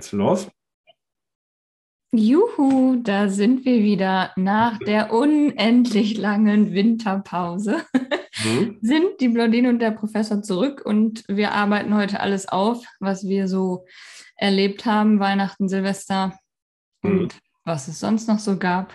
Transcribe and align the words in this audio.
Jetzt 0.00 0.12
los. 0.12 0.48
Juhu, 2.12 2.96
da 3.02 3.28
sind 3.28 3.64
wir 3.64 3.82
wieder 3.82 4.32
nach 4.36 4.78
der 4.78 5.12
unendlich 5.12 6.16
langen 6.16 6.72
Winterpause. 6.72 7.82
Mhm. 8.44 8.78
sind 8.82 9.20
die 9.20 9.28
Blondine 9.28 9.68
und 9.68 9.80
der 9.80 9.90
Professor 9.90 10.42
zurück 10.42 10.82
und 10.84 11.24
wir 11.28 11.52
arbeiten 11.52 11.94
heute 11.96 12.20
alles 12.20 12.48
auf, 12.48 12.84
was 13.00 13.26
wir 13.26 13.48
so 13.48 13.84
erlebt 14.36 14.84
haben, 14.84 15.18
Weihnachten, 15.18 15.68
Silvester 15.68 16.38
mhm. 17.02 17.18
und 17.18 17.38
was 17.64 17.88
es 17.88 17.98
sonst 17.98 18.28
noch 18.28 18.38
so 18.38 18.58
gab. 18.58 18.92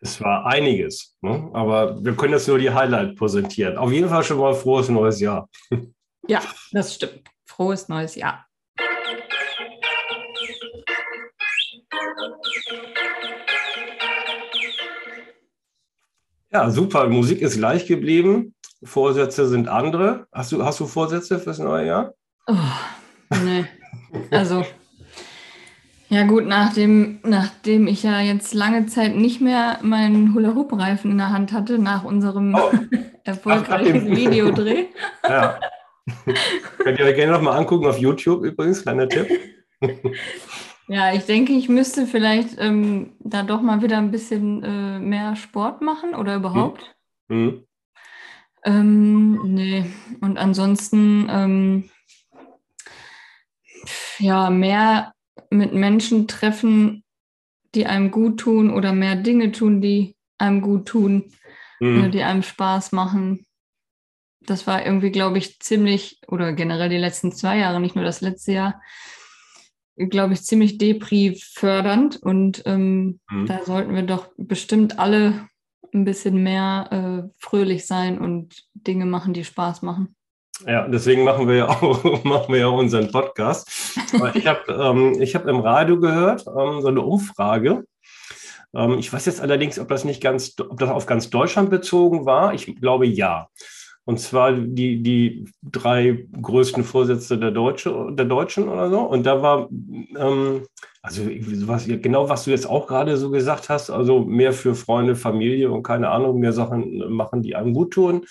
Es 0.00 0.20
war 0.20 0.46
einiges, 0.46 1.16
ne? 1.20 1.50
aber 1.52 2.04
wir 2.04 2.14
können 2.16 2.34
jetzt 2.34 2.48
nur 2.48 2.58
die 2.58 2.70
Highlight 2.70 3.16
präsentieren. 3.16 3.76
Auf 3.76 3.92
jeden 3.92 4.08
Fall 4.08 4.22
schon 4.24 4.38
mal 4.38 4.54
frohes 4.54 4.88
neues 4.88 5.20
Jahr. 5.20 5.48
ja, 6.28 6.42
das 6.72 6.94
stimmt. 6.94 7.22
Frohes 7.44 7.88
neues 7.88 8.14
Jahr. 8.14 8.45
Ja, 16.56 16.70
super. 16.70 17.06
Musik 17.08 17.42
ist 17.42 17.58
gleich 17.58 17.84
geblieben. 17.84 18.54
Vorsätze 18.82 19.46
sind 19.46 19.68
andere. 19.68 20.26
Hast 20.32 20.52
du, 20.52 20.64
hast 20.64 20.80
du 20.80 20.86
Vorsätze 20.86 21.38
fürs 21.38 21.58
neue 21.58 21.86
Jahr? 21.86 22.14
Oh, 22.46 22.54
nee. 23.44 23.66
Also, 24.30 24.64
ja 26.08 26.24
gut, 26.24 26.46
nachdem, 26.46 27.18
nachdem 27.24 27.86
ich 27.86 28.04
ja 28.04 28.22
jetzt 28.22 28.54
lange 28.54 28.86
Zeit 28.86 29.16
nicht 29.16 29.42
mehr 29.42 29.80
meinen 29.82 30.34
Hula-Hoop-Reifen 30.34 31.10
in 31.10 31.18
der 31.18 31.28
Hand 31.28 31.52
hatte, 31.52 31.78
nach 31.78 32.04
unserem 32.04 32.54
oh. 32.54 32.72
erfolgreichen 33.24 34.08
Ach, 34.10 34.16
Videodreh. 34.16 34.86
ja. 35.28 35.60
Könnt 36.78 36.98
ihr 36.98 37.04
euch 37.04 37.16
gerne 37.16 37.32
nochmal 37.32 37.58
angucken 37.58 37.84
auf 37.84 37.98
YouTube 37.98 38.42
übrigens, 38.42 38.80
kleiner 38.80 39.06
Tipp. 39.10 39.28
Ja, 40.88 41.12
ich 41.12 41.24
denke, 41.24 41.52
ich 41.52 41.68
müsste 41.68 42.06
vielleicht 42.06 42.58
ähm, 42.58 43.16
da 43.18 43.42
doch 43.42 43.60
mal 43.60 43.82
wieder 43.82 43.98
ein 43.98 44.12
bisschen 44.12 44.62
äh, 44.62 44.98
mehr 45.00 45.34
Sport 45.34 45.82
machen 45.82 46.14
oder 46.14 46.36
überhaupt. 46.36 46.96
Mhm. 47.28 47.64
Ähm, 48.64 49.54
nee, 49.54 49.84
und 50.20 50.38
ansonsten 50.38 51.26
ähm, 51.28 51.90
ja, 54.18 54.50
mehr 54.50 55.12
mit 55.50 55.72
Menschen 55.72 56.28
treffen, 56.28 57.04
die 57.74 57.86
einem 57.86 58.10
gut 58.10 58.40
tun 58.40 58.70
oder 58.70 58.92
mehr 58.92 59.16
Dinge 59.16 59.52
tun, 59.52 59.80
die 59.80 60.16
einem 60.38 60.60
gut 60.60 60.86
tun, 60.86 61.32
mhm. 61.80 62.10
Die 62.10 62.22
einem 62.22 62.42
Spaß 62.42 62.92
machen. 62.92 63.44
Das 64.40 64.66
war 64.66 64.86
irgendwie, 64.86 65.10
glaube 65.10 65.38
ich, 65.38 65.58
ziemlich, 65.58 66.20
oder 66.28 66.52
generell 66.52 66.88
die 66.88 66.96
letzten 66.96 67.32
zwei 67.32 67.58
Jahre, 67.58 67.80
nicht 67.80 67.96
nur 67.96 68.04
das 68.04 68.20
letzte 68.20 68.52
Jahr, 68.52 68.80
glaube 69.96 70.34
ich, 70.34 70.42
ziemlich 70.42 70.78
depri-fördernd 70.78 72.16
und 72.22 72.62
ähm, 72.66 73.20
mhm. 73.30 73.46
da 73.46 73.64
sollten 73.64 73.94
wir 73.94 74.02
doch 74.02 74.28
bestimmt 74.36 74.98
alle 74.98 75.48
ein 75.94 76.04
bisschen 76.04 76.42
mehr 76.42 76.88
äh, 77.26 77.30
fröhlich 77.38 77.86
sein 77.86 78.18
und 78.18 78.64
Dinge 78.74 79.06
machen, 79.06 79.32
die 79.32 79.44
Spaß 79.44 79.82
machen. 79.82 80.14
Ja, 80.66 80.88
deswegen 80.88 81.24
machen 81.24 81.48
wir 81.48 81.56
ja 81.56 81.68
auch, 81.82 82.24
machen 82.24 82.52
wir 82.52 82.60
ja 82.60 82.66
unseren 82.68 83.10
Podcast. 83.10 83.68
ich 84.34 84.46
habe 84.46 84.72
ähm, 84.72 85.14
hab 85.20 85.46
im 85.46 85.60
Radio 85.60 85.98
gehört, 85.98 86.46
ähm, 86.46 86.80
so 86.80 86.88
eine 86.88 87.02
Umfrage. 87.02 87.84
Ähm, 88.74 88.98
ich 88.98 89.12
weiß 89.12 89.26
jetzt 89.26 89.40
allerdings, 89.40 89.78
ob 89.78 89.88
das 89.88 90.04
nicht 90.04 90.22
ganz, 90.22 90.54
ob 90.58 90.78
das 90.78 90.90
auf 90.90 91.06
ganz 91.06 91.30
Deutschland 91.30 91.70
bezogen 91.70 92.26
war. 92.26 92.54
Ich 92.54 92.66
glaube 92.80 93.06
ja. 93.06 93.48
Und 94.06 94.20
zwar 94.20 94.52
die, 94.52 95.02
die 95.02 95.44
drei 95.62 96.26
größten 96.40 96.84
Vorsätze 96.84 97.38
der, 97.38 97.50
Deutsche, 97.50 98.06
der 98.12 98.24
Deutschen 98.24 98.68
oder 98.68 98.88
so. 98.88 99.00
Und 99.00 99.26
da 99.26 99.42
war, 99.42 99.68
ähm, 100.16 100.64
also 101.02 101.22
was, 101.66 101.86
genau 101.88 102.28
was 102.28 102.44
du 102.44 102.52
jetzt 102.52 102.70
auch 102.70 102.86
gerade 102.86 103.16
so 103.16 103.30
gesagt 103.30 103.68
hast, 103.68 103.90
also 103.90 104.20
mehr 104.24 104.52
für 104.52 104.76
Freunde, 104.76 105.16
Familie 105.16 105.72
und 105.72 105.82
keine 105.82 106.10
Ahnung, 106.10 106.38
mehr 106.38 106.52
Sachen 106.52 107.10
machen, 107.12 107.42
die 107.42 107.56
einem 107.56 107.74
gut 107.74 107.94
tun 107.94 108.24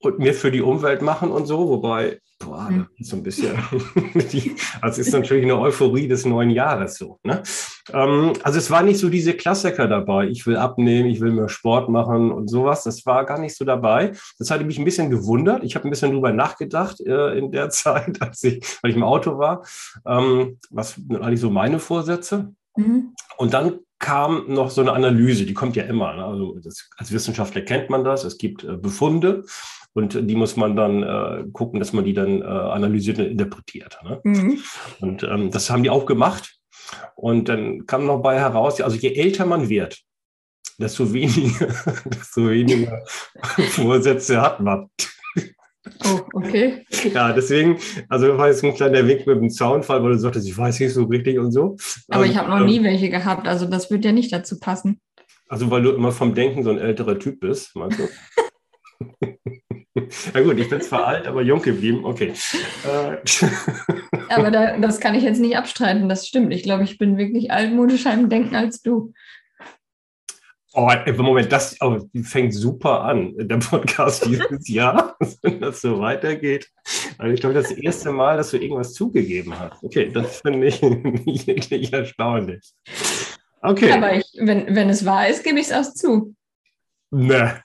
und 0.00 0.18
mehr 0.18 0.34
für 0.34 0.50
die 0.50 0.60
Umwelt 0.60 1.00
machen 1.00 1.30
und 1.30 1.46
so. 1.46 1.70
Wobei 1.70 2.20
Boah, 2.38 2.68
hm. 2.68 2.86
das 2.90 3.00
ist 3.00 3.10
so 3.10 3.16
ein 3.16 3.22
bisschen, 3.22 3.56
also 4.80 5.00
ist 5.00 5.12
natürlich 5.12 5.44
eine 5.44 5.58
Euphorie 5.58 6.06
des 6.06 6.24
neuen 6.24 6.50
Jahres 6.50 6.96
so. 6.96 7.18
Ne? 7.24 7.42
Ähm, 7.92 8.32
also 8.42 8.58
es 8.58 8.70
war 8.70 8.82
nicht 8.82 8.98
so 8.98 9.08
diese 9.08 9.34
Klassiker 9.34 9.88
dabei, 9.88 10.26
ich 10.28 10.46
will 10.46 10.56
abnehmen, 10.56 11.08
ich 11.08 11.20
will 11.20 11.32
mehr 11.32 11.48
Sport 11.48 11.88
machen 11.88 12.30
und 12.30 12.48
sowas. 12.48 12.84
Das 12.84 13.04
war 13.06 13.24
gar 13.24 13.38
nicht 13.38 13.56
so 13.56 13.64
dabei. 13.64 14.12
Das 14.38 14.50
hatte 14.50 14.64
mich 14.64 14.78
ein 14.78 14.84
bisschen 14.84 15.10
gewundert. 15.10 15.64
Ich 15.64 15.74
habe 15.74 15.86
ein 15.86 15.90
bisschen 15.90 16.12
drüber 16.12 16.32
nachgedacht 16.32 17.00
äh, 17.00 17.38
in 17.38 17.52
der 17.52 17.70
Zeit, 17.70 18.20
als 18.20 18.42
ich, 18.44 18.64
weil 18.82 18.90
ich 18.90 18.96
im 18.96 19.02
Auto 19.04 19.38
war. 19.38 19.64
Ähm, 20.06 20.58
was 20.70 20.94
sind 20.94 21.22
eigentlich 21.22 21.40
so 21.40 21.50
meine 21.50 21.78
Vorsätze? 21.78 22.52
Mhm. 22.76 23.14
Und 23.36 23.54
dann 23.54 23.80
kam 23.98 24.44
noch 24.46 24.70
so 24.70 24.80
eine 24.80 24.92
Analyse, 24.92 25.44
die 25.44 25.54
kommt 25.54 25.76
ja 25.76 25.84
immer. 25.84 26.14
Ne? 26.14 26.24
Also 26.24 26.58
das, 26.60 26.88
als 26.96 27.12
Wissenschaftler 27.12 27.62
kennt 27.62 27.90
man 27.90 28.04
das. 28.04 28.24
Es 28.24 28.38
gibt 28.38 28.64
äh, 28.64 28.76
Befunde 28.76 29.44
und 29.92 30.14
die 30.30 30.36
muss 30.36 30.56
man 30.56 30.76
dann 30.76 31.02
äh, 31.02 31.44
gucken, 31.52 31.80
dass 31.80 31.92
man 31.92 32.04
die 32.04 32.12
dann 32.12 32.40
äh, 32.40 32.44
analysiert 32.44 33.18
und 33.18 33.26
interpretiert. 33.26 33.98
Ne? 34.04 34.20
Mhm. 34.22 34.58
Und 35.00 35.24
ähm, 35.24 35.50
das 35.50 35.70
haben 35.70 35.82
die 35.82 35.90
auch 35.90 36.06
gemacht. 36.06 36.57
Und 37.14 37.48
dann 37.48 37.86
kam 37.86 38.06
noch 38.06 38.20
bei 38.20 38.38
heraus, 38.38 38.80
also 38.80 38.96
je 38.96 39.14
älter 39.14 39.46
man 39.46 39.68
wird, 39.68 40.00
desto 40.78 41.12
weniger, 41.12 41.66
desto 42.06 42.48
weniger 42.48 43.02
Vorsätze 43.70 44.40
hat 44.40 44.60
man. 44.60 44.88
Oh, 46.04 46.20
okay. 46.34 46.84
Ja, 47.14 47.32
deswegen, 47.32 47.78
also 48.08 48.36
war 48.36 48.48
jetzt 48.48 48.62
ein 48.62 48.74
kleiner 48.74 49.06
Wink 49.06 49.26
mit 49.26 49.36
dem 49.36 49.50
Zaunfall, 49.50 50.02
weil 50.02 50.12
du 50.12 50.18
sagtest, 50.18 50.46
ich 50.46 50.56
weiß 50.56 50.80
nicht 50.80 50.92
so 50.92 51.04
richtig 51.04 51.38
und 51.38 51.50
so. 51.50 51.76
Aber 52.08 52.26
ich 52.26 52.36
habe 52.36 52.50
noch 52.50 52.60
nie 52.60 52.76
ähm, 52.76 52.84
welche 52.84 53.08
gehabt, 53.08 53.48
also 53.48 53.66
das 53.66 53.90
wird 53.90 54.04
ja 54.04 54.12
nicht 54.12 54.32
dazu 54.32 54.58
passen. 54.58 55.00
Also 55.48 55.70
weil 55.70 55.82
du 55.82 55.92
immer 55.92 56.12
vom 56.12 56.34
Denken 56.34 56.62
so 56.62 56.70
ein 56.70 56.78
älterer 56.78 57.18
Typ 57.18 57.40
bist, 57.40 57.74
meinst 57.74 57.98
du? 57.98 58.08
Na 60.34 60.40
gut, 60.40 60.58
ich 60.58 60.68
bin 60.68 60.80
zwar 60.80 61.06
alt, 61.06 61.26
aber 61.26 61.42
jung 61.42 61.62
geblieben. 61.62 62.04
Okay. 62.04 62.32
Äh, 62.84 63.16
aber 64.28 64.50
da, 64.50 64.78
das 64.80 65.00
kann 65.00 65.14
ich 65.14 65.22
jetzt 65.22 65.40
nicht 65.40 65.56
abstreiten. 65.56 66.08
Das 66.08 66.26
stimmt. 66.26 66.52
Ich 66.52 66.62
glaube, 66.62 66.84
ich 66.84 66.98
bin 66.98 67.18
wirklich 67.18 67.50
altmodischer 67.50 68.12
im 68.12 68.28
Denken 68.28 68.56
als 68.56 68.82
du. 68.82 69.12
Oh, 70.74 70.90
Moment, 71.16 71.50
das 71.50 71.76
oh, 71.80 71.98
fängt 72.22 72.54
super 72.54 73.00
an, 73.00 73.34
der 73.36 73.56
Podcast 73.56 74.26
dieses 74.26 74.68
Jahr, 74.68 75.16
wenn 75.42 75.60
das 75.60 75.80
so 75.80 75.98
weitergeht. 75.98 76.68
Also 77.16 77.32
ich 77.32 77.40
glaube, 77.40 77.54
das 77.54 77.72
erste 77.72 78.12
Mal, 78.12 78.36
dass 78.36 78.50
du 78.50 78.58
irgendwas 78.58 78.92
zugegeben 78.92 79.58
hast. 79.58 79.82
Okay, 79.82 80.10
das 80.12 80.40
finde 80.40 80.66
ich 80.66 80.80
wirklich 81.46 81.92
erstaunlich. 81.92 82.60
Okay. 83.62 83.92
Aber 83.92 84.14
ich, 84.14 84.26
wenn, 84.36 84.74
wenn 84.74 84.90
es 84.90 85.04
wahr 85.04 85.28
ist, 85.28 85.42
gebe 85.42 85.58
ich 85.58 85.70
es 85.70 85.72
auch 85.72 85.92
zu. 85.92 86.34
Ne, 87.10 87.62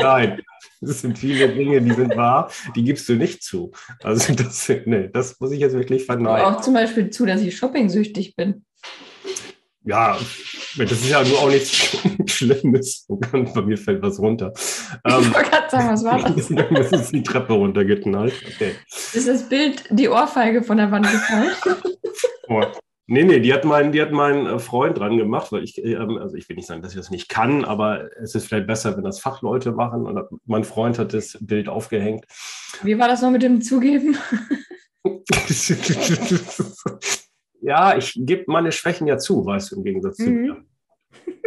nein. 0.00 0.42
Das 0.80 1.00
sind 1.00 1.18
viele 1.18 1.48
Dinge, 1.48 1.80
die 1.80 1.92
sind 1.92 2.16
wahr, 2.16 2.50
die 2.74 2.84
gibst 2.84 3.08
du 3.08 3.14
nicht 3.14 3.42
zu. 3.42 3.72
Also 4.02 4.34
das, 4.34 4.68
nee, 4.84 5.08
das 5.12 5.40
muss 5.40 5.52
ich 5.52 5.60
jetzt 5.60 5.74
wirklich 5.74 6.04
verneinen. 6.04 6.44
Auch 6.44 6.60
zum 6.60 6.74
Beispiel 6.74 7.10
zu, 7.10 7.26
dass 7.26 7.40
ich 7.40 7.56
shopping-süchtig 7.56 8.36
bin. 8.36 8.64
Ja, 9.86 10.18
das 10.76 10.92
ist 10.92 11.08
ja 11.08 11.22
nur 11.22 11.38
auch 11.38 11.48
nichts 11.48 11.96
Schlimmes. 12.26 13.06
Oh 13.08 13.16
bei 13.16 13.62
mir 13.62 13.78
fällt 13.78 14.02
was 14.02 14.18
runter. 14.18 14.52
Ich 14.56 14.98
ähm, 15.04 15.32
wollte 15.32 15.50
gerade 15.50 15.70
sagen, 15.70 15.88
was 15.90 16.04
war 16.04 16.18
das? 16.18 16.48
das 16.90 17.02
ist 17.02 17.12
die 17.12 17.22
Treppe 17.22 17.52
runtergeknallt. 17.52 18.34
Okay. 18.46 18.72
Ist 19.12 19.28
das 19.28 19.48
Bild 19.48 19.84
die 19.90 20.08
Ohrfeige 20.08 20.64
von 20.64 20.76
der 20.76 20.90
Wand 20.90 21.10
gefallen? 21.10 21.50
Oh, 22.48 22.62
Nee, 23.08 23.22
nee, 23.22 23.38
die 23.38 23.54
hat 23.54 23.64
mein, 23.64 23.92
die 23.92 24.02
hat 24.02 24.10
mein 24.10 24.46
äh, 24.46 24.58
Freund 24.58 24.98
dran 24.98 25.16
gemacht, 25.16 25.52
weil 25.52 25.62
ich, 25.62 25.78
ähm, 25.84 26.18
also 26.18 26.34
ich 26.34 26.48
will 26.48 26.56
nicht 26.56 26.66
sagen, 26.66 26.82
dass 26.82 26.90
ich 26.90 26.96
das 26.98 27.10
nicht 27.10 27.28
kann, 27.28 27.64
aber 27.64 28.10
es 28.20 28.34
ist 28.34 28.48
vielleicht 28.48 28.66
besser, 28.66 28.96
wenn 28.96 29.04
das 29.04 29.20
Fachleute 29.20 29.70
machen. 29.70 30.06
Und 30.06 30.40
mein 30.44 30.64
Freund 30.64 30.98
hat 30.98 31.14
das 31.14 31.38
Bild 31.40 31.68
aufgehängt. 31.68 32.24
Wie 32.82 32.98
war 32.98 33.06
das 33.06 33.22
noch 33.22 33.30
mit 33.30 33.42
dem 33.42 33.62
Zugeben? 33.62 34.16
ja, 37.60 37.96
ich 37.96 38.12
gebe 38.16 38.44
meine 38.48 38.72
Schwächen 38.72 39.06
ja 39.06 39.18
zu, 39.18 39.46
weißt 39.46 39.70
du, 39.70 39.76
im 39.76 39.84
Gegensatz 39.84 40.18
mhm. 40.18 40.24
zu 40.24 40.30
mir. 40.30 40.56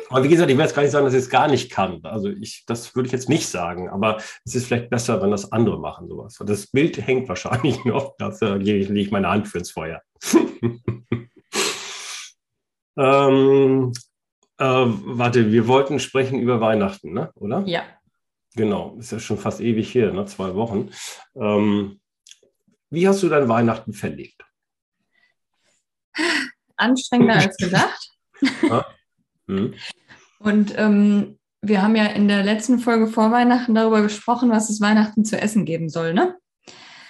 Aber 0.10 0.24
wie 0.24 0.30
gesagt, 0.30 0.50
ich 0.50 0.58
will 0.58 0.64
jetzt 0.64 0.76
gar 0.76 0.84
nicht 0.84 0.92
sagen, 0.92 1.06
dass 1.06 1.14
ich 1.14 1.20
es 1.20 1.30
gar 1.30 1.50
nicht 1.50 1.70
kann. 1.72 2.00
Also 2.04 2.30
ich, 2.30 2.64
das 2.68 2.96
würde 2.96 3.08
ich 3.08 3.14
jetzt 3.14 3.28
nicht 3.28 3.48
sagen. 3.48 3.90
Aber 3.90 4.18
es 4.46 4.56
ist 4.56 4.68
vielleicht 4.68 4.90
besser, 4.90 5.22
wenn 5.22 5.32
das 5.32 5.52
andere 5.52 5.78
machen, 5.78 6.08
sowas. 6.08 6.40
Und 6.40 6.50
das 6.50 6.68
Bild 6.68 7.06
hängt 7.06 7.28
wahrscheinlich 7.28 7.84
noch. 7.86 8.16
Da 8.18 8.30
lege 8.56 8.94
ich 8.94 9.12
meine 9.12 9.30
Hand 9.30 9.50
für 9.50 9.58
ins 9.58 9.72
Feuer. 9.72 10.02
Ähm, 13.00 13.94
äh, 14.58 14.66
warte, 14.66 15.52
wir 15.54 15.68
wollten 15.68 16.00
sprechen 16.00 16.40
über 16.40 16.60
Weihnachten, 16.60 17.14
ne? 17.14 17.32
oder? 17.36 17.64
Ja. 17.66 17.84
Genau, 18.56 18.98
ist 19.00 19.12
ja 19.12 19.20
schon 19.20 19.38
fast 19.38 19.62
ewig 19.62 19.94
her, 19.96 20.12
ne? 20.12 20.26
zwei 20.26 20.54
Wochen. 20.56 20.90
Ähm, 21.36 22.02
wie 22.90 23.08
hast 23.08 23.24
du 23.24 23.30
dein 23.30 23.48
Weihnachten 23.48 23.94
verlebt? 23.94 24.44
Anstrengender 26.76 27.36
als 27.38 27.56
gedacht. 27.56 28.12
Hm. 29.48 29.74
Und 30.40 30.74
ähm, 30.78 31.40
wir 31.62 31.82
haben 31.82 31.96
ja 31.96 32.06
in 32.08 32.28
der 32.28 32.44
letzten 32.44 32.80
Folge 32.80 33.08
vor 33.08 33.32
Weihnachten 33.32 33.76
darüber 33.76 34.02
gesprochen, 34.02 34.50
was 34.50 34.70
es 34.70 34.82
Weihnachten 34.82 35.24
zu 35.24 35.40
essen 35.42 35.66
geben 35.66 35.90
soll, 35.90 36.14
ne? 36.14 36.38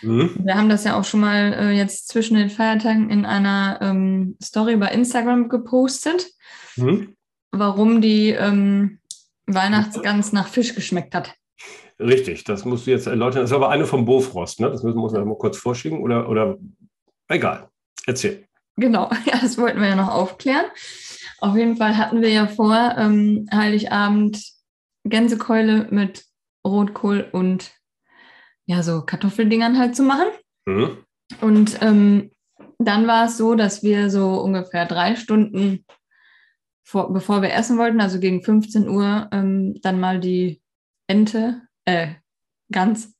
Mhm. 0.01 0.35
Wir 0.43 0.55
haben 0.55 0.69
das 0.69 0.83
ja 0.83 0.97
auch 0.97 1.03
schon 1.03 1.19
mal 1.19 1.53
äh, 1.53 1.71
jetzt 1.71 2.07
zwischen 2.07 2.35
den 2.35 2.49
Feiertagen 2.49 3.09
in 3.09 3.25
einer 3.25 3.79
ähm, 3.81 4.37
Story 4.41 4.75
bei 4.77 4.87
Instagram 4.89 5.49
gepostet, 5.49 6.27
mhm. 6.75 7.15
warum 7.51 8.01
die 8.01 8.29
ähm, 8.29 8.99
Weihnachtsgans 9.45 10.31
nach 10.31 10.47
Fisch 10.47 10.75
geschmeckt 10.75 11.15
hat. 11.15 11.33
Richtig, 11.99 12.45
das 12.45 12.63
musst 12.63 12.87
du 12.87 12.91
jetzt 12.91 13.07
erläutern. 13.07 13.41
Das 13.41 13.51
ist 13.51 13.55
aber 13.55 13.69
eine 13.69 13.85
vom 13.85 14.05
Bofrost, 14.05 14.61
ne? 14.61 14.69
Das 14.69 14.83
müssen 14.83 14.97
wir 14.97 15.25
mal 15.25 15.37
kurz 15.37 15.57
vorschicken 15.57 16.01
oder, 16.01 16.29
oder 16.29 16.57
egal. 17.27 17.67
Erzähl. 18.05 18.45
Genau, 18.77 19.09
ja, 19.25 19.37
das 19.41 19.57
wollten 19.57 19.81
wir 19.81 19.89
ja 19.89 19.95
noch 19.95 20.09
aufklären. 20.09 20.65
Auf 21.39 21.55
jeden 21.55 21.75
Fall 21.75 21.97
hatten 21.97 22.21
wir 22.21 22.29
ja 22.29 22.47
vor, 22.47 22.95
ähm, 22.97 23.47
Heiligabend 23.53 24.41
Gänsekeule 25.03 25.87
mit 25.89 26.25
Rotkohl 26.65 27.27
und 27.31 27.71
ja, 28.69 28.83
so 28.83 29.01
Kartoffeldingern 29.01 29.79
halt 29.79 29.95
zu 29.95 30.03
machen. 30.03 30.27
Mhm. 30.65 30.97
Und 31.41 31.81
ähm, 31.81 32.29
dann 32.77 33.07
war 33.07 33.25
es 33.25 33.35
so, 33.35 33.55
dass 33.55 33.81
wir 33.81 34.11
so 34.11 34.39
ungefähr 34.39 34.85
drei 34.85 35.15
Stunden, 35.15 35.85
vor, 36.83 37.11
bevor 37.11 37.41
wir 37.41 37.51
essen 37.51 37.79
wollten, 37.79 37.99
also 37.99 38.19
gegen 38.19 38.43
15 38.43 38.87
Uhr, 38.87 39.27
ähm, 39.31 39.79
dann 39.81 39.99
mal 39.99 40.19
die 40.19 40.61
Ente, 41.07 41.63
äh, 41.85 42.09
Gans 42.71 43.15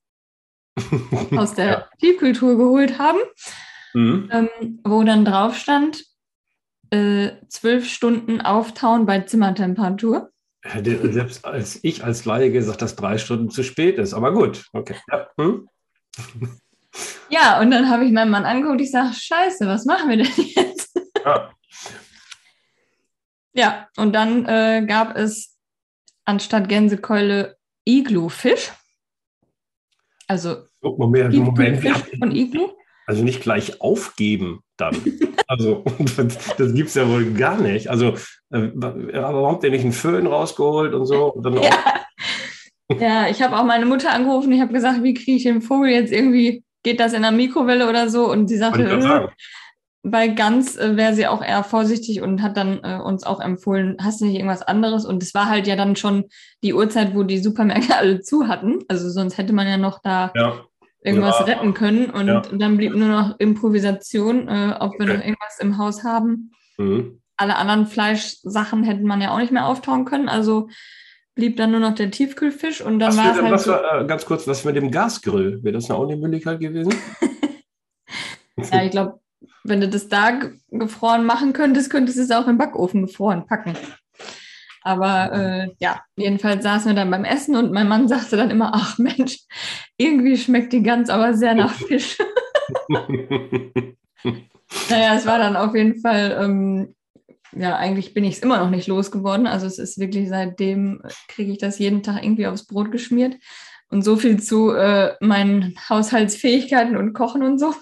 aus 1.36 1.56
der 1.56 1.66
ja. 1.66 1.90
Tiefkultur 2.00 2.56
geholt 2.56 3.00
haben, 3.00 3.20
mhm. 3.96 4.30
ähm, 4.32 4.80
wo 4.84 5.04
dann 5.04 5.26
drauf 5.26 5.58
stand, 5.58 6.06
äh, 6.92 7.32
zwölf 7.48 7.90
Stunden 7.90 8.40
auftauen 8.40 9.08
bei 9.08 9.22
Zimmertemperatur 9.22 10.32
hätte 10.62 11.12
selbst 11.14 11.46
als 11.46 11.80
ich 11.84 12.04
als 12.04 12.26
Laie 12.26 12.52
gesagt, 12.52 12.82
dass 12.82 12.96
drei 12.96 13.18
Stunden 13.18 13.50
zu 13.50 13.64
spät 13.64 13.98
ist. 13.98 14.14
Aber 14.14 14.34
gut, 14.34 14.66
okay. 14.74 14.96
Ja, 15.12 15.30
hm? 15.38 15.70
ja 17.30 17.60
und 17.60 17.72
dann 17.72 17.90
habe 17.90 18.06
ich 18.06 18.12
meinen 18.12 18.32
Mann 18.32 18.46
angeguckt, 18.46 18.82
ich 18.82 18.92
sage, 18.92 19.14
scheiße, 19.14 19.68
was 19.68 19.86
machen 19.86 20.10
wir 20.10 20.18
denn 20.18 20.32
jetzt? 20.38 21.00
Ja, 21.26 21.52
ja 23.54 23.88
und 23.98 24.14
dann 24.14 24.46
äh, 24.46 24.86
gab 24.86 25.16
es 25.16 25.58
anstatt 26.26 26.70
Gänsekeule 26.70 27.58
Iglu-Fisch. 27.86 28.72
Also 30.28 30.66
Moment, 30.82 31.34
Moment. 31.34 31.82
Fisch 31.82 32.18
von 32.20 32.32
Iglu. 32.32 32.70
Also 33.08 33.24
nicht 33.24 33.42
gleich 33.42 33.82
aufgeben 33.82 34.64
dann. 34.80 34.96
Also, 35.48 35.84
das 36.18 36.74
gibt 36.74 36.90
es 36.90 36.96
ja 36.96 37.08
wohl 37.08 37.34
gar 37.34 37.60
nicht. 37.60 37.90
Also, 37.90 38.10
äh, 38.52 38.70
warum 38.74 39.52
habt 39.52 39.64
ihr 39.64 39.72
nicht 39.72 39.84
einen 39.84 39.94
Föhn 39.94 40.28
rausgeholt 40.28 40.94
und 40.94 41.06
so? 41.06 41.34
Und 41.34 41.62
ja. 41.62 41.72
ja, 43.00 43.28
ich 43.28 43.42
habe 43.42 43.58
auch 43.58 43.66
meine 43.66 43.86
Mutter 43.86 44.12
angerufen. 44.12 44.52
Ich 44.52 44.62
habe 44.62 44.74
gesagt, 44.74 45.04
wie 45.04 45.14
kriege 45.14 45.38
ich 45.38 45.44
den 45.44 45.62
Vogel 45.62 45.90
jetzt 45.90 46.12
irgendwie? 46.12 46.64
Geht 46.84 47.00
das 47.00 47.14
in 47.14 47.24
der 47.24 47.32
Mikrowelle 47.32 47.90
oder 47.90 48.10
so? 48.10 48.32
Und 48.32 48.48
sie 48.48 48.58
sagte, 48.58 48.84
äh, 48.84 49.28
bei 50.04 50.30
Gans 50.30 50.78
äh, 50.78 50.96
wäre 50.96 51.14
sie 51.14 51.28
auch 51.28 51.44
eher 51.44 51.64
vorsichtig 51.64 52.22
und 52.22 52.42
hat 52.42 52.56
dann 52.56 52.80
äh, 52.84 53.00
uns 53.04 53.24
auch 53.24 53.42
empfohlen, 53.42 53.98
hast 54.02 54.22
du 54.22 54.26
nicht 54.26 54.36
irgendwas 54.36 54.62
anderes? 54.62 55.06
Und 55.06 55.22
es 55.22 55.34
war 55.34 55.50
halt 55.50 55.68
ja 55.68 55.76
dann 55.76 55.98
schon 55.98 56.26
die 56.64 56.74
Uhrzeit, 56.74 57.16
wo 57.16 57.24
die 57.24 57.40
Supermärkte 57.40 57.96
alle 57.98 58.22
zu 58.22 58.48
hatten. 58.48 58.80
Also 58.88 59.10
sonst 59.10 59.38
hätte 59.38 59.54
man 59.54 59.68
ja 59.68 59.78
noch 59.78 60.00
da 60.02 60.32
ja 60.36 60.64
irgendwas 61.02 61.40
ja. 61.40 61.46
retten 61.46 61.74
können. 61.74 62.10
Und 62.10 62.28
ja. 62.28 62.42
dann 62.42 62.78
blieb 62.78 62.96
nur 62.96 63.08
noch 63.08 63.40
Improvisation, 63.40 64.48
äh, 64.48 64.76
ob 64.80 65.00
wir 65.00 65.06
noch 65.06 65.24
irgendwas 65.24 65.60
im 65.60 65.78
Haus 65.78 66.04
haben. 66.04 66.52
Mhm. 66.78 67.22
Alle 67.38 67.56
anderen 67.56 67.88
Fleischsachen 67.88 68.84
hätten 68.84 69.06
man 69.06 69.22
ja 69.22 69.32
auch 69.32 69.40
nicht 69.40 69.52
mehr 69.52 69.66
auftauen 69.66 70.06
können. 70.06 70.28
Also 70.28 70.70
blieb 71.36 71.56
dann 71.56 71.72
nur 71.72 71.80
noch 71.80 71.96
der 71.96 72.12
Tiefkühlfisch 72.12 72.82
und 72.82 73.00
dann 73.00 73.16
war 73.16 73.32
es 73.32 73.42
halt. 73.42 73.52
Was 73.52 73.64
so 73.64 73.72
war, 73.72 74.02
äh, 74.02 74.06
ganz 74.06 74.26
kurz, 74.26 74.46
was 74.48 74.66
mit 74.66 74.76
dem 74.76 74.92
Gasgrill? 74.92 75.64
Wäre 75.64 75.74
das 75.74 75.90
eine 75.90 75.98
auch 75.98 76.08
eine 76.08 76.18
Möglichkeit 76.18 76.60
gewesen? 76.60 76.94
ja, 78.72 78.84
ich 78.84 78.92
glaube, 78.92 79.20
wenn 79.64 79.80
du 79.80 79.88
das 79.88 80.10
da 80.10 80.38
gefroren 80.70 81.26
machen 81.26 81.54
könntest, 81.54 81.90
könntest 81.90 82.18
du 82.18 82.24
es 82.24 82.32
auch 82.32 82.48
im 82.48 82.58
Backofen 82.58 83.06
gefroren 83.06 83.46
packen. 83.48 83.74
Aber 84.82 85.34
äh, 85.34 85.70
ja, 85.80 86.02
jedenfalls 86.16 86.64
saßen 86.64 86.92
wir 86.92 86.96
dann 86.96 87.12
beim 87.12 87.26
Essen 87.26 87.56
und 87.56 87.72
mein 87.72 87.88
Mann 87.88 88.08
sagte 88.08 88.38
dann 88.38 88.52
immer, 88.52 88.72
ach 88.74 88.98
Mensch, 88.98 89.40
irgendwie 89.98 90.38
schmeckt 90.38 90.74
die 90.74 90.84
Gans 90.84 91.10
aber 91.10 91.34
sehr 91.34 91.56
nach 91.56 91.74
Fisch. 91.74 92.18
naja, 94.90 95.16
es 95.16 95.26
war 95.26 95.38
dann 95.38 95.56
auf 95.56 95.76
jeden 95.76 96.00
Fall, 96.02 96.38
ähm, 96.42 96.96
ja, 97.52 97.76
eigentlich 97.76 98.14
bin 98.14 98.24
ich 98.24 98.36
es 98.36 98.42
immer 98.42 98.60
noch 98.60 98.70
nicht 98.70 98.88
losgeworden. 98.88 99.48
Also 99.48 99.66
es 99.68 99.80
ist 99.80 100.00
wirklich 100.00 100.30
seitdem, 100.30 101.02
kriege 101.28 101.52
ich 101.52 101.58
das 101.58 101.80
jeden 101.80 102.04
Tag 102.04 102.24
irgendwie 102.24 102.48
aufs 102.48 102.68
Brot 102.68 102.92
geschmiert. 102.92 103.36
Und 103.92 104.04
so 104.04 104.18
viel 104.18 104.40
zu 104.40 104.72
äh, 104.72 105.16
meinen 105.20 105.76
Haushaltsfähigkeiten 105.90 106.96
und 106.96 107.14
Kochen 107.14 107.42
und 107.42 107.58
so. 107.58 107.74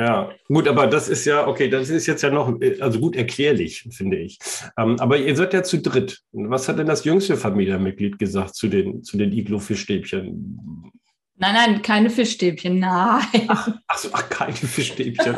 Ja, 0.00 0.30
gut, 0.46 0.68
aber 0.68 0.86
das 0.86 1.08
ist 1.08 1.24
ja, 1.24 1.48
okay, 1.48 1.68
das 1.68 1.90
ist 1.90 2.06
jetzt 2.06 2.22
ja 2.22 2.30
noch, 2.30 2.56
also 2.80 3.00
gut 3.00 3.16
erklärlich, 3.16 3.88
finde 3.90 4.18
ich. 4.18 4.38
Ähm, 4.78 4.98
aber 5.00 5.16
ihr 5.16 5.34
seid 5.34 5.52
ja 5.52 5.64
zu 5.64 5.78
dritt. 5.78 6.20
Was 6.30 6.68
hat 6.68 6.78
denn 6.78 6.86
das 6.86 7.04
jüngste 7.04 7.36
Familienmitglied 7.36 8.16
gesagt 8.16 8.54
zu 8.54 8.68
den, 8.68 9.02
zu 9.02 9.18
den 9.18 9.32
Iglo-Fischstäbchen? 9.32 10.92
Nein, 11.36 11.54
nein, 11.54 11.82
keine 11.82 12.10
Fischstäbchen, 12.10 12.78
nein. 12.78 13.22
Ach, 13.48 13.68
ach, 13.88 13.98
so, 13.98 14.08
ach 14.12 14.28
keine 14.28 14.54
Fischstäbchen. 14.54 15.36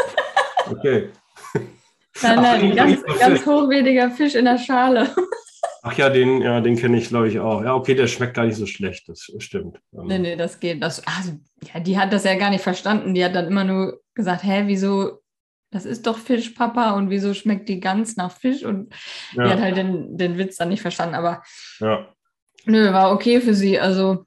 Okay. 0.68 1.08
Nein, 2.22 2.36
nein, 2.36 2.70
ach, 2.72 2.76
ganz, 2.76 3.02
ganz 3.18 3.46
hochwertiger 3.46 4.10
Fisch 4.10 4.34
in 4.34 4.44
der 4.44 4.58
Schale. 4.58 5.08
Ach 5.82 5.97
ja, 5.97 6.11
den, 6.11 6.43
ja, 6.43 6.61
den 6.61 6.77
kenne 6.77 6.99
ich, 6.99 7.09
glaube 7.09 7.29
ich, 7.29 7.38
auch. 7.38 7.62
Ja, 7.62 7.75
okay, 7.75 7.94
der 7.94 8.06
schmeckt 8.06 8.35
gar 8.35 8.44
nicht 8.44 8.56
so 8.56 8.67
schlecht, 8.67 9.09
das 9.09 9.31
stimmt. 9.38 9.81
Ähm, 9.94 10.06
nee, 10.06 10.19
nee, 10.19 10.37
das 10.37 10.61
geht. 10.61 10.82
Das, 10.82 11.06
also, 11.06 11.32
ja, 11.73 11.81
die 11.81 11.99
hat 11.99 12.12
das 12.12 12.25
ja 12.25 12.35
gar 12.35 12.50
nicht 12.50 12.62
verstanden. 12.62 13.15
Die 13.15 13.25
hat 13.25 13.35
dann 13.35 13.47
immer 13.47 13.65
nur 13.65 14.00
gesagt, 14.15 14.44
hä, 14.44 14.65
wieso, 14.67 15.23
das 15.71 15.87
ist 15.87 16.06
doch 16.06 16.19
Fisch, 16.19 16.50
Papa, 16.50 16.93
und 16.93 17.09
wieso 17.09 17.32
schmeckt 17.32 17.69
die 17.69 17.81
ganz 17.81 18.17
nach 18.17 18.37
Fisch? 18.37 18.65
Und 18.65 18.93
ja. 19.32 19.44
die 19.44 19.50
hat 19.50 19.61
halt 19.61 19.77
den, 19.77 20.19
den 20.19 20.37
Witz 20.37 20.56
dann 20.56 20.69
nicht 20.69 20.82
verstanden. 20.82 21.15
Aber 21.15 21.43
ja. 21.79 22.12
nö, 22.67 22.93
war 22.93 23.12
okay 23.12 23.41
für 23.41 23.55
sie. 23.55 23.81
Also 23.81 24.27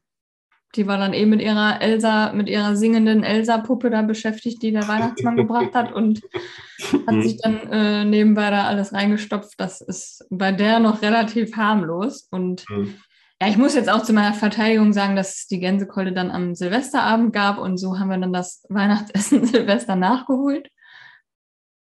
die 0.75 0.87
war 0.87 0.97
dann 0.97 1.13
eben 1.13 1.29
mit 1.29 1.41
ihrer 1.41 1.81
Elsa, 1.81 2.33
mit 2.33 2.49
ihrer 2.49 2.75
singenden 2.75 3.23
Elsa-Puppe 3.23 3.89
da 3.89 4.01
beschäftigt, 4.01 4.61
die 4.63 4.71
der 4.71 4.87
Weihnachtsmann 4.87 5.35
gebracht 5.35 5.73
hat 5.73 5.93
und 5.93 6.21
hat 7.07 7.21
sich 7.21 7.37
dann 7.41 7.71
äh, 7.71 8.05
nebenbei 8.05 8.49
da 8.49 8.65
alles 8.65 8.93
reingestopft. 8.93 9.53
Das 9.57 9.81
ist 9.81 10.25
bei 10.29 10.51
der 10.51 10.79
noch 10.79 11.01
relativ 11.01 11.55
harmlos. 11.55 12.27
Und 12.31 12.67
mhm. 12.69 12.95
ja, 13.41 13.47
ich 13.47 13.57
muss 13.57 13.75
jetzt 13.75 13.89
auch 13.89 14.03
zu 14.03 14.13
meiner 14.13 14.33
Verteidigung 14.33 14.93
sagen, 14.93 15.15
dass 15.15 15.35
es 15.35 15.47
die 15.47 15.59
Gänsekeule 15.59 16.11
dann 16.11 16.31
am 16.31 16.55
Silvesterabend 16.55 17.33
gab 17.33 17.59
und 17.59 17.77
so 17.77 17.99
haben 17.99 18.09
wir 18.09 18.17
dann 18.17 18.33
das 18.33 18.65
Weihnachtsessen 18.69 19.45
Silvester 19.45 19.95
nachgeholt. 19.95 20.69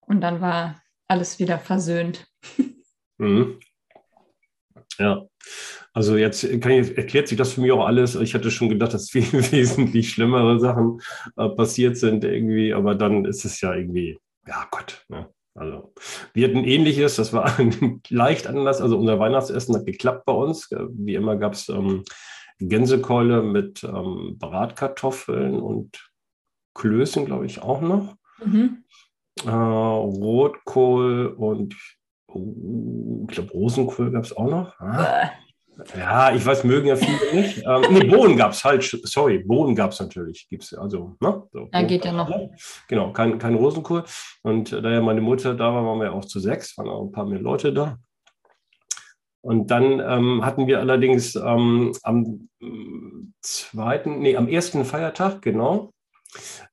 Und 0.00 0.22
dann 0.22 0.40
war 0.40 0.82
alles 1.06 1.38
wieder 1.38 1.58
versöhnt. 1.58 2.26
Mhm. 3.18 3.60
Ja. 4.98 5.29
Also 5.92 6.16
jetzt 6.16 6.44
ich, 6.44 6.64
erklärt 6.64 7.28
sich 7.28 7.36
das 7.36 7.54
für 7.54 7.60
mich 7.60 7.72
auch 7.72 7.86
alles. 7.86 8.14
Ich 8.14 8.34
hatte 8.34 8.50
schon 8.50 8.68
gedacht, 8.68 8.94
dass 8.94 9.10
viel 9.10 9.22
wesentlich 9.52 10.10
schlimmere 10.10 10.60
Sachen 10.60 11.00
äh, 11.36 11.48
passiert 11.48 11.96
sind 11.96 12.24
irgendwie, 12.24 12.72
aber 12.72 12.94
dann 12.94 13.24
ist 13.24 13.44
es 13.44 13.60
ja 13.60 13.74
irgendwie, 13.74 14.18
ja 14.46 14.66
Gott, 14.70 15.04
ne? 15.08 15.28
Also, 15.54 15.92
wir 16.32 16.48
hatten 16.48 16.64
ähnliches, 16.64 17.16
das 17.16 17.32
war 17.32 17.52
leicht 18.08 18.46
anders. 18.46 18.80
Also, 18.80 18.96
unser 18.96 19.18
Weihnachtsessen 19.18 19.74
hat 19.74 19.84
geklappt 19.84 20.24
bei 20.24 20.32
uns. 20.32 20.70
Wie 20.70 21.16
immer 21.16 21.36
gab 21.36 21.54
es 21.54 21.68
ähm, 21.68 22.04
Gänsekeule 22.60 23.42
mit 23.42 23.82
ähm, 23.82 24.36
Bratkartoffeln 24.38 25.60
und 25.60 26.10
Klößen, 26.74 27.26
glaube 27.26 27.46
ich, 27.46 27.62
auch 27.62 27.80
noch. 27.80 28.16
Mhm. 28.44 28.84
Äh, 29.44 29.50
Rotkohl 29.50 31.26
und 31.26 31.74
oh, 32.34 33.26
ich 33.28 33.34
glaube, 33.34 33.52
Rosenkohl 33.52 34.10
gab 34.10 34.24
es 34.24 34.36
auch 34.36 34.48
noch. 34.48 34.78
Ah. 34.80 35.30
Ja, 35.96 36.32
ich 36.34 36.44
weiß, 36.44 36.64
mögen 36.64 36.88
ja 36.88 36.96
viele 36.96 37.34
nicht. 37.40 37.62
Ähm, 37.66 37.82
nee, 37.90 38.04
Bohnen 38.04 38.36
gab 38.36 38.52
es 38.52 38.64
halt, 38.64 38.82
sorry, 39.04 39.38
Bohnen 39.38 39.74
gab 39.74 39.92
es 39.92 40.00
natürlich. 40.00 40.46
Gibt's, 40.48 40.74
also, 40.74 41.16
ne? 41.20 41.42
So, 41.52 41.68
ja, 41.72 41.82
geht 41.82 42.04
ja 42.04 42.12
noch. 42.12 42.30
Genau, 42.88 43.12
kein, 43.12 43.38
kein 43.38 43.54
Rosenkohl. 43.54 44.04
Und 44.42 44.72
äh, 44.72 44.82
da 44.82 44.90
ja 44.90 45.00
meine 45.00 45.20
Mutter 45.20 45.54
da 45.54 45.72
war, 45.72 45.84
waren 45.84 46.00
wir 46.00 46.12
auch 46.12 46.24
zu 46.24 46.40
sechs, 46.40 46.76
waren 46.76 46.88
auch 46.88 47.02
ein 47.02 47.12
paar 47.12 47.26
mehr 47.26 47.40
Leute 47.40 47.72
da. 47.72 47.98
Und 49.42 49.70
dann 49.70 50.00
ähm, 50.00 50.44
hatten 50.44 50.66
wir 50.66 50.80
allerdings 50.80 51.34
ähm, 51.34 51.92
am 52.02 52.48
zweiten, 53.40 54.20
nee, 54.20 54.36
am 54.36 54.48
ersten 54.48 54.84
Feiertag, 54.84 55.40
genau, 55.40 55.92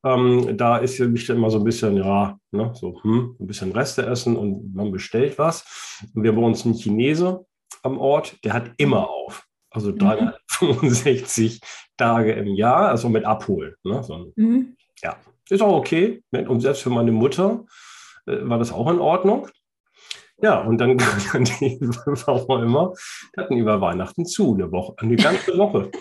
ähm, 0.04 0.58
da 0.58 0.78
ist 0.78 0.98
für 0.98 1.08
mich 1.08 1.30
immer 1.30 1.50
so 1.50 1.60
ein 1.60 1.64
bisschen, 1.64 1.98
ja, 1.98 2.38
ne, 2.52 2.72
so 2.74 3.02
hm, 3.04 3.36
ein 3.40 3.48
bisschen 3.48 3.72
Reste 3.72 4.06
essen 4.06 4.36
und 4.36 4.74
man 4.74 4.92
bestellt 4.92 5.38
was. 5.38 6.00
Und 6.14 6.24
wir 6.24 6.34
bei 6.34 6.42
uns 6.42 6.66
ein 6.66 6.74
Chinese 6.74 7.46
am 7.84 7.98
Ort, 8.00 8.44
der 8.44 8.54
hat 8.54 8.72
immer 8.78 9.10
auf. 9.10 9.46
Also 9.70 9.92
365 9.92 11.62
mhm. 11.62 11.68
Tage 11.98 12.34
im 12.34 12.56
Jahr, 12.56 12.90
also 12.90 13.10
mit 13.10 13.26
Abholen. 13.26 13.76
Ne? 13.84 14.04
So, 14.04 14.32
mhm. 14.36 14.76
Ja, 15.04 15.18
ist 15.50 15.62
auch 15.62 15.76
okay. 15.76 16.24
Und 16.32 16.62
selbst 16.62 16.82
für 16.82 16.90
meine 16.90 17.12
Mutter 17.12 17.66
äh, 18.26 18.38
war 18.42 18.58
das 18.60 18.72
auch 18.72 18.90
in 18.90 19.00
Ordnung. 19.00 19.48
Ja, 20.42 20.62
und 20.62 20.78
dann 20.78 21.00
hatten 21.34 21.46
die, 21.46 21.80
warum 21.82 22.64
immer, 22.64 22.94
hatten 23.36 23.58
über 23.58 23.82
Weihnachten 23.82 24.26
zu, 24.26 24.54
eine 24.54 24.72
Woche, 24.72 24.94
eine 24.98 25.16
ganze 25.16 25.58
Woche. 25.58 25.92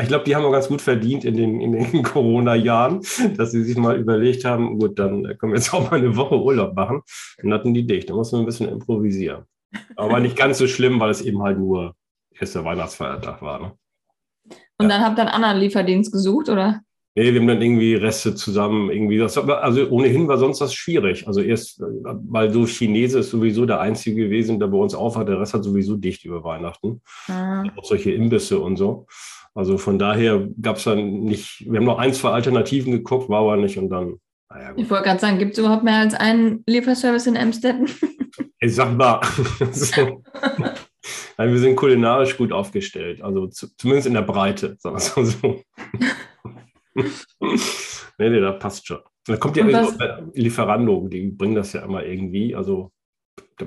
Ich 0.00 0.08
glaube, 0.08 0.24
die 0.24 0.34
haben 0.34 0.44
auch 0.44 0.52
ganz 0.52 0.68
gut 0.68 0.82
verdient 0.82 1.24
in 1.24 1.36
den, 1.36 1.60
in 1.60 1.72
den 1.72 2.02
Corona-Jahren, 2.02 3.00
dass 3.36 3.52
sie 3.52 3.62
sich 3.62 3.76
mal 3.76 3.96
überlegt 3.96 4.44
haben, 4.44 4.78
gut, 4.78 4.98
dann 4.98 5.22
können 5.38 5.52
wir 5.52 5.58
jetzt 5.58 5.72
auch 5.72 5.90
mal 5.90 5.98
eine 5.98 6.16
Woche 6.16 6.40
Urlaub 6.40 6.74
machen. 6.74 7.02
Dann 7.38 7.52
hatten 7.52 7.74
die 7.74 7.86
dicht. 7.86 8.10
Da 8.10 8.14
muss 8.14 8.32
man 8.32 8.42
ein 8.42 8.46
bisschen 8.46 8.68
improvisieren. 8.68 9.44
Aber 9.96 10.20
nicht 10.20 10.36
ganz 10.36 10.58
so 10.58 10.66
schlimm, 10.66 11.00
weil 11.00 11.10
es 11.10 11.22
eben 11.22 11.42
halt 11.42 11.58
nur 11.58 11.94
erster 12.38 12.64
Weihnachtsfeiertag 12.64 13.42
war. 13.42 13.60
Ne? 13.60 13.72
Und 14.78 14.88
ja. 14.88 14.88
dann 14.88 15.04
habt 15.04 15.18
ihr 15.18 15.22
einen 15.22 15.30
anderen 15.30 15.58
Lieferdienst 15.58 16.12
gesucht, 16.12 16.48
oder? 16.48 16.80
Nee, 17.16 17.32
wir 17.32 17.40
haben 17.40 17.46
dann 17.46 17.62
irgendwie 17.62 17.94
Reste 17.94 18.34
zusammen, 18.34 18.90
irgendwie 18.90 19.18
das, 19.18 19.38
also 19.38 19.88
ohnehin 19.88 20.26
war 20.26 20.36
sonst 20.36 20.60
das 20.60 20.74
schwierig. 20.74 21.28
Also 21.28 21.42
erst, 21.42 21.80
weil 21.80 22.50
so 22.52 22.66
Chinese 22.66 23.20
ist 23.20 23.30
sowieso 23.30 23.66
der 23.66 23.80
einzige 23.80 24.24
gewesen, 24.24 24.58
der 24.58 24.66
bei 24.66 24.78
uns 24.78 24.96
aufhat, 24.96 25.28
der 25.28 25.38
Rest 25.38 25.54
hat 25.54 25.62
sowieso 25.62 25.96
dicht 25.96 26.24
über 26.24 26.42
Weihnachten. 26.42 27.02
Ah. 27.28 27.62
Auch 27.76 27.84
solche 27.84 28.10
Imbisse 28.10 28.58
und 28.58 28.76
so. 28.76 29.06
Also 29.54 29.78
von 29.78 29.98
daher 29.98 30.48
gab 30.60 30.76
es 30.76 30.84
dann 30.84 31.20
nicht, 31.20 31.64
wir 31.70 31.78
haben 31.78 31.86
noch 31.86 31.98
ein, 31.98 32.12
zwei 32.12 32.30
Alternativen 32.30 32.92
geguckt, 32.92 33.28
war 33.28 33.40
aber 33.40 33.56
nicht 33.56 33.78
und 33.78 33.88
dann, 33.88 34.16
naja. 34.50 34.72
Gut. 34.72 34.80
Ich 34.80 34.90
wollte 34.90 35.04
gerade 35.04 35.20
sagen, 35.20 35.38
gibt 35.38 35.52
es 35.52 35.58
überhaupt 35.58 35.84
mehr 35.84 35.98
als 35.98 36.14
einen 36.14 36.64
Lieferservice 36.66 37.26
in 37.26 37.36
Emstetten? 37.36 37.88
Ich 38.60 38.76
sag 38.76 38.96
mal, 38.96 39.20
Nein, 41.36 41.52
wir 41.52 41.58
sind 41.58 41.76
kulinarisch 41.76 42.36
gut 42.38 42.50
aufgestellt, 42.50 43.20
also 43.20 43.46
zu, 43.48 43.68
zumindest 43.76 44.06
in 44.06 44.14
der 44.14 44.22
Breite, 44.22 44.76
sagen 44.78 44.96
wir 44.96 45.22
mal 45.22 45.26
so. 45.26 45.62
nee, 48.18 48.30
nee, 48.30 48.40
da 48.40 48.52
passt 48.52 48.86
schon. 48.86 49.00
Da 49.26 49.36
kommt 49.36 49.58
ja 49.58 49.64
das, 49.64 49.98
Lieferando, 50.32 51.08
die 51.08 51.28
bringen 51.28 51.54
das 51.54 51.74
ja 51.74 51.82
immer 51.82 52.04
irgendwie. 52.04 52.54
Also, 52.56 52.90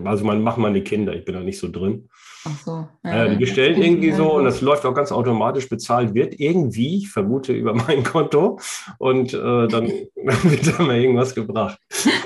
also 0.04 0.26
man 0.26 0.42
macht 0.42 0.58
meine 0.58 0.82
Kinder, 0.84 1.14
ich 1.16 1.26
bin 1.26 1.36
da 1.36 1.42
nicht 1.42 1.60
so 1.60 1.70
drin. 1.70 2.10
Ach 2.46 2.60
so. 2.60 2.88
Ja, 3.04 3.26
äh, 3.26 3.30
die 3.32 3.38
bestellen 3.38 3.82
irgendwie 3.82 4.12
so 4.12 4.34
und 4.36 4.46
das 4.46 4.62
läuft 4.62 4.86
auch 4.86 4.94
ganz 4.94 5.12
automatisch, 5.12 5.70
bezahlt 5.70 6.14
wird 6.14 6.40
irgendwie, 6.40 6.98
ich 6.98 7.10
vermute 7.10 7.54
über 7.54 7.74
mein 7.88 8.04
Konto 8.04 8.60
und 8.98 9.34
äh, 9.34 9.68
dann 9.68 9.88
wird 10.16 10.68
da 10.68 10.84
mal 10.84 10.98
irgendwas 10.98 11.34
gebracht. 11.36 11.80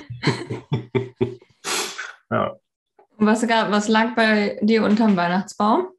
ja. 2.31 2.55
Was, 3.17 3.47
gab, 3.47 3.71
was 3.71 3.87
lag 3.87 4.15
bei 4.15 4.59
dir 4.61 4.83
unterm 4.83 5.15
Weihnachtsbaum? 5.15 5.89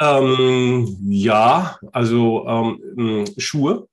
Ähm, 0.00 0.96
ja, 1.08 1.78
also 1.92 2.46
ähm, 2.46 3.24
Schuhe. 3.38 3.88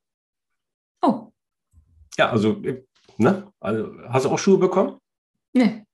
Oh. 1.01 1.31
Ja, 2.17 2.29
also, 2.29 2.61
ne? 3.17 3.51
Also, 3.59 3.91
hast 4.09 4.25
du 4.25 4.29
auch 4.29 4.39
Schuhe 4.39 4.57
bekommen? 4.57 4.97
Nee. 5.53 5.85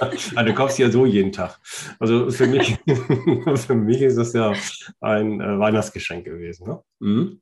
Also, 0.00 0.42
du 0.44 0.54
kaufst 0.54 0.78
ja 0.78 0.90
so 0.90 1.04
jeden 1.06 1.32
Tag. 1.32 1.58
Also 1.98 2.30
für 2.30 2.46
mich, 2.46 2.78
für 3.56 3.74
mich 3.74 4.02
ist 4.02 4.16
das 4.16 4.32
ja 4.32 4.52
ein 5.00 5.40
äh, 5.40 5.58
Weihnachtsgeschenk 5.58 6.24
gewesen. 6.24 6.68
Ne? 6.68 6.82
Mhm. 7.00 7.40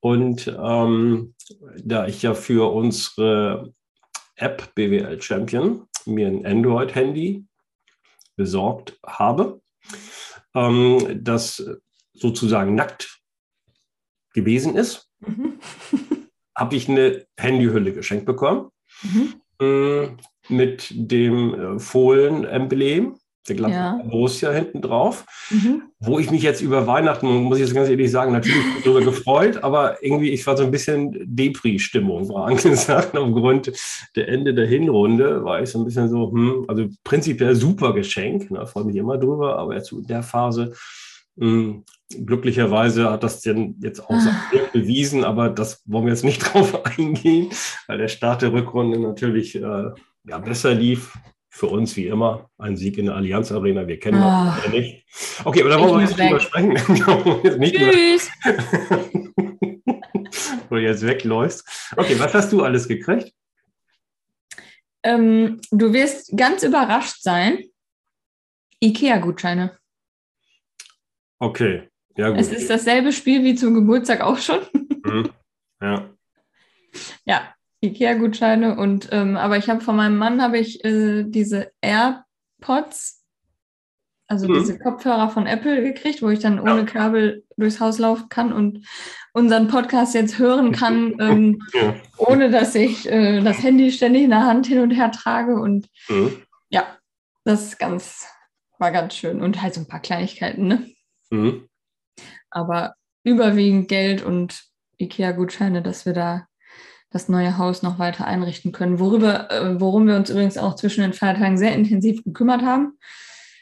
Und 0.00 0.48
ähm, 0.48 1.34
da 1.78 2.06
ich 2.06 2.22
ja 2.22 2.34
für 2.34 2.72
unsere 2.72 3.72
App 4.36 4.74
BWL 4.74 5.20
Champion 5.22 5.86
mir 6.06 6.26
ein 6.26 6.44
Android-Handy 6.44 7.44
besorgt 8.36 8.98
habe, 9.06 9.60
ähm, 10.54 11.20
das 11.22 11.64
sozusagen 12.14 12.74
nackt 12.74 13.20
gewesen 14.34 14.76
ist, 14.76 15.08
mhm. 15.20 15.60
habe 16.56 16.76
ich 16.76 16.88
eine 16.88 17.26
Handyhülle 17.38 17.92
geschenkt 17.92 18.26
bekommen 18.26 18.70
mhm. 19.02 19.34
Mit 20.52 20.92
dem 20.94 21.54
äh, 21.54 21.78
Fohlen-Emblem 21.78 23.16
der 23.48 23.56
Gladbach 23.56 23.98
ja. 23.98 24.02
Borussia 24.08 24.52
hinten 24.52 24.82
drauf, 24.82 25.24
mhm. 25.50 25.82
wo 25.98 26.18
ich 26.18 26.30
mich 26.30 26.42
jetzt 26.42 26.60
über 26.60 26.86
Weihnachten, 26.86 27.26
muss 27.26 27.58
ich 27.58 27.64
jetzt 27.64 27.74
ganz 27.74 27.88
ehrlich 27.88 28.10
sagen, 28.10 28.32
natürlich 28.32 28.62
darüber 28.84 29.00
gefreut, 29.02 29.64
aber 29.64 30.02
irgendwie, 30.02 30.30
ich 30.30 30.46
war 30.46 30.56
so 30.56 30.62
ein 30.62 30.70
bisschen 30.70 31.12
Depri-Stimmung, 31.24 32.28
war 32.28 32.46
angesagt, 32.48 33.16
aufgrund 33.16 33.72
der 34.14 34.28
Ende 34.28 34.54
der 34.54 34.66
Hinrunde, 34.66 35.44
war 35.44 35.60
ich 35.60 35.70
so 35.70 35.80
ein 35.80 35.84
bisschen 35.84 36.08
so, 36.08 36.30
hm, 36.30 36.64
also 36.68 36.86
prinzipiell 37.02 37.56
super 37.56 37.92
Geschenk, 37.94 38.50
ne, 38.50 38.64
freue 38.66 38.84
mich 38.84 38.96
immer 38.96 39.18
drüber, 39.18 39.58
aber 39.58 39.74
jetzt 39.74 39.90
in 39.90 40.06
der 40.06 40.22
Phase, 40.22 40.74
mh, 41.34 41.46
hm, 41.46 41.84
glücklicherweise 42.26 43.10
hat 43.10 43.24
das 43.24 43.40
denn 43.40 43.76
jetzt 43.80 44.04
auch 44.04 44.10
ah. 44.10 44.50
bewiesen, 44.72 45.24
aber 45.24 45.48
das 45.48 45.82
wollen 45.86 46.04
wir 46.04 46.12
jetzt 46.12 46.24
nicht 46.24 46.38
drauf 46.52 46.84
eingehen, 46.86 47.48
weil 47.88 47.98
der 47.98 48.08
Start 48.08 48.42
der 48.42 48.52
Rückrunde 48.52 49.00
natürlich 49.00 49.56
äh, 49.56 49.90
ja, 50.24 50.38
besser 50.38 50.74
lief 50.74 51.16
für 51.54 51.66
uns 51.66 51.96
wie 51.96 52.06
immer 52.06 52.48
ein 52.56 52.76
Sieg 52.76 52.96
in 52.96 53.04
der 53.06 53.16
Allianz 53.16 53.50
Arena. 53.52 53.86
Wir 53.86 53.98
kennen 53.98 54.22
oh. 54.22 54.54
das 54.56 54.68
nicht. 54.72 55.04
Okay, 55.44 55.60
aber 55.60 55.70
da 55.70 55.80
wollen 55.80 56.00
wir 56.00 56.08
jetzt 56.08 56.18
drüber 56.18 56.40
sprechen. 56.40 56.72
nicht 57.58 57.76
Tschüss. 57.76 58.30
Wo 60.70 60.76
du 60.76 60.82
jetzt 60.82 61.06
wegläufst. 61.06 61.92
Okay, 61.96 62.18
was 62.18 62.32
hast 62.32 62.50
du 62.52 62.62
alles 62.62 62.88
gekriegt? 62.88 63.34
Ähm, 65.02 65.60
du 65.70 65.92
wirst 65.92 66.34
ganz 66.36 66.62
überrascht 66.62 67.20
sein. 67.20 67.64
IKEA-Gutscheine. 68.82 69.76
Okay, 71.38 71.90
ja 72.16 72.30
gut. 72.30 72.38
Es 72.38 72.50
ist 72.50 72.70
dasselbe 72.70 73.12
Spiel 73.12 73.44
wie 73.44 73.54
zum 73.54 73.74
Geburtstag 73.74 74.22
auch 74.22 74.38
schon. 74.38 74.60
Mhm. 75.04 75.28
Ja. 75.82 76.08
Ja, 77.24 77.51
Ikea-Gutscheine 77.82 78.76
und 78.76 79.08
ähm, 79.12 79.36
aber 79.36 79.56
ich 79.56 79.68
habe 79.68 79.80
von 79.80 79.96
meinem 79.96 80.16
Mann 80.16 80.40
habe 80.40 80.58
ich 80.58 80.84
äh, 80.84 81.24
diese 81.24 81.72
AirPods, 81.80 83.24
also 84.28 84.48
mhm. 84.48 84.54
diese 84.54 84.78
Kopfhörer 84.78 85.30
von 85.30 85.46
Apple 85.46 85.82
gekriegt, 85.82 86.22
wo 86.22 86.28
ich 86.28 86.38
dann 86.38 86.60
ohne 86.60 86.84
Kabel 86.84 87.44
durchs 87.56 87.80
Haus 87.80 87.98
laufen 87.98 88.28
kann 88.28 88.52
und 88.52 88.86
unseren 89.32 89.66
Podcast 89.66 90.14
jetzt 90.14 90.38
hören 90.38 90.72
kann, 90.72 91.16
ähm, 91.20 91.62
ja. 91.72 91.94
ohne 92.18 92.50
dass 92.50 92.74
ich 92.74 93.10
äh, 93.10 93.40
das 93.40 93.62
Handy 93.62 93.90
ständig 93.90 94.22
in 94.22 94.30
der 94.30 94.46
Hand 94.46 94.66
hin 94.66 94.78
und 94.78 94.92
her 94.92 95.10
trage 95.10 95.56
und 95.56 95.88
mhm. 96.08 96.36
ja, 96.70 96.86
das 97.44 97.64
ist 97.64 97.78
ganz 97.78 98.26
war 98.82 98.90
ganz 98.90 99.14
schön 99.14 99.40
und 99.40 99.62
halt 99.62 99.74
so 99.74 99.80
ein 99.80 99.86
paar 99.86 100.00
Kleinigkeiten, 100.00 100.66
ne? 100.66 100.90
Mhm. 101.30 101.68
Aber 102.50 102.94
überwiegend 103.24 103.88
Geld 103.88 104.22
und 104.22 104.64
Ikea-Gutscheine, 104.98 105.82
dass 105.82 106.04
wir 106.04 106.12
da 106.12 106.46
das 107.12 107.28
neue 107.28 107.58
Haus 107.58 107.82
noch 107.82 107.98
weiter 107.98 108.26
einrichten 108.26 108.72
können. 108.72 108.98
Worüber, 108.98 109.50
äh, 109.50 109.80
worum 109.80 110.06
wir 110.06 110.16
uns 110.16 110.30
übrigens 110.30 110.58
auch 110.58 110.74
zwischen 110.76 111.02
den 111.02 111.12
Feiertagen 111.12 111.58
sehr 111.58 111.74
intensiv 111.74 112.24
gekümmert 112.24 112.62
haben. 112.62 112.98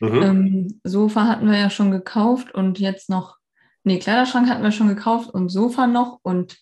Mhm. 0.00 0.22
Ähm, 0.22 0.80
Sofa 0.84 1.26
hatten 1.26 1.50
wir 1.50 1.58
ja 1.58 1.70
schon 1.70 1.90
gekauft 1.90 2.54
und 2.54 2.78
jetzt 2.78 3.10
noch, 3.10 3.36
nee, 3.84 3.98
Kleiderschrank 3.98 4.48
hatten 4.48 4.62
wir 4.62 4.72
schon 4.72 4.88
gekauft 4.88 5.30
und 5.30 5.48
Sofa 5.48 5.86
noch 5.86 6.20
und 6.22 6.58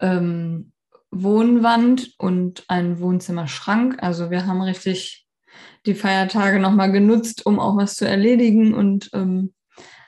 ähm, 0.00 0.72
Wohnwand 1.10 2.14
und 2.18 2.64
ein 2.68 3.00
Wohnzimmerschrank. 3.00 4.02
Also 4.02 4.30
wir 4.30 4.46
haben 4.46 4.62
richtig 4.62 5.26
die 5.84 5.94
Feiertage 5.94 6.58
nochmal 6.58 6.92
genutzt, 6.92 7.44
um 7.44 7.58
auch 7.58 7.76
was 7.76 7.96
zu 7.96 8.08
erledigen 8.08 8.72
und 8.72 9.10
ähm, 9.12 9.52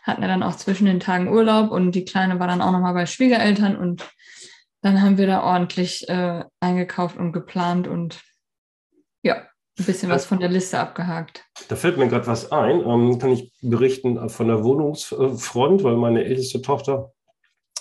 hatten 0.03 0.23
ja 0.23 0.29
dann 0.29 0.43
auch 0.43 0.57
zwischen 0.57 0.87
den 0.87 1.01
Tagen 1.01 1.29
Urlaub 1.29 1.71
und 1.71 1.93
die 1.93 2.05
Kleine 2.05 2.39
war 2.39 2.47
dann 2.47 2.63
auch 2.63 2.73
nochmal 2.73 2.95
bei 2.95 3.07
Schwiegereltern 3.07 3.77
und 3.77 4.05
dann 4.85 5.01
haben 5.01 5.17
wir 5.17 5.27
da 5.27 5.43
ordentlich 5.43 6.07
äh, 6.11 6.45
eingekauft 6.61 7.17
und 7.17 7.33
geplant 7.33 7.89
und 7.89 8.21
ja, 9.23 9.37
ein 9.79 9.85
bisschen 9.87 10.11
was 10.11 10.27
von 10.27 10.41
der 10.41 10.51
Liste 10.51 10.79
abgehakt. 10.79 11.47
Da 11.69 11.77
fällt 11.77 11.97
mir 11.97 12.07
gerade 12.07 12.27
was 12.27 12.53
ein. 12.53 12.87
Ähm, 12.87 13.19
kann 13.19 13.33
ich 13.33 13.51
berichten 13.63 14.29
von 14.29 14.47
der 14.47 14.63
Wohnungsfront, 14.63 15.83
weil 15.85 15.97
meine 15.97 16.23
älteste 16.25 16.61
Tochter, 16.61 17.13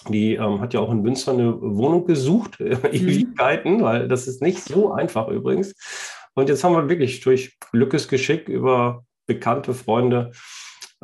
die 0.08 0.36
ähm, 0.36 0.62
hat 0.62 0.74
ja 0.74 0.80
auch 0.80 0.92
in 0.92 1.02
Münster 1.02 1.34
eine 1.34 1.62
Wohnung 1.62 2.06
gesucht, 2.06 2.62
äh, 2.62 2.76
mhm. 2.76 2.86
Ewigkeiten, 2.94 3.84
weil 3.84 4.08
das 4.08 4.28
ist 4.28 4.42
nicht 4.42 4.64
so 4.64 4.94
einfach 4.94 5.28
übrigens. 5.28 5.76
Und 6.36 6.48
jetzt 6.48 6.64
haben 6.64 6.74
wir 6.74 6.88
wirklich 6.88 7.20
durch 7.20 7.60
Glückesgeschick 7.74 8.48
über 8.48 9.04
bekannte 9.26 9.74
Freunde 9.74 10.32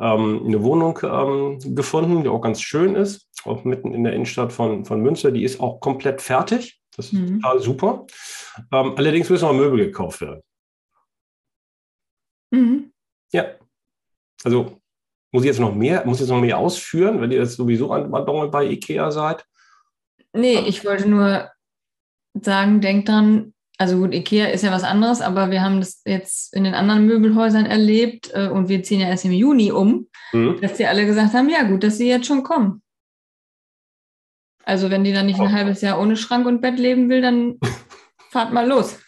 ähm, 0.00 0.46
eine 0.46 0.62
Wohnung 0.62 0.98
ähm, 1.02 1.74
gefunden, 1.74 2.22
die 2.22 2.28
auch 2.28 2.40
ganz 2.40 2.60
schön 2.60 2.96
ist, 2.96 3.28
auch 3.44 3.64
mitten 3.64 3.92
in 3.92 4.04
der 4.04 4.14
Innenstadt 4.14 4.52
von, 4.52 4.84
von 4.84 5.00
Münster. 5.02 5.30
Die 5.30 5.44
ist 5.44 5.60
auch 5.60 5.80
komplett 5.80 6.22
fertig. 6.22 6.80
Das 6.96 7.06
ist 7.06 7.12
mhm. 7.12 7.40
total 7.40 7.60
super. 7.60 8.06
Ähm, 8.72 8.94
allerdings 8.96 9.28
müssen 9.28 9.44
noch 9.44 9.54
Möbel 9.54 9.86
gekauft 9.86 10.20
werden. 10.20 10.42
Mhm. 12.50 12.92
Ja. 13.32 13.54
Also 14.42 14.80
muss 15.32 15.42
ich 15.42 15.48
jetzt 15.48 15.60
noch 15.60 15.74
mehr, 15.74 16.04
muss 16.06 16.16
ich 16.16 16.22
jetzt 16.22 16.30
noch 16.30 16.40
mehr 16.40 16.58
ausführen, 16.58 17.20
wenn 17.20 17.30
ihr 17.30 17.38
jetzt 17.38 17.56
sowieso 17.56 17.92
an 17.92 18.10
Madonna 18.10 18.46
bei 18.46 18.64
IKEA 18.66 19.10
seid? 19.10 19.44
Nee, 20.32 20.60
ich 20.60 20.84
wollte 20.84 21.08
nur 21.08 21.50
sagen, 22.34 22.80
denkt 22.80 23.08
dran, 23.08 23.54
also 23.80 23.96
gut, 23.96 24.12
Ikea 24.12 24.48
ist 24.48 24.62
ja 24.62 24.72
was 24.72 24.84
anderes, 24.84 25.22
aber 25.22 25.50
wir 25.50 25.62
haben 25.62 25.80
das 25.80 26.02
jetzt 26.04 26.54
in 26.54 26.64
den 26.64 26.74
anderen 26.74 27.06
Möbelhäusern 27.06 27.64
erlebt 27.64 28.30
äh, 28.34 28.48
und 28.48 28.68
wir 28.68 28.82
ziehen 28.82 29.00
ja 29.00 29.08
erst 29.08 29.24
im 29.24 29.32
Juni 29.32 29.72
um, 29.72 30.06
mhm. 30.34 30.60
dass 30.60 30.74
die 30.74 30.84
alle 30.84 31.06
gesagt 31.06 31.32
haben, 31.32 31.48
ja 31.48 31.62
gut, 31.62 31.82
dass 31.82 31.96
sie 31.96 32.06
jetzt 32.06 32.26
schon 32.26 32.42
kommen. 32.42 32.82
Also 34.64 34.90
wenn 34.90 35.02
die 35.02 35.14
dann 35.14 35.24
nicht 35.24 35.40
ein 35.40 35.46
oh. 35.46 35.52
halbes 35.52 35.80
Jahr 35.80 35.98
ohne 35.98 36.18
Schrank 36.18 36.46
und 36.46 36.60
Bett 36.60 36.78
leben 36.78 37.08
will, 37.08 37.22
dann 37.22 37.58
fahrt 38.30 38.52
mal 38.52 38.68
los. 38.68 38.98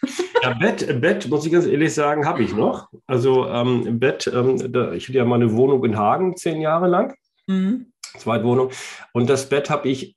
Ja, 0.41 0.55
Bett, 0.55 0.99
Bett, 0.99 1.29
muss 1.29 1.45
ich 1.45 1.51
ganz 1.51 1.67
ehrlich 1.67 1.93
sagen, 1.93 2.25
habe 2.25 2.41
ich 2.41 2.55
noch. 2.55 2.89
Also 3.05 3.47
ähm, 3.47 3.99
Bett, 3.99 4.25
ähm, 4.33 4.73
da, 4.73 4.91
ich 4.93 5.07
hatte 5.07 5.19
ja 5.19 5.25
mal 5.25 5.35
eine 5.35 5.53
Wohnung 5.53 5.85
in 5.85 5.99
Hagen 5.99 6.35
zehn 6.35 6.59
Jahre 6.59 6.87
lang. 6.87 7.13
Mhm. 7.45 7.91
Zweitwohnung. 8.17 8.71
Und 9.13 9.29
das 9.29 9.49
Bett 9.49 9.69
habe 9.69 9.87
ich, 9.87 10.15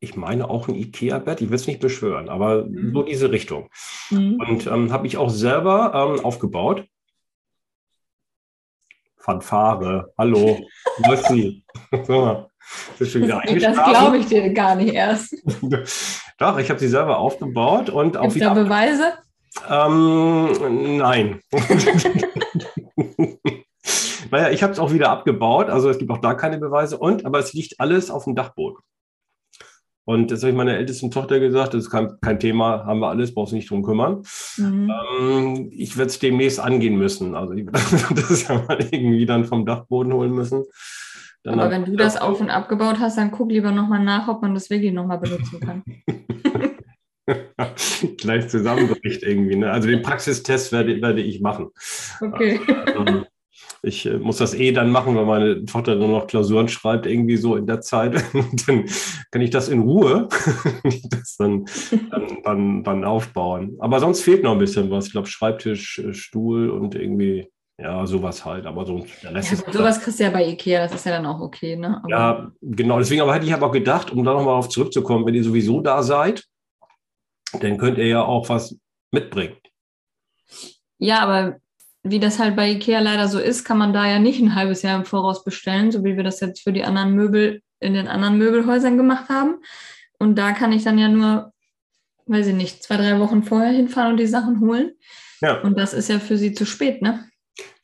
ich 0.00 0.16
meine 0.16 0.48
auch 0.48 0.68
ein 0.68 0.74
Ikea-Bett, 0.74 1.40
ich 1.40 1.48
will 1.48 1.56
es 1.56 1.66
nicht 1.66 1.80
beschwören, 1.80 2.28
aber 2.28 2.64
mhm. 2.64 2.92
so 2.92 3.02
diese 3.02 3.30
Richtung. 3.30 3.68
Mhm. 4.10 4.40
Und 4.40 4.66
ähm, 4.66 4.92
habe 4.92 5.06
ich 5.06 5.16
auch 5.16 5.30
selber 5.30 5.92
ähm, 5.94 6.24
aufgebaut. 6.24 6.84
Fanfare, 9.16 10.12
hallo, 10.16 10.60
Mössi. 11.06 11.64
so, 12.04 12.48
das 12.98 13.12
glaube 13.12 14.18
ich 14.18 14.26
dir 14.26 14.52
gar 14.52 14.74
nicht 14.76 14.94
erst. 14.94 15.34
Doch, 16.38 16.58
ich 16.58 16.70
habe 16.70 16.78
sie 16.78 16.88
selber 16.88 17.18
aufgebaut 17.18 17.90
und 17.90 18.16
auch 18.16 18.34
wieder. 18.34 18.54
Da 18.54 18.54
Beweise? 18.54 19.14
Ähm, 19.68 20.96
nein. 20.98 21.40
naja, 24.30 24.50
ich 24.50 24.62
habe 24.62 24.72
es 24.72 24.78
auch 24.78 24.92
wieder 24.92 25.10
abgebaut, 25.10 25.68
also 25.68 25.90
es 25.90 25.98
gibt 25.98 26.10
auch 26.12 26.18
da 26.18 26.34
keine 26.34 26.58
Beweise. 26.58 26.96
Und, 26.98 27.26
aber 27.26 27.40
es 27.40 27.52
liegt 27.52 27.80
alles 27.80 28.10
auf 28.10 28.24
dem 28.24 28.36
Dachboden. 28.36 28.78
Und 30.08 30.30
das 30.30 30.40
habe 30.40 30.52
ich 30.52 30.56
meiner 30.56 30.74
ältesten 30.74 31.10
Tochter 31.10 31.38
gesagt, 31.38 31.74
das 31.74 31.82
ist 31.82 31.90
kein, 31.90 32.18
kein 32.22 32.40
Thema, 32.40 32.86
haben 32.86 33.00
wir 33.00 33.08
alles, 33.08 33.34
brauchst 33.34 33.52
du 33.52 33.56
nicht 33.56 33.70
drum 33.70 33.82
kümmern. 33.82 34.22
Mhm. 34.56 34.90
Ähm, 35.20 35.70
ich 35.70 35.98
werde 35.98 36.08
es 36.08 36.18
demnächst 36.18 36.60
angehen 36.60 36.96
müssen. 36.96 37.34
Also 37.34 37.52
ich 37.52 37.66
das 38.14 38.48
ja 38.48 38.64
mal 38.66 38.78
irgendwie 38.90 39.26
dann 39.26 39.44
vom 39.44 39.66
Dachboden 39.66 40.14
holen 40.14 40.32
müssen. 40.32 40.64
Dann 41.42 41.60
Aber 41.60 41.70
wenn 41.70 41.84
du 41.84 41.94
das 41.94 42.16
auf 42.16 42.40
und 42.40 42.48
abgebaut 42.48 43.00
hast, 43.00 43.18
dann 43.18 43.30
guck 43.32 43.50
lieber 43.50 43.70
nochmal 43.70 44.02
nach, 44.02 44.28
ob 44.28 44.40
man 44.40 44.54
das 44.54 44.70
wirklich 44.70 44.94
nochmal 44.94 45.18
benutzen 45.18 45.60
kann. 45.60 45.84
Gleich 48.16 48.48
zusammenbricht 48.48 49.22
irgendwie. 49.22 49.56
Ne? 49.56 49.70
Also 49.70 49.88
den 49.88 50.00
Praxistest 50.00 50.72
werde, 50.72 51.02
werde 51.02 51.20
ich 51.20 51.42
machen. 51.42 51.68
Okay. 52.22 52.58
Also, 52.96 53.26
ich 53.82 54.06
äh, 54.06 54.18
muss 54.18 54.38
das 54.38 54.54
eh 54.54 54.72
dann 54.72 54.90
machen, 54.90 55.14
weil 55.16 55.24
meine 55.24 55.64
Tochter 55.64 55.94
nur 55.94 56.08
noch 56.08 56.26
Klausuren 56.26 56.68
schreibt, 56.68 57.06
irgendwie 57.06 57.36
so 57.36 57.56
in 57.56 57.66
der 57.66 57.80
Zeit. 57.80 58.14
dann 58.66 58.84
kann 59.30 59.42
ich 59.42 59.50
das 59.50 59.68
in 59.68 59.80
Ruhe 59.80 60.28
das 61.10 61.36
dann, 61.38 61.66
dann, 62.10 62.42
dann, 62.42 62.84
dann, 62.84 63.04
aufbauen. 63.04 63.76
Aber 63.78 64.00
sonst 64.00 64.22
fehlt 64.22 64.42
noch 64.42 64.52
ein 64.52 64.58
bisschen 64.58 64.90
was. 64.90 65.06
Ich 65.06 65.12
glaube, 65.12 65.28
Schreibtisch, 65.28 65.98
äh, 65.98 66.12
Stuhl 66.12 66.70
und 66.70 66.94
irgendwie, 66.94 67.50
ja, 67.80 68.04
sowas 68.06 68.44
halt. 68.44 68.66
Aber 68.66 68.84
so 68.84 69.06
der 69.22 69.34
Rest 69.34 69.52
ja, 69.52 69.58
ist 69.58 69.72
sowas 69.72 70.00
kriegst 70.00 70.18
du 70.18 70.24
ja 70.24 70.30
bei 70.30 70.46
Ikea, 70.48 70.82
das 70.82 70.94
ist 70.94 71.06
ja 71.06 71.12
dann 71.12 71.26
auch 71.26 71.40
okay, 71.40 71.76
ne? 71.76 72.00
Aber 72.02 72.10
ja, 72.10 72.52
genau. 72.62 72.98
Deswegen 72.98 73.22
aber 73.22 73.34
hätte 73.34 73.46
ich 73.46 73.54
aber 73.54 73.66
auch 73.66 73.72
gedacht, 73.72 74.10
um 74.10 74.24
da 74.24 74.32
nochmal 74.32 74.54
auf 74.54 74.68
zurückzukommen, 74.68 75.24
wenn 75.26 75.34
ihr 75.34 75.44
sowieso 75.44 75.80
da 75.80 76.02
seid, 76.02 76.44
dann 77.60 77.78
könnt 77.78 77.98
ihr 77.98 78.06
ja 78.06 78.22
auch 78.22 78.48
was 78.48 78.76
mitbringen. 79.12 79.56
Ja, 80.98 81.20
aber 81.20 81.58
wie 82.10 82.20
das 82.20 82.38
halt 82.38 82.56
bei 82.56 82.70
IKEA 82.72 83.00
leider 83.00 83.28
so 83.28 83.38
ist, 83.38 83.64
kann 83.64 83.78
man 83.78 83.92
da 83.92 84.06
ja 84.06 84.18
nicht 84.18 84.40
ein 84.40 84.54
halbes 84.54 84.82
Jahr 84.82 84.98
im 84.98 85.04
Voraus 85.04 85.44
bestellen, 85.44 85.90
so 85.90 86.04
wie 86.04 86.16
wir 86.16 86.24
das 86.24 86.40
jetzt 86.40 86.62
für 86.62 86.72
die 86.72 86.84
anderen 86.84 87.14
Möbel 87.14 87.62
in 87.80 87.94
den 87.94 88.08
anderen 88.08 88.38
Möbelhäusern 88.38 88.96
gemacht 88.96 89.28
haben. 89.28 89.56
Und 90.18 90.36
da 90.36 90.52
kann 90.52 90.72
ich 90.72 90.84
dann 90.84 90.98
ja 90.98 91.08
nur, 91.08 91.52
weiß 92.26 92.48
ich 92.48 92.54
nicht, 92.54 92.82
zwei, 92.82 92.96
drei 92.96 93.18
Wochen 93.20 93.42
vorher 93.42 93.72
hinfahren 93.72 94.12
und 94.12 94.16
die 94.18 94.26
Sachen 94.26 94.60
holen. 94.60 94.92
Ja. 95.40 95.60
Und 95.60 95.78
das 95.78 95.94
ist 95.94 96.08
ja 96.08 96.18
für 96.18 96.36
sie 96.36 96.52
zu 96.52 96.66
spät, 96.66 97.02
ne? 97.02 97.24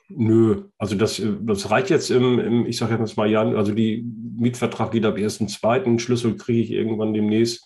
Nö, 0.09 0.64
also 0.76 0.97
das, 0.97 1.23
das 1.40 1.71
reicht 1.71 1.90
jetzt 1.90 2.11
im, 2.11 2.38
im 2.38 2.66
ich 2.66 2.76
sage 2.76 2.97
jetzt 2.97 3.16
mal 3.16 3.31
Jan, 3.31 3.57
also 3.57 3.73
die 3.73 4.04
Mietvertrag 4.37 4.90
geht 4.90 5.07
ab 5.07 5.16
1.2., 5.16 5.99
Schlüssel 5.99 6.37
kriege 6.37 6.61
ich 6.61 6.71
irgendwann 6.73 7.14
demnächst. 7.14 7.64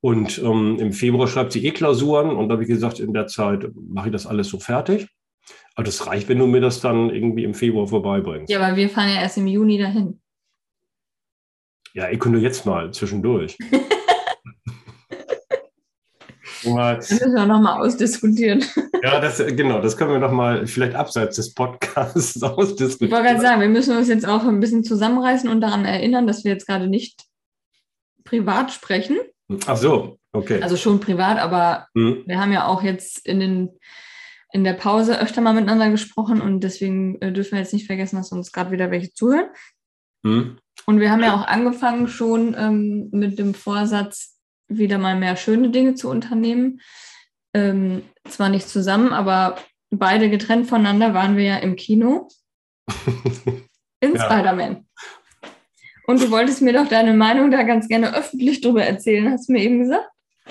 Und 0.00 0.38
ähm, 0.38 0.76
im 0.78 0.92
Februar 0.92 1.26
schreibt 1.26 1.52
sie 1.52 1.64
eh 1.64 1.70
Klausuren 1.70 2.36
und 2.36 2.48
da 2.48 2.54
habe 2.54 2.64
ich 2.64 2.68
gesagt, 2.68 3.00
in 3.00 3.14
der 3.14 3.26
Zeit 3.26 3.70
mache 3.74 4.08
ich 4.08 4.12
das 4.12 4.26
alles 4.26 4.48
so 4.48 4.58
fertig. 4.58 5.08
Aber 5.74 5.84
das 5.84 6.06
reicht, 6.06 6.28
wenn 6.28 6.38
du 6.38 6.46
mir 6.46 6.60
das 6.60 6.80
dann 6.80 7.10
irgendwie 7.10 7.44
im 7.44 7.54
Februar 7.54 7.86
vorbeibringst. 7.88 8.50
Ja, 8.50 8.60
aber 8.60 8.76
wir 8.76 8.88
fahren 8.88 9.08
ja 9.08 9.22
erst 9.22 9.38
im 9.38 9.46
Juni 9.46 9.78
dahin. 9.78 10.20
Ja, 11.94 12.10
ich 12.10 12.18
könnte 12.18 12.38
jetzt 12.38 12.66
mal 12.66 12.92
zwischendurch. 12.92 13.56
das 16.64 17.10
müssen 17.10 17.34
wir 17.34 17.46
nochmal 17.46 17.80
ausdiskutieren. 17.80 18.64
Ja, 19.02 19.20
das, 19.20 19.38
genau, 19.38 19.80
das 19.80 19.96
können 19.96 20.12
wir 20.12 20.18
nochmal 20.18 20.66
vielleicht 20.66 20.94
abseits 20.94 21.36
des 21.36 21.54
Podcasts 21.54 22.42
ausdiskutieren. 22.42 23.08
Ich 23.08 23.12
wollte 23.12 23.28
gerade 23.28 23.40
sagen, 23.40 23.60
wir 23.60 23.68
müssen 23.68 23.96
uns 23.96 24.08
jetzt 24.08 24.26
auch 24.26 24.44
ein 24.44 24.60
bisschen 24.60 24.82
zusammenreißen 24.82 25.48
und 25.48 25.60
daran 25.60 25.84
erinnern, 25.84 26.26
dass 26.26 26.44
wir 26.44 26.52
jetzt 26.52 26.66
gerade 26.66 26.86
nicht 26.86 27.22
privat 28.24 28.72
sprechen. 28.72 29.18
Ach 29.66 29.76
so, 29.76 30.18
okay. 30.32 30.62
Also 30.62 30.76
schon 30.76 31.00
privat, 31.00 31.38
aber 31.38 31.88
hm. 31.94 32.22
wir 32.26 32.40
haben 32.40 32.52
ja 32.52 32.66
auch 32.66 32.82
jetzt 32.82 33.26
in 33.26 33.40
den 33.40 33.70
in 34.54 34.62
der 34.62 34.74
Pause 34.74 35.20
öfter 35.20 35.40
mal 35.40 35.52
miteinander 35.52 35.90
gesprochen 35.90 36.40
und 36.40 36.60
deswegen 36.60 37.20
äh, 37.20 37.32
dürfen 37.32 37.52
wir 37.52 37.58
jetzt 37.58 37.72
nicht 37.72 37.88
vergessen, 37.88 38.16
dass 38.16 38.30
uns 38.30 38.52
gerade 38.52 38.70
wieder 38.70 38.92
welche 38.92 39.12
zuhören. 39.12 39.48
Mhm. 40.22 40.58
Und 40.86 41.00
wir 41.00 41.10
haben 41.10 41.24
ja 41.24 41.34
auch 41.34 41.44
angefangen 41.44 42.06
schon 42.06 42.54
ähm, 42.56 43.08
mit 43.10 43.36
dem 43.40 43.54
Vorsatz, 43.54 44.38
wieder 44.68 44.98
mal 44.98 45.18
mehr 45.18 45.34
schöne 45.34 45.70
Dinge 45.70 45.96
zu 45.96 46.08
unternehmen. 46.08 46.80
Ähm, 47.52 48.02
zwar 48.28 48.48
nicht 48.48 48.68
zusammen, 48.68 49.12
aber 49.12 49.56
beide 49.90 50.30
getrennt 50.30 50.68
voneinander 50.68 51.14
waren 51.14 51.36
wir 51.36 51.44
ja 51.44 51.56
im 51.56 51.74
Kino 51.74 52.28
in 54.00 54.14
ja. 54.14 54.24
Spider-Man. 54.24 54.86
Und 56.06 56.22
du 56.22 56.30
wolltest 56.30 56.62
mir 56.62 56.72
doch 56.72 56.86
deine 56.86 57.12
Meinung 57.12 57.50
da 57.50 57.64
ganz 57.64 57.88
gerne 57.88 58.14
öffentlich 58.14 58.60
drüber 58.60 58.84
erzählen, 58.84 59.32
hast 59.32 59.48
du 59.48 59.52
mir 59.52 59.62
eben 59.62 59.80
gesagt? 59.80 60.08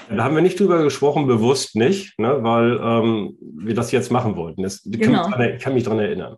Da 0.10 0.24
haben 0.24 0.36
wir 0.36 0.42
nicht 0.42 0.60
drüber 0.60 0.84
gesprochen, 0.84 1.28
bewusst 1.28 1.76
nicht, 1.76 2.18
ne, 2.18 2.40
weil 2.42 2.80
ähm, 2.82 3.38
wir 3.40 3.76
das 3.76 3.92
jetzt 3.92 4.12
machen 4.12 4.36
wollten. 4.36 4.64
Das, 4.64 4.82
genau. 4.86 5.30
kann 5.30 5.42
ich 5.42 5.62
kann 5.62 5.74
mich 5.74 5.84
daran 5.84 6.00
erinnern. 6.00 6.36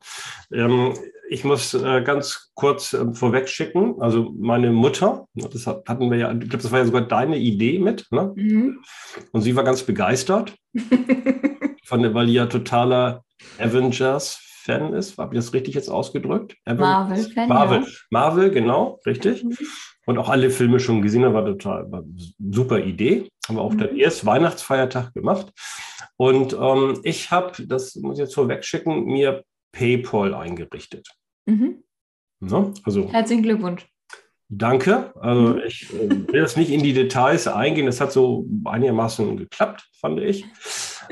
Ähm, 0.51 0.93
ich 1.29 1.43
muss 1.43 1.73
äh, 1.73 2.01
ganz 2.03 2.51
kurz 2.53 2.93
äh, 2.93 3.13
vorweg 3.13 3.47
schicken, 3.47 3.95
also 3.99 4.33
meine 4.37 4.71
Mutter, 4.71 5.27
ne, 5.33 5.49
das 5.51 5.65
hatten 5.65 6.11
wir 6.11 6.17
ja, 6.17 6.31
ich 6.31 6.49
glaube, 6.49 6.63
das 6.63 6.71
war 6.71 6.79
ja 6.79 6.85
sogar 6.85 7.01
deine 7.01 7.37
Idee 7.37 7.79
mit, 7.79 8.05
ne? 8.11 8.33
Mhm. 8.35 8.81
Und 9.31 9.41
sie 9.41 9.55
war 9.55 9.63
ganz 9.63 9.83
begeistert, 9.83 10.55
von, 11.85 12.13
weil 12.13 12.27
die 12.27 12.33
ja 12.33 12.47
totaler 12.47 13.23
Avengers-Fan 13.57 14.93
ist. 14.93 15.17
Habe 15.17 15.35
ich 15.35 15.43
das 15.43 15.53
richtig 15.53 15.75
jetzt 15.75 15.89
ausgedrückt? 15.89 16.55
Marvel-Fan. 16.65 17.47
Marvel, 17.47 17.81
ja. 17.81 17.87
Marvel, 18.09 18.51
genau, 18.51 18.99
richtig. 19.05 19.43
Mhm 19.43 19.57
und 20.05 20.17
auch 20.17 20.29
alle 20.29 20.49
Filme 20.49 20.79
schon 20.79 21.01
gesehen 21.01 21.25
haben, 21.25 21.33
war 21.33 21.45
total 21.45 21.91
war 21.91 22.03
super 22.39 22.79
Idee. 22.79 23.27
Haben 23.47 23.57
wir 23.57 23.61
auch 23.61 23.73
mhm. 23.73 23.79
den 23.79 23.99
ersten 23.99 24.27
Weihnachtsfeiertag 24.27 25.13
gemacht. 25.13 25.51
Und 26.17 26.53
ähm, 26.53 26.99
ich 27.03 27.31
habe, 27.31 27.65
das 27.67 27.95
muss 27.95 28.17
ich 28.17 28.23
jetzt 28.23 28.35
vorweg 28.35 28.63
schicken, 28.63 29.05
mir 29.05 29.43
PayPal 29.71 30.33
eingerichtet. 30.33 31.09
Mhm. 31.45 31.83
Ne? 32.39 32.73
Also, 32.83 33.11
Herzlichen 33.11 33.43
Glückwunsch. 33.43 33.87
Danke. 34.47 35.11
Also 35.19 35.55
mhm. 35.55 35.61
ich 35.65 35.91
äh, 35.93 36.09
will 36.09 36.41
jetzt 36.41 36.57
nicht 36.57 36.71
in 36.71 36.83
die 36.83 36.93
Details 36.93 37.47
eingehen. 37.47 37.87
Das 37.87 37.99
hat 37.99 38.11
so 38.11 38.45
einigermaßen 38.65 39.37
geklappt, 39.37 39.89
fand 39.99 40.19
ich, 40.19 40.45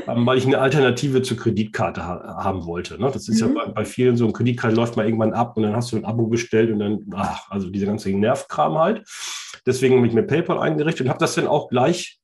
weil 0.06 0.38
ich 0.38 0.46
eine 0.46 0.60
Alternative 0.60 1.22
zur 1.22 1.38
Kreditkarte 1.38 2.06
ha 2.06 2.44
haben 2.44 2.66
wollte. 2.66 3.00
Ne? 3.00 3.10
Das 3.12 3.28
ist 3.28 3.42
mhm. 3.42 3.56
ja 3.56 3.66
bei, 3.66 3.72
bei, 3.72 3.86
vielen 3.86 4.18
so, 4.18 4.26
eine 4.26 4.34
Kreditkarte 4.34 4.76
läuft 4.76 4.98
mal 4.98 5.06
irgendwann 5.06 5.34
ab 5.34 5.58
und 5.58 5.64
dann 5.64 5.76
hast 5.76 5.92
du 5.92 5.98
ein 5.98 6.06
Abo 6.06 6.28
bestellt 6.28 6.72
und 6.72 6.80
dann, 6.80 7.06
ach, 7.14 7.50
also 7.50 7.70
dieser 7.70 7.88
ganze 7.88 8.10
Nervkram 8.12 8.78
halt. 8.78 9.08
Deswegen 9.66 9.98
habe 9.98 10.08
ich 10.08 10.14
mir 10.14 10.24
PayPal 10.24 10.60
eingerichtet 10.60 11.06
und 11.06 11.10
habe 11.10 11.20
das 11.20 11.36
dann 11.36 11.48
auch 11.48 11.70
gleich 11.70 12.20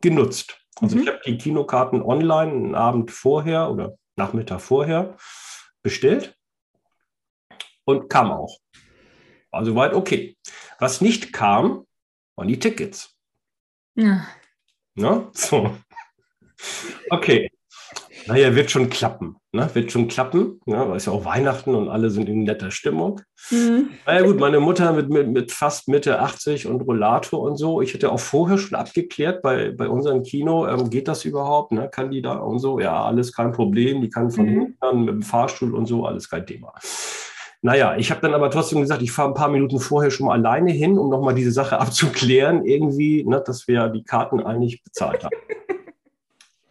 genutzt. 0.00 0.58
Also 0.80 0.96
mhm. 0.96 1.02
ich 1.02 1.08
habe 1.08 1.20
die 1.26 1.38
Kinokarten 1.38 2.02
online 2.02 2.52
einen 2.52 2.74
Abend 2.74 3.10
vorher 3.10 3.70
oder 3.70 3.94
Nachmittag 4.16 4.60
vorher 4.60 5.16
bestellt 5.82 6.36
und 7.84 8.08
kam 8.08 8.30
auch. 8.30 8.58
War 9.50 9.64
soweit 9.64 9.94
okay. 9.94 10.36
Was 10.78 11.00
nicht 11.00 11.32
kam, 11.32 11.86
waren 12.36 12.48
die 12.48 12.58
Tickets. 12.58 13.14
Ja. 13.94 14.26
Na, 14.94 15.30
so. 15.32 15.76
Okay. 17.10 17.50
Naja, 18.26 18.54
wird 18.54 18.70
schon 18.70 18.88
klappen. 18.88 19.36
Ne? 19.52 19.68
Wird 19.74 19.90
schon 19.90 20.08
klappen. 20.08 20.60
Ja, 20.66 20.88
weil 20.88 20.96
es 20.96 21.06
ja 21.06 21.12
auch 21.12 21.24
Weihnachten 21.24 21.74
und 21.74 21.88
alle 21.88 22.10
sind 22.10 22.28
in 22.28 22.44
netter 22.44 22.70
Stimmung. 22.70 23.20
Mhm. 23.50 23.90
Naja, 24.06 24.22
gut, 24.24 24.38
meine 24.38 24.60
Mutter 24.60 24.92
mit, 24.92 25.08
mit, 25.08 25.28
mit 25.28 25.52
fast 25.52 25.88
Mitte 25.88 26.20
80 26.20 26.66
und 26.66 26.82
Rollator 26.82 27.40
und 27.40 27.56
so. 27.56 27.80
Ich 27.80 27.94
hatte 27.94 28.12
auch 28.12 28.20
vorher 28.20 28.58
schon 28.58 28.78
abgeklärt 28.78 29.42
bei, 29.42 29.72
bei 29.72 29.88
unserem 29.88 30.22
Kino, 30.22 30.66
ähm, 30.68 30.90
geht 30.90 31.08
das 31.08 31.24
überhaupt? 31.24 31.72
Ne? 31.72 31.88
Kann 31.90 32.10
die 32.10 32.22
da 32.22 32.34
und 32.34 32.60
so? 32.60 32.78
Ja, 32.78 33.02
alles 33.04 33.32
kein 33.32 33.52
Problem. 33.52 34.00
Die 34.00 34.10
kann 34.10 34.30
von 34.30 34.44
mhm. 34.44 34.48
hinten 34.80 35.04
mit 35.04 35.14
dem 35.14 35.22
Fahrstuhl 35.22 35.74
und 35.74 35.86
so, 35.86 36.06
alles 36.06 36.28
kein 36.28 36.46
Thema. 36.46 36.72
Naja, 37.64 37.96
ich 37.96 38.10
habe 38.10 38.20
dann 38.20 38.34
aber 38.34 38.50
trotzdem 38.50 38.80
gesagt, 38.80 39.02
ich 39.02 39.12
fahre 39.12 39.28
ein 39.28 39.34
paar 39.34 39.48
Minuten 39.48 39.78
vorher 39.78 40.10
schon 40.10 40.26
mal 40.26 40.32
alleine 40.32 40.72
hin, 40.72 40.98
um 40.98 41.10
nochmal 41.10 41.34
diese 41.34 41.52
Sache 41.52 41.78
abzuklären, 41.80 42.64
irgendwie, 42.64 43.24
ne, 43.24 43.42
dass 43.44 43.68
wir 43.68 43.88
die 43.88 44.02
Karten 44.02 44.40
eigentlich 44.40 44.82
bezahlt 44.82 45.24
haben. 45.24 45.36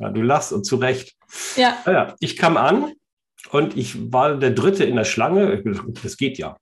Ja, 0.01 0.09
du 0.09 0.21
lachst 0.21 0.51
und 0.51 0.65
zu 0.65 0.77
Recht. 0.77 1.15
Ja. 1.55 1.77
Naja, 1.85 2.15
ich 2.19 2.35
kam 2.35 2.57
an 2.57 2.93
und 3.51 3.77
ich 3.77 4.11
war 4.11 4.35
der 4.35 4.51
Dritte 4.51 4.83
in 4.83 4.95
der 4.95 5.05
Schlange. 5.05 5.63
Das 6.03 6.17
geht 6.17 6.37
ja. 6.37 6.57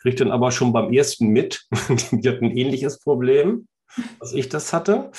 Krieg 0.00 0.16
dann 0.16 0.30
aber 0.30 0.50
schon 0.50 0.72
beim 0.72 0.92
ersten 0.92 1.28
mit. 1.28 1.66
die 2.10 2.28
hatten 2.28 2.46
ein 2.46 2.56
ähnliches 2.56 3.00
Problem, 3.00 3.68
als 4.20 4.32
ich 4.32 4.48
das 4.48 4.72
hatte, 4.72 5.10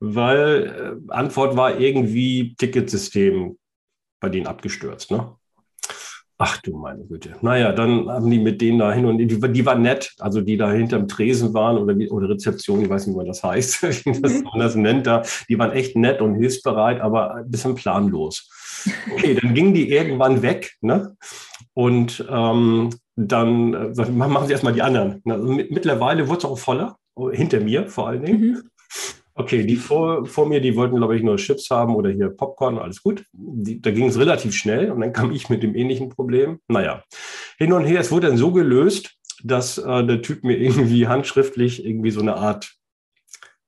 weil 0.00 1.00
äh, 1.08 1.12
Antwort 1.12 1.56
war 1.56 1.78
irgendwie 1.78 2.54
Ticketsystem 2.56 3.58
bei 4.20 4.28
denen 4.28 4.46
abgestürzt. 4.46 5.10
Ne? 5.10 5.36
Ach 6.40 6.56
du 6.58 6.76
meine 6.76 7.04
Güte. 7.04 7.34
Naja, 7.40 7.72
dann 7.72 8.08
haben 8.08 8.30
die 8.30 8.38
mit 8.38 8.60
denen 8.60 8.78
da 8.78 8.92
hin 8.92 9.06
und 9.06 9.18
die, 9.18 9.26
die 9.26 9.66
waren 9.66 9.82
nett, 9.82 10.14
also 10.20 10.40
die 10.40 10.56
da 10.56 10.70
hinterm 10.70 11.08
Tresen 11.08 11.52
waren 11.52 11.76
oder, 11.76 11.96
oder 12.12 12.28
Rezeption, 12.28 12.80
ich 12.80 12.88
weiß 12.88 13.08
nicht, 13.08 13.14
wie 13.14 13.18
man 13.18 13.26
das 13.26 13.42
heißt, 13.42 13.82
wie 14.06 14.20
das, 14.20 14.42
man 14.44 14.60
das 14.60 14.76
nennt 14.76 15.08
da, 15.08 15.22
die 15.48 15.58
waren 15.58 15.72
echt 15.72 15.96
nett 15.96 16.20
und 16.20 16.36
hilfsbereit, 16.36 17.00
aber 17.00 17.34
ein 17.34 17.50
bisschen 17.50 17.74
planlos. 17.74 18.48
Okay, 19.12 19.34
dann 19.34 19.52
gingen 19.52 19.74
die 19.74 19.90
irgendwann 19.90 20.40
weg, 20.42 20.76
ne? 20.80 21.16
Und 21.74 22.24
ähm, 22.30 22.90
dann 23.16 23.74
äh, 23.74 24.10
machen 24.10 24.46
sie 24.46 24.52
erstmal 24.52 24.72
die 24.72 24.82
anderen. 24.82 25.20
Also 25.24 25.44
mittlerweile 25.44 26.28
wurde 26.28 26.38
es 26.38 26.44
auch 26.44 26.58
voller, 26.58 26.96
hinter 27.32 27.58
mir 27.58 27.88
vor 27.88 28.08
allen 28.08 28.24
Dingen. 28.24 28.40
Mhm. 28.40 28.62
Okay, 29.38 29.64
die 29.64 29.76
vor, 29.76 30.26
vor 30.26 30.48
mir, 30.48 30.60
die 30.60 30.74
wollten, 30.74 30.96
glaube 30.96 31.16
ich, 31.16 31.22
nur 31.22 31.36
Chips 31.36 31.70
haben 31.70 31.94
oder 31.94 32.10
hier 32.10 32.28
Popcorn, 32.28 32.76
alles 32.76 33.00
gut. 33.00 33.24
Die, 33.32 33.80
da 33.80 33.92
ging 33.92 34.08
es 34.08 34.18
relativ 34.18 34.52
schnell 34.52 34.90
und 34.90 35.00
dann 35.00 35.12
kam 35.12 35.30
ich 35.30 35.48
mit 35.48 35.62
dem 35.62 35.76
ähnlichen 35.76 36.08
Problem. 36.08 36.58
Naja, 36.66 37.04
hin 37.56 37.72
und 37.72 37.84
her, 37.84 38.00
es 38.00 38.10
wurde 38.10 38.26
dann 38.26 38.36
so 38.36 38.50
gelöst, 38.50 39.14
dass 39.44 39.78
äh, 39.78 40.04
der 40.04 40.22
Typ 40.22 40.42
mir 40.42 40.56
irgendwie 40.56 41.06
handschriftlich 41.06 41.86
irgendwie 41.86 42.10
so 42.10 42.20
eine 42.20 42.34
Art 42.34 42.74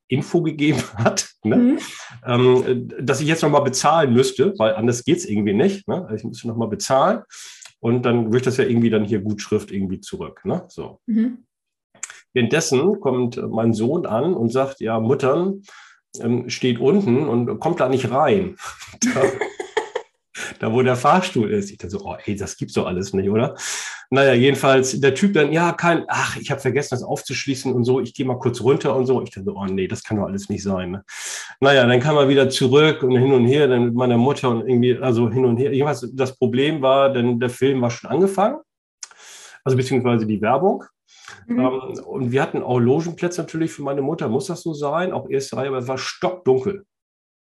Info 0.09 0.43
gegeben 0.43 0.83
hat, 0.97 1.31
ne? 1.45 1.57
mhm. 1.57 1.79
ähm, 2.27 2.89
dass 3.01 3.21
ich 3.21 3.29
jetzt 3.29 3.45
nochmal 3.45 3.63
bezahlen 3.63 4.13
müsste, 4.13 4.55
weil 4.59 4.75
anders 4.75 5.05
geht 5.05 5.19
es 5.19 5.25
irgendwie 5.25 5.55
nicht. 5.55 5.87
Ne? 5.87 6.03
Also 6.03 6.17
ich 6.17 6.25
müsste 6.25 6.49
nochmal 6.49 6.67
bezahlen 6.67 7.23
und 7.79 8.03
dann 8.03 8.25
würde 8.25 8.39
ich 8.39 8.43
das 8.43 8.57
ja 8.57 8.65
irgendwie 8.65 8.91
dann 8.91 9.05
hier 9.05 9.21
Gutschrift 9.21 9.71
irgendwie 9.71 10.01
zurück. 10.01 10.41
Ne? 10.45 10.65
So. 10.67 10.99
Mhm. 11.07 11.45
Währenddessen 12.33 13.01
kommt 13.01 13.41
mein 13.51 13.73
Sohn 13.73 14.07
an 14.07 14.35
und 14.35 14.53
sagt, 14.53 14.81
ja, 14.81 15.01
Muttern 15.01 15.63
ähm, 16.19 16.49
steht 16.49 16.79
unten 16.79 17.29
und 17.29 17.61
kommt 17.61 17.81
da 17.81 17.89
nicht 17.89 18.11
rein. 18.11 18.57
da, 19.15 19.23
da, 20.59 20.73
wo 20.73 20.83
der 20.83 20.97
Fahrstuhl 20.97 21.51
ist. 21.51 21.71
Ich 21.71 21.79
dachte 21.79 21.91
so, 21.91 22.05
oh, 22.05 22.17
ey, 22.25 22.37
das 22.37 22.57
gibt's 22.57 22.75
doch 22.75 22.87
alles 22.87 23.13
nicht, 23.13 23.31
oder? 23.31 23.57
Naja, 24.11 24.35
jedenfalls 24.35 25.01
der 25.01 25.15
Typ 25.15 25.35
dann, 25.35 25.53
ja, 25.53 25.73
kein, 25.73 26.05
ach, 26.09 26.37
ich 26.37 26.51
habe 26.51 26.61
vergessen, 26.61 26.89
das 26.91 27.05
aufzuschließen 27.05 27.73
und 27.73 27.85
so, 27.85 28.01
ich 28.01 28.13
gehe 28.13 28.27
mal 28.27 28.39
kurz 28.39 28.61
runter 28.61 28.97
und 28.97 29.07
so. 29.07 29.23
Ich 29.23 29.31
dachte 29.31 29.45
so, 29.45 29.57
oh 29.57 29.67
nee, 29.67 29.87
das 29.87 30.03
kann 30.03 30.17
doch 30.17 30.27
alles 30.27 30.49
nicht 30.49 30.65
sein. 30.65 30.91
Ne? 30.91 31.05
Naja, 31.61 31.87
dann 31.87 32.01
kam 32.01 32.17
er 32.17 32.29
wieder 32.29 32.49
zurück 32.51 33.05
und 33.05 33.17
hin 33.17 33.33
und 33.33 33.47
her, 33.47 33.69
dann 33.69 33.85
mit 33.85 33.95
meiner 33.95 34.19
Mutter 34.19 34.51
und 34.51 34.69
irgendwie, 34.69 34.99
also 34.99 35.31
hin 35.31 35.45
und 35.45 35.59
her. 35.59 35.73
Jedenfalls, 35.73 36.09
das 36.13 36.37
Problem 36.37 36.83
war, 36.83 37.13
denn 37.13 37.39
der 37.39 37.51
Film 37.51 37.81
war 37.83 37.91
schon 37.91 38.11
angefangen, 38.11 38.59
also 39.63 39.77
beziehungsweise 39.77 40.27
die 40.27 40.41
Werbung. 40.41 40.85
Mhm. 41.47 41.61
Ähm, 41.61 42.05
und 42.05 42.33
wir 42.33 42.43
hatten 42.43 42.63
auch 42.63 42.79
Logenplätze 42.79 43.41
natürlich 43.41 43.73
für 43.73 43.83
meine 43.83 44.03
Mutter, 44.03 44.29
muss 44.29 44.47
das 44.47 44.63
so 44.63 44.75
sein, 44.75 45.13
auch 45.13 45.29
erste 45.29 45.57
Reihe, 45.57 45.69
aber 45.69 45.79
es 45.79 45.89
war 45.89 45.99
stockdunkel. 45.99 46.85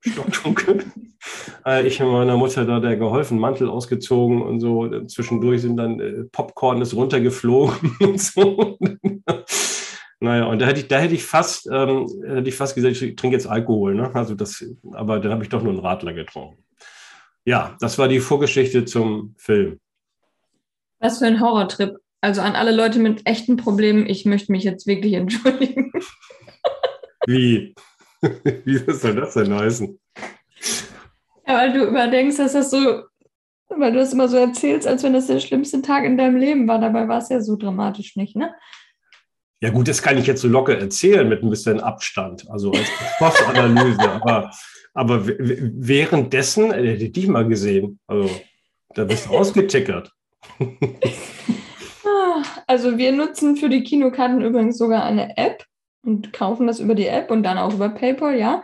Stockdunkel. 0.01 0.85
äh, 1.67 1.87
ich 1.87 2.01
habe 2.01 2.11
meiner 2.11 2.37
Mutter 2.37 2.65
da 2.65 2.81
der 2.81 2.97
geholfen, 2.97 3.39
Mantel 3.39 3.69
ausgezogen 3.69 4.43
und 4.43 4.61
so. 4.61 5.05
Zwischendurch 5.07 5.63
sind 5.63 5.77
dann 5.77 6.01
äh, 6.01 6.25
Popcorn 6.31 6.81
ist 6.83 6.95
runtergeflogen 6.95 7.97
und 8.01 8.21
so. 8.21 8.79
naja, 10.21 10.47
und 10.47 10.61
da 10.61 10.67
hätte 10.67 10.81
ich, 10.81 10.89
da 10.89 10.99
hätte 10.99 11.15
ich 11.15 11.25
fast, 11.25 11.69
ähm, 11.71 12.07
hätte 12.25 12.49
ich 12.49 12.55
fast 12.55 12.75
gesagt, 12.75 13.01
ich 13.01 13.17
trinke 13.17 13.37
jetzt 13.37 13.47
Alkohol, 13.47 13.95
ne? 13.95 14.15
Also 14.15 14.35
das, 14.35 14.65
aber 14.93 15.21
dann 15.21 15.33
habe 15.33 15.43
ich 15.43 15.49
doch 15.49 15.63
nur 15.63 15.73
einen 15.73 15.81
Radler 15.81 16.13
getrunken. 16.13 16.63
Ja, 17.45 17.77
das 17.81 17.97
war 17.99 18.09
die 18.09 18.21
Vorgeschichte 18.21 18.85
zum 18.85 19.35
Film. 19.39 19.79
Was 20.99 21.19
für 21.19 21.27
ein 21.27 21.41
Horrortrip. 21.41 21.97
Also 22.27 22.41
an 22.41 22.57
alle 22.57 22.73
Leute 22.73 22.99
mit 22.99 23.25
echten 23.25 23.57
Problemen, 23.57 24.09
ich 24.09 24.25
möchte 24.25 24.51
mich 24.51 24.65
jetzt 24.65 24.89
wirklich 24.89 25.13
entschuldigen. 25.13 25.93
Wie? 27.25 27.73
Wie 28.65 28.93
soll 28.93 29.15
das 29.15 29.35
denn 29.35 29.55
heißen? 29.55 29.97
Ja, 31.47 31.57
weil 31.57 31.73
du 31.73 31.85
überdenkst, 31.85 32.37
dass 32.39 32.55
das 32.55 32.73
so, 32.73 33.05
weil 33.69 33.93
du 33.93 33.99
das 34.01 34.13
immer 34.13 34.27
so 34.27 34.39
erzählst, 34.39 34.89
als 34.89 35.05
wenn 35.05 35.13
das 35.13 35.29
der 35.29 35.39
schlimmste 35.39 35.83
Tag 35.83 36.03
in 36.03 36.19
deinem 36.19 36.37
Leben 36.37 36.67
war. 36.67 36.81
Dabei 36.81 37.07
war 37.07 37.19
es 37.19 37.29
ja 37.29 37.41
so 37.41 37.55
dramatisch 37.55 38.17
nicht, 38.17 38.35
ne? 38.35 38.53
Ja, 39.61 39.71
gut, 39.71 39.87
das 39.87 40.03
kann 40.03 40.19
ich 40.19 40.27
jetzt 40.27 40.43
so 40.43 40.49
locker 40.49 40.77
erzählen 40.77 41.29
mit 41.29 41.45
ein 41.45 41.51
bisschen 41.51 41.79
Abstand, 41.79 42.51
also 42.51 42.73
als 42.73 42.89
Postanalyse. 43.19 44.01
aber, 44.21 44.51
aber 44.95 45.29
währenddessen, 45.29 46.73
äh, 46.73 46.89
hätte 46.89 47.05
ich 47.05 47.13
dich 47.13 47.29
mal 47.29 47.47
gesehen. 47.47 48.01
Also, 48.09 48.29
da 48.97 49.05
bist 49.05 49.27
du 49.27 49.31
ausgetickert. 49.31 50.13
Also 52.67 52.99
wir 52.99 53.13
nutzen 53.13 53.57
für 53.57 53.69
die 53.69 53.83
Kinokarten 53.83 54.43
übrigens 54.43 54.79
sogar 54.79 55.05
eine 55.05 55.37
App 55.37 55.65
und 56.03 56.33
kaufen 56.33 56.67
das 56.67 56.81
über 56.81 56.95
die 56.95 57.07
App 57.07 57.31
und 57.31 57.43
dann 57.43 57.59
auch 57.59 57.75
über 57.75 57.89
PayPal, 57.89 58.39
ja. 58.39 58.63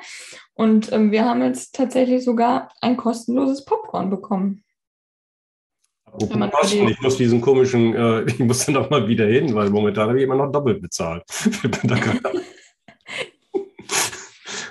Und 0.54 0.92
ähm, 0.92 1.11
wir 1.11 1.24
haben 1.24 1.42
jetzt 1.42 1.74
tatsächlich 1.74 2.24
sogar 2.24 2.70
ein 2.80 2.96
kostenloses 2.96 3.64
Popcorn 3.64 4.11
bekommen. 4.11 4.64
Kosten, 6.12 6.88
ich 6.88 7.00
muss 7.00 7.16
diesen 7.16 7.40
komischen, 7.40 7.94
äh, 7.94 8.22
ich 8.26 8.38
muss 8.38 8.66
dann 8.66 8.76
auch 8.76 8.90
mal 8.90 9.08
wieder 9.08 9.26
hin, 9.26 9.54
weil 9.54 9.70
momentan 9.70 10.08
habe 10.08 10.18
ich 10.18 10.24
immer 10.24 10.37
noch 10.37 10.52
doppelt 10.52 10.82
bezahlt. 10.82 11.22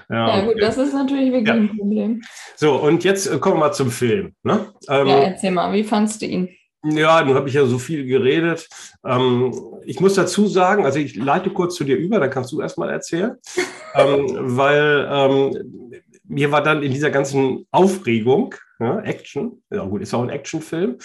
ja, 0.09 0.37
ja, 0.37 0.45
gut, 0.45 0.61
das 0.61 0.77
ist 0.77 0.93
natürlich 0.93 1.31
wirklich 1.31 1.47
ja. 1.47 1.55
ein 1.55 1.75
Problem. 1.75 2.21
So, 2.55 2.75
und 2.75 3.03
jetzt 3.03 3.25
äh, 3.27 3.39
kommen 3.39 3.55
wir 3.55 3.61
mal 3.61 3.73
zum 3.73 3.89
Film. 3.89 4.35
Ne? 4.43 4.71
Ähm, 4.87 5.07
ja, 5.07 5.17
erzähl 5.19 5.51
mal, 5.51 5.73
wie 5.73 5.83
fandst 5.83 6.21
du 6.21 6.27
ihn? 6.27 6.49
Ja, 6.83 7.23
nun 7.23 7.35
habe 7.35 7.47
ich 7.47 7.53
ja 7.53 7.65
so 7.65 7.77
viel 7.77 8.05
geredet. 8.05 8.67
Ähm, 9.03 9.53
ich 9.83 9.99
muss 9.99 10.15
dazu 10.15 10.47
sagen, 10.47 10.83
also 10.85 10.97
ich 10.99 11.15
leite 11.15 11.51
kurz 11.51 11.75
zu 11.75 11.83
dir 11.83 11.95
über, 11.95 12.19
dann 12.19 12.31
kannst 12.31 12.51
du 12.51 12.61
erstmal 12.61 12.89
erzählen, 12.89 13.37
ähm, 13.95 14.27
weil 14.57 15.07
ähm, 15.09 15.91
mir 16.23 16.51
war 16.51 16.63
dann 16.63 16.81
in 16.81 16.91
dieser 16.91 17.11
ganzen 17.11 17.67
Aufregung, 17.71 18.55
ja, 18.79 18.99
Action, 19.01 19.63
ja 19.69 19.83
gut, 19.83 20.01
ist 20.01 20.13
auch 20.13 20.23
ein 20.23 20.29
Actionfilm, 20.29 20.97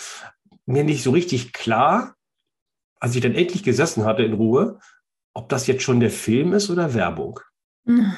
mir 0.64 0.84
nicht 0.84 1.02
so 1.02 1.10
richtig 1.10 1.52
klar, 1.52 2.14
als 2.98 3.14
ich 3.14 3.20
dann 3.20 3.34
endlich 3.34 3.62
gesessen 3.62 4.04
hatte 4.04 4.22
in 4.22 4.32
Ruhe, 4.32 4.78
ob 5.34 5.50
das 5.50 5.66
jetzt 5.66 5.82
schon 5.82 6.00
der 6.00 6.10
Film 6.10 6.54
ist 6.54 6.70
oder 6.70 6.94
Werbung. 6.94 7.40
Mhm. 7.84 8.14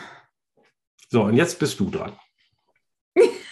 So, 1.11 1.23
und 1.23 1.35
jetzt 1.35 1.59
bist 1.59 1.81
du 1.81 1.91
dran. 1.91 2.13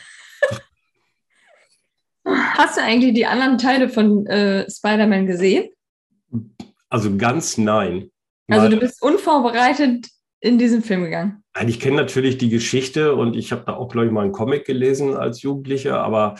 Hast 2.56 2.78
du 2.78 2.82
eigentlich 2.82 3.12
die 3.12 3.26
anderen 3.26 3.58
Teile 3.58 3.90
von 3.90 4.26
äh, 4.26 4.68
Spider-Man 4.70 5.26
gesehen? 5.26 5.68
Also 6.88 7.14
ganz 7.18 7.58
nein. 7.58 8.10
Also 8.48 8.68
du 8.70 8.78
bist 8.78 9.02
unvorbereitet 9.02 10.08
in 10.40 10.56
diesen 10.56 10.82
Film 10.82 11.04
gegangen. 11.04 11.42
Nein, 11.54 11.68
ich 11.68 11.80
kenne 11.80 11.96
natürlich 11.96 12.38
die 12.38 12.48
Geschichte 12.48 13.14
und 13.14 13.36
ich 13.36 13.52
habe 13.52 13.64
da 13.66 13.74
auch, 13.74 13.88
glaube 13.88 14.06
ich, 14.06 14.12
mal 14.12 14.22
einen 14.22 14.32
Comic 14.32 14.64
gelesen 14.64 15.14
als 15.14 15.42
Jugendlicher, 15.42 16.00
aber 16.00 16.36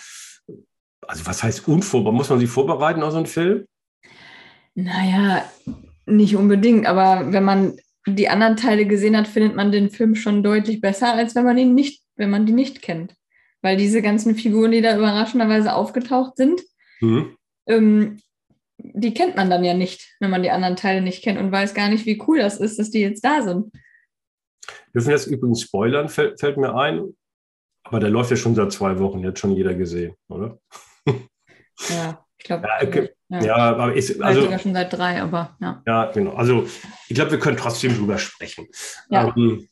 also 1.07 1.27
was 1.27 1.43
heißt 1.43 1.69
unvorbereitet? 1.69 2.17
Muss 2.17 2.31
man 2.31 2.39
sich 2.39 2.49
vorbereiten 2.49 3.03
auf 3.03 3.11
so 3.11 3.19
einen 3.19 3.27
Film? 3.27 3.67
Naja, 4.75 5.45
nicht 6.07 6.35
unbedingt, 6.37 6.87
aber 6.87 7.31
wenn 7.33 7.45
man 7.45 7.77
die 8.07 8.29
anderen 8.29 8.57
Teile 8.57 8.87
gesehen 8.87 9.17
hat, 9.19 9.29
findet 9.29 9.55
man 9.55 9.71
den 9.71 9.91
Film 9.91 10.15
schon 10.15 10.43
deutlich 10.43 10.81
besser, 10.81 11.13
als 11.13 11.35
wenn 11.35 11.45
man 11.45 11.59
ihn 11.59 11.75
nicht, 11.75 12.03
wenn 12.15 12.31
man 12.31 12.47
die 12.47 12.53
nicht 12.53 12.81
kennt 12.81 13.15
weil 13.63 13.77
diese 13.77 14.03
ganzen 14.03 14.35
Figuren, 14.35 14.73
die 14.73 14.83
da 14.83 14.97
überraschenderweise 14.97 15.75
aufgetaucht 15.75 16.37
sind, 16.37 16.61
mhm. 17.01 17.37
ähm, 17.67 18.21
die 18.79 19.15
kennt 19.15 19.37
man 19.37 19.51
dann 19.51 19.65
ja 19.65 19.75
nicht, 19.75 20.17
wenn 20.21 20.31
man 20.31 20.43
die 20.43 20.51
anderen 20.51 20.77
Teile 20.77 21.01
nicht 21.01 21.23
kennt 21.23 21.39
und 21.39 21.53
weiß 21.53 21.75
gar 21.75 21.89
nicht, 21.89 22.07
wie 22.07 22.23
cool 22.27 22.39
das 22.39 22.59
ist, 22.59 22.79
dass 22.79 22.91
die 22.91 23.01
jetzt 23.01 23.25
da 23.25 23.43
sind. 23.43 23.73
Dürfen 24.95 25.09
wir 25.09 25.15
das 25.15 25.27
übrigens 25.27 25.63
spoilern, 25.63 26.09
fällt, 26.09 26.39
fällt 26.41 26.57
mir 26.57 26.75
ein. 26.75 27.15
Aber 27.85 28.01
der 28.01 28.11
läuft 28.11 28.31
ja 28.31 28.37
schon 28.37 28.55
seit 28.55 28.73
zwei 28.73 28.99
Wochen, 28.99 29.21
jetzt 29.21 29.39
schon 29.39 29.53
jeder 29.53 29.75
gesehen, 29.75 30.15
oder? 30.29 30.59
Ja, 31.91 32.25
ich 32.39 32.45
glaube. 32.47 32.67
Ja, 32.67 32.87
okay. 32.89 33.11
ja. 33.29 33.45
ja, 33.45 33.57
aber 33.57 33.95
ist, 33.95 34.19
also, 34.23 34.41
sogar 34.41 34.59
schon 34.59 34.73
seit 34.73 34.91
drei, 34.91 35.21
aber 35.21 35.59
ja. 35.61 35.83
Ja, 35.87 36.11
genau. 36.11 36.33
Also 36.33 36.67
ich 37.09 37.15
glaube, 37.15 37.33
wir 37.33 37.39
können 37.39 37.59
trotzdem 37.59 37.95
drüber 37.95 38.17
sprechen. 38.17 38.67
Ja, 39.11 39.35
ähm, 39.37 39.69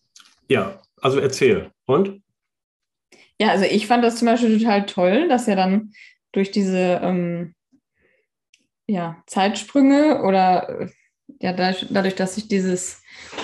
ja 0.50 0.82
also 1.00 1.20
erzähl. 1.20 1.70
Und? 1.86 2.22
Ja, 3.40 3.48
also 3.48 3.64
ich 3.64 3.86
fand 3.86 4.04
das 4.04 4.16
zum 4.16 4.26
Beispiel 4.26 4.58
total 4.58 4.86
toll, 4.86 5.28
dass 5.28 5.48
er 5.48 5.56
dann 5.56 5.92
durch 6.32 6.50
diese 6.50 7.00
ähm, 7.02 7.54
ja, 8.86 9.22
Zeitsprünge 9.26 10.22
oder 10.22 10.88
ja, 11.40 11.52
dadurch, 11.52 11.86
dadurch, 11.90 12.14
dass 12.14 12.34
sich 12.36 12.48
dieses, 12.48 13.02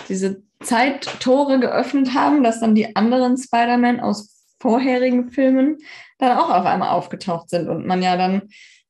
diese 0.09 0.43
Zeittore 0.63 1.59
geöffnet 1.59 2.15
haben, 2.15 2.45
dass 2.45 2.61
dann 2.61 2.75
die 2.75 2.95
anderen 2.95 3.37
Spider-Man 3.37 4.01
aus 4.01 4.45
vorherigen 4.61 5.31
Filmen 5.31 5.79
dann 6.19 6.37
auch 6.37 6.51
auf 6.51 6.67
einmal 6.67 6.91
aufgetaucht 6.91 7.49
sind 7.49 7.69
und 7.69 7.87
man 7.87 8.03
ja 8.03 8.17
dann 8.17 8.43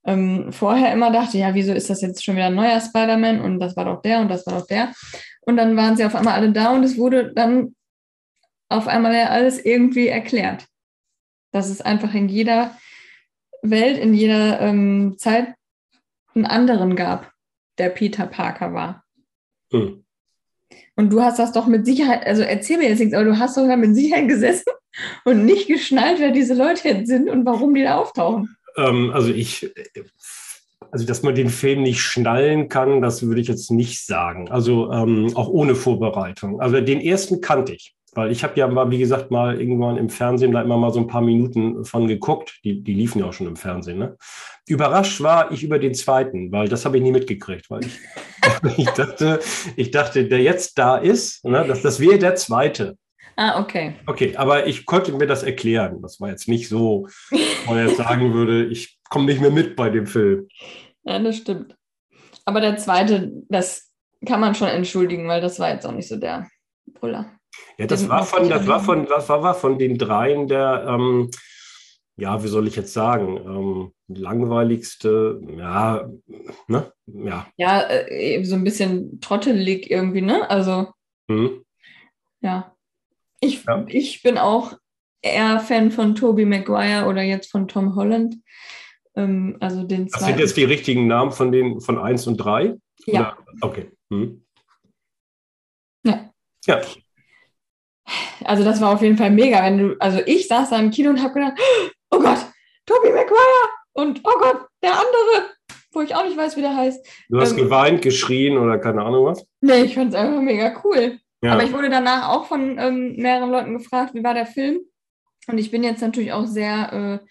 ähm, 0.04 0.52
vorher 0.52 0.92
immer 0.92 1.12
dachte, 1.12 1.38
ja, 1.38 1.54
wieso 1.54 1.72
ist 1.72 1.88
das 1.88 2.00
jetzt 2.00 2.24
schon 2.24 2.34
wieder 2.34 2.46
ein 2.46 2.54
neuer 2.54 2.80
Spider-Man 2.80 3.40
und 3.40 3.60
das 3.60 3.76
war 3.76 3.84
doch 3.84 4.02
der 4.02 4.20
und 4.20 4.28
das 4.28 4.46
war 4.46 4.58
doch 4.58 4.66
der. 4.66 4.92
Und 5.42 5.56
dann 5.56 5.76
waren 5.76 5.96
sie 5.96 6.04
auf 6.04 6.14
einmal 6.14 6.34
alle 6.34 6.50
da 6.52 6.72
und 6.72 6.82
es 6.82 6.98
wurde 6.98 7.32
dann 7.32 7.74
auf 8.68 8.88
einmal 8.88 9.14
ja 9.14 9.28
alles 9.28 9.64
irgendwie 9.64 10.08
erklärt 10.08 10.69
dass 11.52 11.68
es 11.68 11.80
einfach 11.80 12.14
in 12.14 12.28
jeder 12.28 12.76
Welt, 13.62 13.98
in 13.98 14.14
jeder 14.14 14.60
ähm, 14.60 15.16
Zeit 15.18 15.54
einen 16.34 16.46
anderen 16.46 16.96
gab, 16.96 17.30
der 17.78 17.90
Peter 17.90 18.26
Parker 18.26 18.72
war. 18.72 19.04
Hm. 19.72 20.04
Und 20.96 21.10
du 21.10 21.22
hast 21.22 21.38
das 21.38 21.52
doch 21.52 21.66
mit 21.66 21.86
Sicherheit, 21.86 22.26
also 22.26 22.42
erzähl 22.42 22.78
mir 22.78 22.88
jetzt 22.88 22.98
nichts, 22.98 23.14
aber 23.14 23.24
du 23.24 23.38
hast 23.38 23.56
doch 23.56 23.64
mit 23.76 23.94
Sicherheit 23.94 24.28
gesessen 24.28 24.72
und 25.24 25.44
nicht 25.44 25.66
geschnallt, 25.66 26.20
wer 26.20 26.30
diese 26.30 26.54
Leute 26.54 26.88
jetzt 26.88 27.08
sind 27.08 27.28
und 27.28 27.44
warum 27.44 27.74
die 27.74 27.82
da 27.82 27.96
auftauchen. 27.96 28.56
Ähm, 28.76 29.10
also 29.12 29.30
ich, 29.30 29.72
also 30.90 31.06
dass 31.06 31.22
man 31.22 31.34
den 31.34 31.48
Film 31.48 31.82
nicht 31.82 32.00
schnallen 32.00 32.68
kann, 32.68 33.00
das 33.00 33.22
würde 33.22 33.40
ich 33.40 33.48
jetzt 33.48 33.70
nicht 33.70 34.04
sagen. 34.04 34.50
Also 34.50 34.90
ähm, 34.92 35.32
auch 35.34 35.48
ohne 35.48 35.74
Vorbereitung. 35.74 36.60
Also 36.60 36.80
den 36.80 37.00
ersten 37.00 37.40
kannte 37.40 37.74
ich. 37.74 37.94
Weil 38.14 38.32
ich 38.32 38.42
habe 38.42 38.58
ja 38.58 38.66
mal, 38.66 38.90
wie 38.90 38.98
gesagt, 38.98 39.30
mal 39.30 39.60
irgendwann 39.60 39.96
im 39.96 40.08
Fernsehen 40.08 40.52
da 40.52 40.62
immer 40.62 40.76
mal 40.76 40.92
so 40.92 40.98
ein 40.98 41.06
paar 41.06 41.20
Minuten 41.20 41.84
von 41.84 42.08
geguckt. 42.08 42.58
Die, 42.64 42.82
die 42.82 42.94
liefen 42.94 43.20
ja 43.20 43.26
auch 43.26 43.32
schon 43.32 43.46
im 43.46 43.56
Fernsehen. 43.56 43.98
Ne? 43.98 44.16
Überrascht 44.66 45.20
war 45.20 45.52
ich 45.52 45.62
über 45.62 45.78
den 45.78 45.94
zweiten, 45.94 46.50
weil 46.50 46.68
das 46.68 46.84
habe 46.84 46.96
ich 46.96 47.02
nie 47.02 47.12
mitgekriegt, 47.12 47.70
weil 47.70 47.84
ich, 47.84 47.98
ich, 48.78 48.90
dachte, 48.90 49.40
ich 49.76 49.90
dachte, 49.90 50.24
der 50.24 50.40
jetzt 50.40 50.78
da 50.78 50.96
ist, 50.96 51.44
ne, 51.44 51.64
das, 51.66 51.82
das 51.82 52.00
wäre 52.00 52.18
der 52.18 52.34
zweite. 52.34 52.96
Ah, 53.36 53.60
okay. 53.60 53.94
Okay, 54.06 54.36
aber 54.36 54.66
ich 54.66 54.84
konnte 54.84 55.12
mir 55.12 55.26
das 55.26 55.42
erklären. 55.42 56.02
Das 56.02 56.20
war 56.20 56.28
jetzt 56.28 56.48
nicht 56.48 56.68
so, 56.68 57.06
wo 57.30 57.74
man 57.74 57.86
jetzt 57.86 57.96
sagen 57.96 58.34
würde, 58.34 58.66
ich 58.66 58.98
komme 59.08 59.26
nicht 59.26 59.40
mehr 59.40 59.50
mit 59.50 59.76
bei 59.76 59.88
dem 59.88 60.06
Film. 60.06 60.48
Ja, 61.04 61.18
das 61.18 61.36
stimmt. 61.38 61.76
Aber 62.44 62.60
der 62.60 62.76
zweite, 62.76 63.32
das 63.48 63.90
kann 64.26 64.40
man 64.40 64.54
schon 64.54 64.68
entschuldigen, 64.68 65.28
weil 65.28 65.40
das 65.40 65.58
war 65.58 65.72
jetzt 65.72 65.86
auch 65.86 65.92
nicht 65.92 66.08
so 66.08 66.16
der 66.16 66.48
Puller. 66.94 67.39
Ja, 67.78 67.86
das 67.86 68.08
war 68.08 68.24
von, 68.24 68.48
das 68.48 68.66
war 68.66 68.80
von, 68.80 69.06
das 69.06 69.28
war, 69.28 69.42
war 69.42 69.54
von 69.54 69.78
den 69.78 69.96
dreien 69.96 70.46
der, 70.48 70.84
ähm, 70.86 71.30
ja, 72.16 72.42
wie 72.44 72.48
soll 72.48 72.68
ich 72.68 72.76
jetzt 72.76 72.92
sagen, 72.92 73.38
ähm, 73.38 73.92
langweiligste, 74.08 75.40
ja, 75.56 76.08
ne, 76.66 76.92
ja. 77.06 77.46
Ja, 77.56 77.88
äh, 77.88 78.44
so 78.44 78.54
ein 78.54 78.64
bisschen 78.64 79.20
trottelig 79.20 79.90
irgendwie, 79.90 80.20
ne? 80.20 80.48
Also, 80.50 80.88
hm. 81.30 81.64
ja. 82.40 82.76
Ich, 83.40 83.64
ja. 83.64 83.84
ich 83.88 84.22
bin 84.22 84.36
auch 84.36 84.76
eher 85.22 85.60
Fan 85.60 85.90
von 85.90 86.14
Tobey 86.14 86.44
Maguire 86.44 87.06
oder 87.06 87.22
jetzt 87.22 87.50
von 87.50 87.66
Tom 87.66 87.94
Holland. 87.94 88.36
Ähm, 89.16 89.56
also 89.60 89.84
den 89.84 90.08
Das 90.08 90.24
sind 90.24 90.38
jetzt 90.38 90.56
die 90.58 90.64
richtigen 90.64 91.06
Namen 91.06 91.32
von 91.32 91.50
den 91.50 91.80
von 91.80 91.98
1 91.98 92.26
und 92.26 92.36
3? 92.36 92.76
Ja. 93.06 93.20
Oder? 93.20 93.36
Okay. 93.62 93.90
Hm. 94.10 94.44
Ja. 96.04 96.30
Ja 96.66 96.82
also 98.44 98.64
das 98.64 98.80
war 98.80 98.92
auf 98.92 99.02
jeden 99.02 99.16
Fall 99.16 99.30
mega. 99.30 99.62
Wenn 99.62 99.78
du, 99.78 99.96
also 99.98 100.20
ich 100.26 100.48
saß 100.48 100.70
da 100.70 100.78
im 100.78 100.90
Kino 100.90 101.10
und 101.10 101.22
habe 101.22 101.34
gedacht, 101.34 101.54
oh 102.10 102.18
Gott, 102.18 102.46
Toby 102.86 103.10
Maguire 103.10 103.68
und 103.92 104.20
oh 104.24 104.38
Gott, 104.38 104.66
der 104.82 104.92
andere, 104.92 105.50
wo 105.92 106.00
ich 106.00 106.14
auch 106.14 106.24
nicht 106.24 106.36
weiß, 106.36 106.56
wie 106.56 106.62
der 106.62 106.76
heißt. 106.76 107.06
Du 107.28 107.40
hast 107.40 107.52
ähm, 107.52 107.58
geweint, 107.58 108.02
geschrien 108.02 108.58
oder 108.58 108.78
keine 108.78 109.02
Ahnung 109.02 109.26
was? 109.26 109.46
Nee, 109.60 109.82
ich 109.82 109.94
fand 109.94 110.12
es 110.12 110.18
einfach 110.18 110.40
mega 110.40 110.80
cool. 110.84 111.18
Ja. 111.42 111.52
Aber 111.54 111.64
ich 111.64 111.72
wurde 111.72 111.88
danach 111.88 112.28
auch 112.28 112.46
von 112.46 112.78
ähm, 112.78 113.16
mehreren 113.16 113.50
Leuten 113.50 113.78
gefragt, 113.78 114.14
wie 114.14 114.24
war 114.24 114.34
der 114.34 114.46
Film? 114.46 114.80
Und 115.46 115.58
ich 115.58 115.70
bin 115.70 115.82
jetzt 115.82 116.02
natürlich 116.02 116.32
auch 116.32 116.46
sehr 116.46 117.20
äh, 117.22 117.26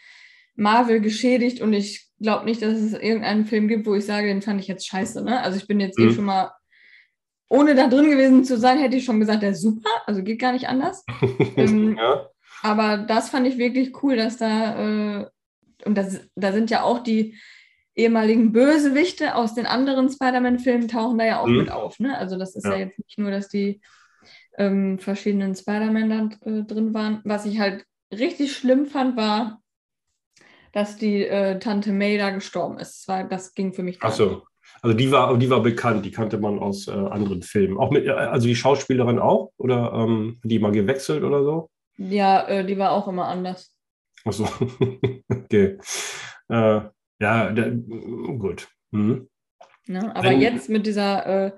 Marvel 0.55 0.99
geschädigt 0.99 1.61
und 1.61 1.73
ich 1.73 2.07
glaube 2.19 2.45
nicht, 2.45 2.61
dass 2.61 2.73
es 2.73 2.93
irgendeinen 2.93 3.45
Film 3.45 3.67
gibt, 3.67 3.85
wo 3.85 3.95
ich 3.95 4.05
sage, 4.05 4.27
den 4.27 4.41
fand 4.41 4.59
ich 4.59 4.67
jetzt 4.67 4.87
scheiße. 4.87 5.23
Ne? 5.23 5.41
Also 5.41 5.57
ich 5.57 5.67
bin 5.67 5.79
jetzt 5.79 5.97
eh 5.97 6.03
mhm. 6.03 6.09
eh 6.09 6.13
schon 6.13 6.25
mal 6.25 6.51
ohne 7.49 7.75
da 7.75 7.88
drin 7.88 8.09
gewesen 8.09 8.45
zu 8.45 8.57
sein, 8.57 8.77
hätte 8.77 8.95
ich 8.95 9.05
schon 9.05 9.19
gesagt, 9.19 9.41
der 9.41 9.51
ist 9.51 9.62
super, 9.62 9.89
also 10.05 10.23
geht 10.23 10.39
gar 10.39 10.53
nicht 10.53 10.69
anders. 10.69 11.03
ähm, 11.57 11.97
ja. 11.97 12.27
Aber 12.62 12.97
das 12.97 13.29
fand 13.29 13.47
ich 13.47 13.57
wirklich 13.57 14.03
cool, 14.03 14.15
dass 14.15 14.38
da, 14.38 15.21
äh, 15.21 15.25
und 15.85 15.97
das, 15.97 16.21
da 16.35 16.51
sind 16.51 16.69
ja 16.69 16.83
auch 16.83 16.99
die 16.99 17.35
ehemaligen 17.95 18.51
Bösewichte 18.51 19.35
aus 19.35 19.55
den 19.55 19.65
anderen 19.65 20.09
Spider-Man-Filmen 20.09 20.88
tauchen 20.88 21.17
da 21.17 21.25
ja 21.25 21.39
auch 21.39 21.47
mhm. 21.47 21.57
mit 21.57 21.71
auf. 21.71 21.99
Ne? 21.99 22.17
Also 22.17 22.38
das 22.38 22.55
ist 22.55 22.65
ja. 22.65 22.73
ja. 22.73 22.79
jetzt 22.79 22.99
nicht 22.99 23.17
nur, 23.17 23.31
dass 23.31 23.49
die 23.49 23.81
ähm, 24.57 24.99
verschiedenen 24.99 25.55
Spider-Man 25.55 26.09
da 26.09 26.49
äh, 26.49 26.63
drin 26.63 26.93
waren. 26.93 27.21
Was 27.23 27.45
ich 27.45 27.59
halt 27.59 27.85
richtig 28.12 28.55
schlimm 28.55 28.85
fand, 28.85 29.17
war, 29.17 29.62
dass 30.71 30.97
die 30.97 31.25
äh, 31.25 31.59
Tante 31.59 31.91
May 31.91 32.17
da 32.17 32.29
gestorben 32.29 32.77
ist. 32.77 33.01
Das, 33.01 33.07
war, 33.07 33.23
das 33.23 33.53
ging 33.53 33.73
für 33.73 33.83
mich 33.83 33.97
Ach 34.01 34.13
so. 34.13 34.43
Also 34.81 34.95
die 34.95 35.11
war, 35.11 35.37
die 35.37 35.49
war 35.49 35.61
bekannt, 35.61 36.05
die 36.05 36.11
kannte 36.11 36.37
man 36.37 36.59
aus 36.59 36.87
äh, 36.87 36.91
anderen 36.91 37.41
Filmen. 37.41 37.77
Auch 37.77 37.91
mit, 37.91 38.05
äh, 38.05 38.11
also 38.11 38.47
die 38.47 38.55
Schauspielerin 38.55 39.19
auch? 39.19 39.51
Oder 39.57 39.93
ähm, 39.93 40.39
die 40.43 40.59
mal 40.59 40.71
gewechselt 40.71 41.23
oder 41.23 41.43
so? 41.43 41.69
Ja, 41.97 42.47
äh, 42.47 42.65
die 42.65 42.77
war 42.77 42.91
auch 42.91 43.07
immer 43.07 43.27
anders. 43.27 43.75
Ach 44.25 44.33
so, 44.33 44.47
okay. 45.29 45.77
Äh, 46.49 46.81
ja, 47.21 47.51
der, 47.51 47.71
gut. 47.71 48.69
Mhm. 48.91 49.29
Ja, 49.87 50.15
aber 50.15 50.29
Wenn, 50.29 50.41
jetzt 50.41 50.69
mit 50.69 50.85
dieser 50.85 51.25
äh, 51.47 51.51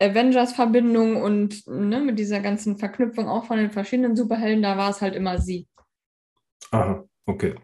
Avengers-Verbindung 0.00 1.22
und 1.22 1.66
ne, 1.66 2.00
mit 2.00 2.18
dieser 2.18 2.40
ganzen 2.40 2.76
Verknüpfung 2.76 3.28
auch 3.28 3.46
von 3.46 3.58
den 3.58 3.70
verschiedenen 3.70 4.16
Superhelden, 4.16 4.62
da 4.62 4.76
war 4.76 4.90
es 4.90 5.00
halt 5.00 5.14
immer 5.14 5.38
sie. 5.38 5.66
Aha, 6.70 7.04
okay. 7.26 7.54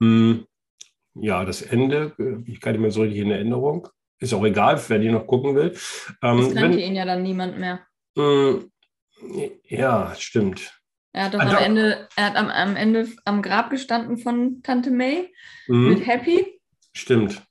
Mhm 0.00 0.46
ja, 1.14 1.44
das 1.44 1.62
Ende, 1.62 2.12
äh, 2.18 2.50
ich 2.50 2.60
kann 2.60 2.72
nicht 2.72 2.80
mehr 2.80 2.90
so 2.90 3.02
richtig 3.02 3.20
in 3.20 3.30
Erinnerung. 3.30 3.88
Ist 4.18 4.34
auch 4.34 4.44
egal, 4.44 4.80
wer 4.88 4.98
die 4.98 5.10
noch 5.10 5.26
gucken 5.26 5.54
will. 5.54 5.76
Ähm, 6.22 6.38
das 6.38 6.54
kannte 6.54 6.80
ihn 6.80 6.94
ja 6.94 7.04
dann 7.04 7.22
niemand 7.22 7.58
mehr. 7.58 7.80
Mh, 8.16 8.24
mm, 8.24 8.70
ja, 9.68 10.14
stimmt. 10.16 10.80
Er 11.12 11.26
hat 11.26 11.34
doch 11.34 11.40
also, 11.40 11.56
am 11.56 11.62
Ende, 11.62 12.08
er 12.16 12.26
hat 12.26 12.36
am, 12.36 12.48
am 12.48 12.76
Ende 12.76 13.08
am 13.24 13.40
Grab 13.42 13.70
gestanden 13.70 14.18
von 14.18 14.62
Tante 14.62 14.90
May 14.90 15.32
mhm. 15.68 15.90
mit 15.90 16.06
Happy. 16.06 16.60
Stimmt. 16.92 17.42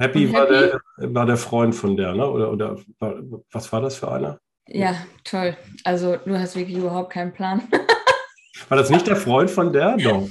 Happy, 0.00 0.32
war, 0.32 0.42
Happy 0.42 0.78
der, 0.98 1.14
war 1.14 1.26
der 1.26 1.36
Freund 1.36 1.74
von 1.74 1.96
der, 1.96 2.14
ne? 2.14 2.28
Oder, 2.28 2.52
oder 2.52 2.76
was 3.50 3.72
war 3.72 3.80
das 3.80 3.96
für 3.96 4.10
einer? 4.10 4.40
Ja, 4.66 4.96
toll. 5.24 5.56
Also 5.84 6.16
du 6.16 6.38
hast 6.38 6.56
wirklich 6.56 6.76
überhaupt 6.76 7.12
keinen 7.12 7.32
Plan. 7.32 7.62
war 8.68 8.76
das 8.76 8.90
nicht 8.90 9.06
der 9.06 9.16
Freund 9.16 9.50
von 9.50 9.72
der? 9.72 9.96
Doch. 9.96 10.28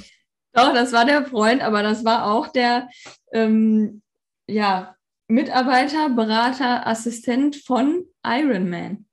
Doch, 0.58 0.74
das 0.74 0.92
war 0.92 1.04
der 1.04 1.24
Freund, 1.24 1.62
aber 1.62 1.82
das 1.82 2.04
war 2.04 2.26
auch 2.30 2.48
der 2.48 2.88
ähm, 3.32 4.02
ja, 4.46 4.96
Mitarbeiter, 5.28 6.08
Berater, 6.10 6.86
Assistent 6.86 7.56
von 7.56 8.04
Iron 8.24 8.68
Man. 8.68 9.06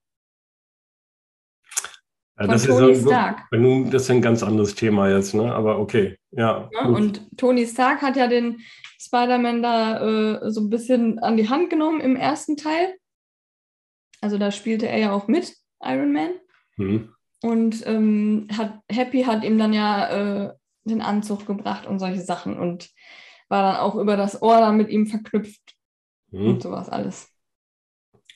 Ja, 2.39 2.47
das, 2.47 2.65
Tony 2.65 2.91
ist 2.91 3.03
Stark. 3.03 3.43
Nun, 3.51 3.89
das 3.91 4.03
ist 4.03 4.11
ein 4.11 4.21
ganz 4.21 4.43
anderes 4.43 4.75
Thema 4.75 5.09
jetzt, 5.09 5.33
ne? 5.33 5.53
aber 5.53 5.79
okay. 5.79 6.17
Ja, 6.31 6.69
ja 6.73 6.85
und 6.85 7.21
Tony 7.37 7.65
Stark 7.65 8.01
hat 8.01 8.17
ja 8.17 8.27
den 8.27 8.59
Spider-Man 8.99 9.61
da 9.61 10.01
äh, 10.01 10.51
so 10.51 10.61
ein 10.61 10.69
bisschen 10.69 11.19
an 11.19 11.37
die 11.37 11.49
Hand 11.49 11.69
genommen 11.69 12.01
im 12.01 12.15
ersten 12.15 12.57
Teil. 12.57 12.95
Also 14.21 14.37
da 14.37 14.51
spielte 14.51 14.87
er 14.87 14.97
ja 14.97 15.11
auch 15.11 15.27
mit, 15.27 15.55
Iron 15.81 16.11
Man. 16.11 16.31
Mhm. 16.77 17.09
Und 17.41 17.85
ähm, 17.85 18.47
hat, 18.57 18.81
Happy 18.91 19.23
hat 19.23 19.43
ihm 19.43 19.57
dann 19.57 19.71
ja 19.71 20.47
äh, 20.47 20.53
den 20.85 21.01
Anzug 21.01 21.45
gebracht 21.45 21.87
und 21.87 21.99
solche 21.99 22.21
Sachen 22.21 22.57
und 22.57 22.89
war 23.49 23.61
dann 23.61 23.81
auch 23.81 23.95
über 23.95 24.17
das 24.17 24.41
Ohr 24.41 24.59
dann 24.59 24.77
mit 24.77 24.89
ihm 24.89 25.07
verknüpft 25.07 25.75
mhm. 26.31 26.47
und 26.47 26.63
sowas 26.63 26.89
alles. 26.89 27.31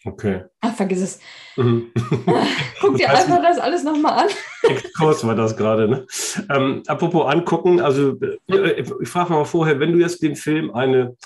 Okay. 0.06 0.46
Ach, 0.62 0.74
vergiss 0.74 1.02
es. 1.02 1.20
Mhm. 1.58 1.92
Guck 2.80 2.98
dir 2.98 3.10
einfach 3.10 3.42
das 3.42 3.60
alles 3.60 3.84
nochmal 3.84 4.26
an. 4.26 4.30
Exkurs 4.64 5.28
war 5.28 5.36
das 5.36 5.58
gerade. 5.58 5.90
Ne? 5.90 6.08
Ähm, 6.50 6.84
apropos 6.88 7.28
angucken, 7.28 7.82
also 7.82 8.18
äh, 8.48 8.82
ich 8.82 9.10
frage 9.10 9.34
mal 9.34 9.44
vorher, 9.44 9.80
wenn 9.80 9.92
du 9.92 10.00
jetzt 10.00 10.24
dem 10.24 10.36
Film 10.36 10.74
eine 10.74 11.18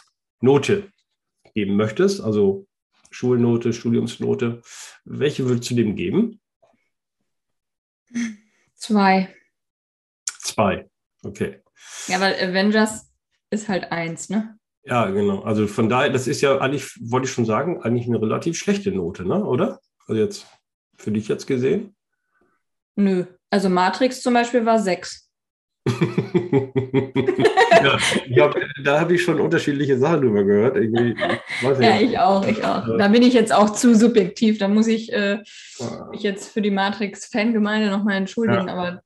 Note 0.41 0.89
geben 1.53 1.75
möchtest, 1.75 2.21
also 2.21 2.65
Schulnote, 3.11 3.73
Studiumsnote, 3.73 4.61
welche 5.05 5.47
würdest 5.47 5.69
du 5.69 5.75
dem 5.75 5.95
geben? 5.95 6.41
Zwei. 8.73 9.33
Zwei. 10.39 10.89
Okay. 11.23 11.61
Ja, 12.07 12.19
weil 12.19 12.35
Avengers 12.35 13.11
ist 13.49 13.69
halt 13.69 13.91
eins, 13.91 14.29
ne? 14.29 14.57
Ja, 14.85 15.09
genau. 15.09 15.41
Also 15.41 15.67
von 15.67 15.87
daher, 15.87 16.09
das 16.09 16.27
ist 16.27 16.41
ja 16.41 16.57
eigentlich, 16.59 16.91
wollte 16.99 17.25
ich 17.25 17.33
schon 17.33 17.45
sagen, 17.45 17.81
eigentlich 17.81 18.07
eine 18.07 18.21
relativ 18.21 18.57
schlechte 18.57 18.91
Note, 18.91 19.25
ne? 19.25 19.43
Oder? 19.43 19.79
Also 20.07 20.21
jetzt 20.21 20.45
für 20.97 21.11
dich 21.11 21.27
jetzt 21.27 21.47
gesehen? 21.47 21.95
Nö. 22.95 23.25
Also 23.49 23.69
Matrix 23.69 24.21
zum 24.21 24.33
Beispiel 24.33 24.65
war 24.65 24.79
sechs. 24.79 25.29
ja, 28.29 28.43
hab, 28.43 28.55
da 28.83 28.99
habe 28.99 29.15
ich 29.15 29.23
schon 29.23 29.39
unterschiedliche 29.39 29.97
Sachen 29.97 30.21
drüber 30.21 30.43
gehört. 30.43 30.77
Irgendwie, 30.77 31.15
ja, 31.81 31.99
ich 31.99 32.17
auch, 32.19 32.47
ich 32.47 32.63
auch. 32.63 32.97
Da 32.97 33.07
bin 33.09 33.21
ich 33.21 33.33
jetzt 33.33 33.51
auch 33.53 33.71
zu 33.71 33.95
subjektiv. 33.95 34.59
Da 34.59 34.67
muss 34.69 34.87
ich 34.87 35.11
äh, 35.11 35.39
mich 36.11 36.23
jetzt 36.23 36.53
für 36.53 36.61
die 36.61 36.71
Matrix-Fangemeinde 36.71 37.89
nochmal 37.89 38.15
entschuldigen, 38.15 38.67
ja. 38.67 38.73
aber 38.73 39.01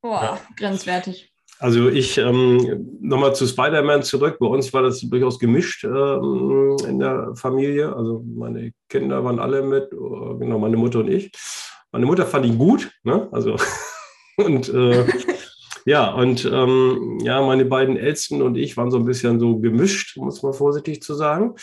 boah, 0.00 0.22
ja. 0.22 0.40
grenzwertig. 0.56 1.31
Also 1.62 1.88
ich 1.88 2.18
ähm, 2.18 2.98
nochmal 3.00 3.36
zu 3.36 3.46
Spider-Man 3.46 4.02
zurück. 4.02 4.38
Bei 4.40 4.46
uns 4.46 4.72
war 4.72 4.82
das 4.82 5.00
durchaus 5.00 5.38
gemischt 5.38 5.84
ähm, 5.84 6.76
in 6.88 6.98
der 6.98 7.36
Familie. 7.36 7.94
Also 7.94 8.24
meine 8.34 8.72
Kinder 8.88 9.22
waren 9.22 9.38
alle 9.38 9.62
mit, 9.62 9.84
äh, 9.92 10.38
genau, 10.40 10.58
meine 10.58 10.76
Mutter 10.76 10.98
und 10.98 11.08
ich. 11.08 11.30
Meine 11.92 12.06
Mutter 12.06 12.26
fand 12.26 12.46
ihn 12.46 12.58
gut, 12.58 12.90
ne? 13.04 13.28
Also 13.30 13.54
und 14.38 14.70
äh, 14.70 15.06
ja, 15.86 16.12
und 16.12 16.44
ähm, 16.52 17.20
ja, 17.22 17.40
meine 17.40 17.64
beiden 17.64 17.96
Ältesten 17.96 18.42
und 18.42 18.56
ich 18.56 18.76
waren 18.76 18.90
so 18.90 18.96
ein 18.96 19.04
bisschen 19.04 19.38
so 19.38 19.60
gemischt, 19.60 20.16
muss 20.16 20.42
man 20.42 20.54
vorsichtig 20.54 21.00
zu 21.00 21.14
sagen. 21.14 21.54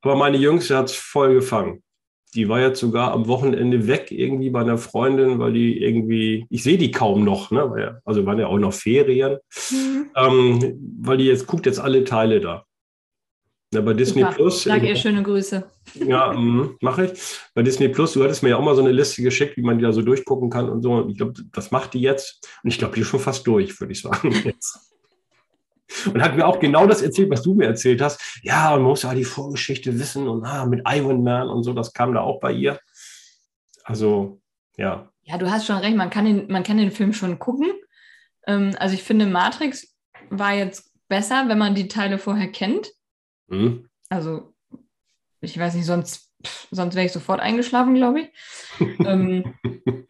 Aber 0.00 0.16
meine 0.16 0.38
Jüngste 0.38 0.76
hat 0.76 0.86
es 0.86 0.96
voll 0.96 1.34
gefangen 1.34 1.84
die 2.34 2.48
war 2.48 2.60
jetzt 2.60 2.80
sogar 2.80 3.12
am 3.12 3.28
Wochenende 3.28 3.86
weg 3.86 4.10
irgendwie 4.10 4.50
bei 4.50 4.60
einer 4.60 4.78
Freundin, 4.78 5.38
weil 5.38 5.52
die 5.52 5.82
irgendwie, 5.82 6.46
ich 6.50 6.62
sehe 6.62 6.78
die 6.78 6.90
kaum 6.90 7.24
noch, 7.24 7.50
ne? 7.50 8.00
also 8.04 8.26
waren 8.26 8.38
ja 8.38 8.46
auch 8.46 8.58
noch 8.58 8.74
Ferien, 8.74 9.38
mhm. 9.70 10.10
ähm, 10.16 10.96
weil 11.00 11.18
die 11.18 11.24
jetzt 11.24 11.46
guckt 11.46 11.66
jetzt 11.66 11.80
alle 11.80 12.04
Teile 12.04 12.40
da. 12.40 12.64
Ja, 13.74 13.80
bei 13.80 13.94
Disney 13.94 14.22
Super. 14.22 14.34
Plus. 14.34 14.62
Sag 14.62 14.82
ihr 14.84 14.96
schöne 14.96 15.22
Grüße. 15.22 15.64
Ja, 16.06 16.32
mache 16.80 17.06
ich. 17.06 17.38
Bei 17.52 17.62
Disney 17.62 17.88
Plus, 17.88 18.12
du 18.12 18.22
hattest 18.22 18.42
mir 18.42 18.50
ja 18.50 18.56
auch 18.58 18.62
mal 18.62 18.76
so 18.76 18.80
eine 18.80 18.92
Liste 18.92 19.22
geschickt, 19.22 19.56
wie 19.56 19.62
man 19.62 19.78
die 19.78 19.84
da 19.84 19.92
so 19.92 20.02
durchgucken 20.02 20.50
kann 20.50 20.70
und 20.70 20.82
so. 20.82 21.08
Ich 21.08 21.16
glaube, 21.16 21.34
das 21.52 21.72
macht 21.72 21.94
die 21.94 22.00
jetzt. 22.00 22.48
Und 22.62 22.70
ich 22.70 22.78
glaube, 22.78 22.94
die 22.94 23.00
ist 23.00 23.08
schon 23.08 23.20
fast 23.20 23.46
durch, 23.46 23.78
würde 23.80 23.92
ich 23.92 24.00
sagen. 24.02 24.32
Jetzt. 24.44 24.92
Und 26.06 26.22
hat 26.22 26.36
mir 26.36 26.46
auch 26.46 26.58
genau 26.58 26.86
das 26.86 27.02
erzählt, 27.02 27.30
was 27.30 27.42
du 27.42 27.54
mir 27.54 27.66
erzählt 27.66 28.00
hast. 28.00 28.40
Ja, 28.42 28.70
man 28.70 28.82
muss 28.82 29.02
ja 29.02 29.14
die 29.14 29.24
Vorgeschichte 29.24 29.98
wissen 29.98 30.28
und 30.28 30.44
ah, 30.44 30.66
mit 30.66 30.82
Iron 30.86 31.22
Man 31.22 31.48
und 31.48 31.62
so, 31.62 31.72
das 31.72 31.92
kam 31.92 32.12
da 32.12 32.20
auch 32.20 32.40
bei 32.40 32.52
ihr. 32.52 32.80
Also, 33.84 34.40
ja. 34.76 35.10
Ja, 35.22 35.38
du 35.38 35.50
hast 35.50 35.66
schon 35.66 35.78
recht, 35.78 35.96
man 35.96 36.10
kann 36.10 36.24
den, 36.24 36.50
man 36.50 36.62
kann 36.62 36.76
den 36.76 36.90
Film 36.90 37.12
schon 37.12 37.38
gucken. 37.38 37.72
Ähm, 38.46 38.74
also 38.78 38.94
ich 38.94 39.02
finde, 39.02 39.26
Matrix 39.26 39.96
war 40.30 40.54
jetzt 40.54 40.92
besser, 41.08 41.44
wenn 41.48 41.58
man 41.58 41.74
die 41.74 41.88
Teile 41.88 42.18
vorher 42.18 42.50
kennt. 42.50 42.90
Hm. 43.48 43.88
Also, 44.08 44.54
ich 45.40 45.58
weiß 45.58 45.74
nicht, 45.74 45.86
sonst, 45.86 46.32
pff, 46.44 46.68
sonst 46.70 46.94
wäre 46.94 47.06
ich 47.06 47.12
sofort 47.12 47.40
eingeschlafen, 47.40 47.94
glaube 47.94 48.20
ich. 48.22 48.28
ähm, 48.80 49.54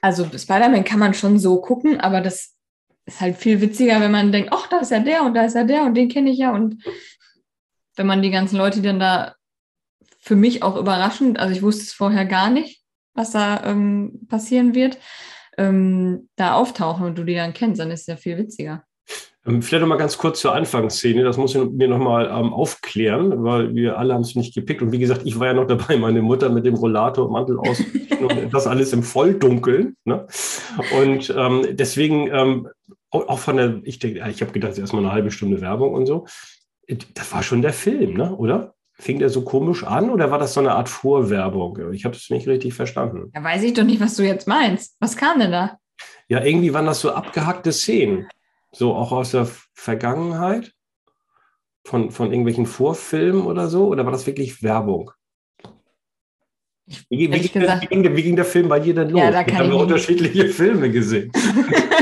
also 0.00 0.24
Spider-Man 0.24 0.84
kann 0.84 0.98
man 0.98 1.14
schon 1.14 1.38
so 1.38 1.60
gucken, 1.60 2.00
aber 2.00 2.20
das 2.20 2.54
ist 3.06 3.20
halt 3.20 3.36
viel 3.36 3.60
witziger, 3.60 4.00
wenn 4.00 4.12
man 4.12 4.32
denkt, 4.32 4.50
ach, 4.52 4.68
da 4.68 4.78
ist 4.78 4.90
ja 4.90 5.00
der 5.00 5.22
und 5.24 5.34
da 5.34 5.44
ist 5.44 5.54
ja 5.54 5.64
der 5.64 5.84
und 5.84 5.94
den 5.94 6.08
kenne 6.08 6.30
ich 6.30 6.38
ja. 6.38 6.52
Und 6.52 6.82
wenn 7.96 8.06
man 8.06 8.22
die 8.22 8.30
ganzen 8.30 8.56
Leute 8.56 8.80
dann 8.80 9.00
da 9.00 9.34
für 10.20 10.36
mich 10.36 10.62
auch 10.62 10.76
überraschend, 10.76 11.38
also 11.38 11.52
ich 11.52 11.62
wusste 11.62 11.82
es 11.82 11.92
vorher 11.92 12.24
gar 12.24 12.50
nicht, 12.50 12.82
was 13.14 13.32
da 13.32 13.64
ähm, 13.64 14.26
passieren 14.28 14.74
wird, 14.74 14.98
ähm, 15.58 16.28
da 16.36 16.54
auftauchen 16.54 17.06
und 17.06 17.18
du 17.18 17.24
die 17.24 17.34
dann 17.34 17.52
kennst, 17.52 17.80
dann 17.80 17.90
ist 17.90 18.02
es 18.02 18.06
ja 18.06 18.16
viel 18.16 18.38
witziger. 18.38 18.84
Ähm, 19.46 19.62
Vielleicht 19.62 19.82
noch 19.82 19.88
mal 19.88 19.96
ganz 19.96 20.18
kurz 20.18 20.40
zur 20.40 20.54
Anfangsszene. 20.54 21.24
Das 21.24 21.36
muss 21.36 21.54
ich 21.54 21.62
mir 21.64 21.88
noch 21.88 21.98
mal 21.98 22.26
ähm, 22.26 22.52
aufklären, 22.52 23.42
weil 23.44 23.74
wir 23.74 23.98
alle 23.98 24.14
haben 24.14 24.22
es 24.22 24.34
nicht 24.34 24.54
gepickt. 24.54 24.82
Und 24.82 24.92
wie 24.92 24.98
gesagt, 24.98 25.22
ich 25.24 25.38
war 25.38 25.48
ja 25.48 25.54
noch 25.54 25.66
dabei, 25.66 25.96
meine 25.96 26.22
Mutter 26.22 26.48
mit 26.48 26.64
dem 26.64 26.74
Rollator, 26.74 27.30
Mantel 27.30 27.58
aus 27.58 27.80
und 28.20 28.52
das 28.52 28.66
alles 28.66 28.92
im 28.92 29.02
Volldunkeln. 29.02 29.96
Ne? 30.04 30.26
Und 31.00 31.34
ähm, 31.36 31.66
deswegen 31.72 32.28
ähm, 32.32 32.68
auch 33.10 33.38
von 33.38 33.56
der, 33.56 33.80
ich 33.84 33.98
denke, 33.98 34.26
ich 34.30 34.40
habe 34.40 34.52
gedacht, 34.52 34.78
erstmal 34.78 35.02
eine 35.04 35.12
halbe 35.12 35.30
Stunde 35.30 35.60
Werbung 35.60 35.94
und 35.94 36.06
so. 36.06 36.26
Das 37.14 37.32
war 37.32 37.42
schon 37.42 37.62
der 37.62 37.72
Film, 37.72 38.14
ne? 38.14 38.34
Oder? 38.36 38.74
Fing 38.94 39.18
der 39.18 39.30
so 39.30 39.42
komisch 39.42 39.84
an 39.84 40.10
oder 40.10 40.30
war 40.30 40.38
das 40.38 40.54
so 40.54 40.60
eine 40.60 40.72
Art 40.72 40.88
Vorwerbung? 40.88 41.92
Ich 41.92 42.04
habe 42.04 42.14
es 42.14 42.30
nicht 42.30 42.46
richtig 42.46 42.74
verstanden. 42.74 43.30
Ja, 43.34 43.42
weiß 43.42 43.62
ich 43.62 43.74
doch 43.74 43.84
nicht, 43.84 44.00
was 44.00 44.16
du 44.16 44.22
jetzt 44.22 44.46
meinst. 44.46 44.96
Was 45.00 45.16
kam 45.16 45.40
denn 45.40 45.52
da? 45.52 45.78
Ja, 46.28 46.44
irgendwie 46.44 46.72
waren 46.72 46.86
das 46.86 47.00
so 47.00 47.10
abgehackte 47.10 47.72
Szenen. 47.72 48.28
So 48.74 48.94
auch 48.94 49.12
aus 49.12 49.32
der 49.32 49.46
Vergangenheit? 49.74 50.72
Von, 51.84 52.10
von 52.12 52.28
irgendwelchen 52.30 52.66
Vorfilmen 52.66 53.42
oder 53.46 53.68
so? 53.68 53.88
Oder 53.88 54.04
war 54.04 54.12
das 54.12 54.26
wirklich 54.26 54.62
Werbung? 54.62 55.10
Wie, 56.86 56.96
wie, 57.10 57.16
ging 57.28 57.30
der, 57.30 57.40
gesagt- 57.62 57.82
wie, 57.82 57.86
ging 57.86 58.02
der, 58.02 58.16
wie 58.16 58.22
ging 58.22 58.36
der 58.36 58.44
Film 58.44 58.68
bei 58.68 58.80
dir 58.80 58.94
denn 58.94 59.10
los? 59.10 59.20
Ja, 59.20 59.30
da 59.30 59.40
ich 59.40 59.46
kann 59.46 59.56
habe 59.56 59.66
ich 59.66 59.72
nicht- 59.72 59.82
unterschiedliche 59.82 60.48
Filme 60.48 60.90
gesehen. 60.90 61.32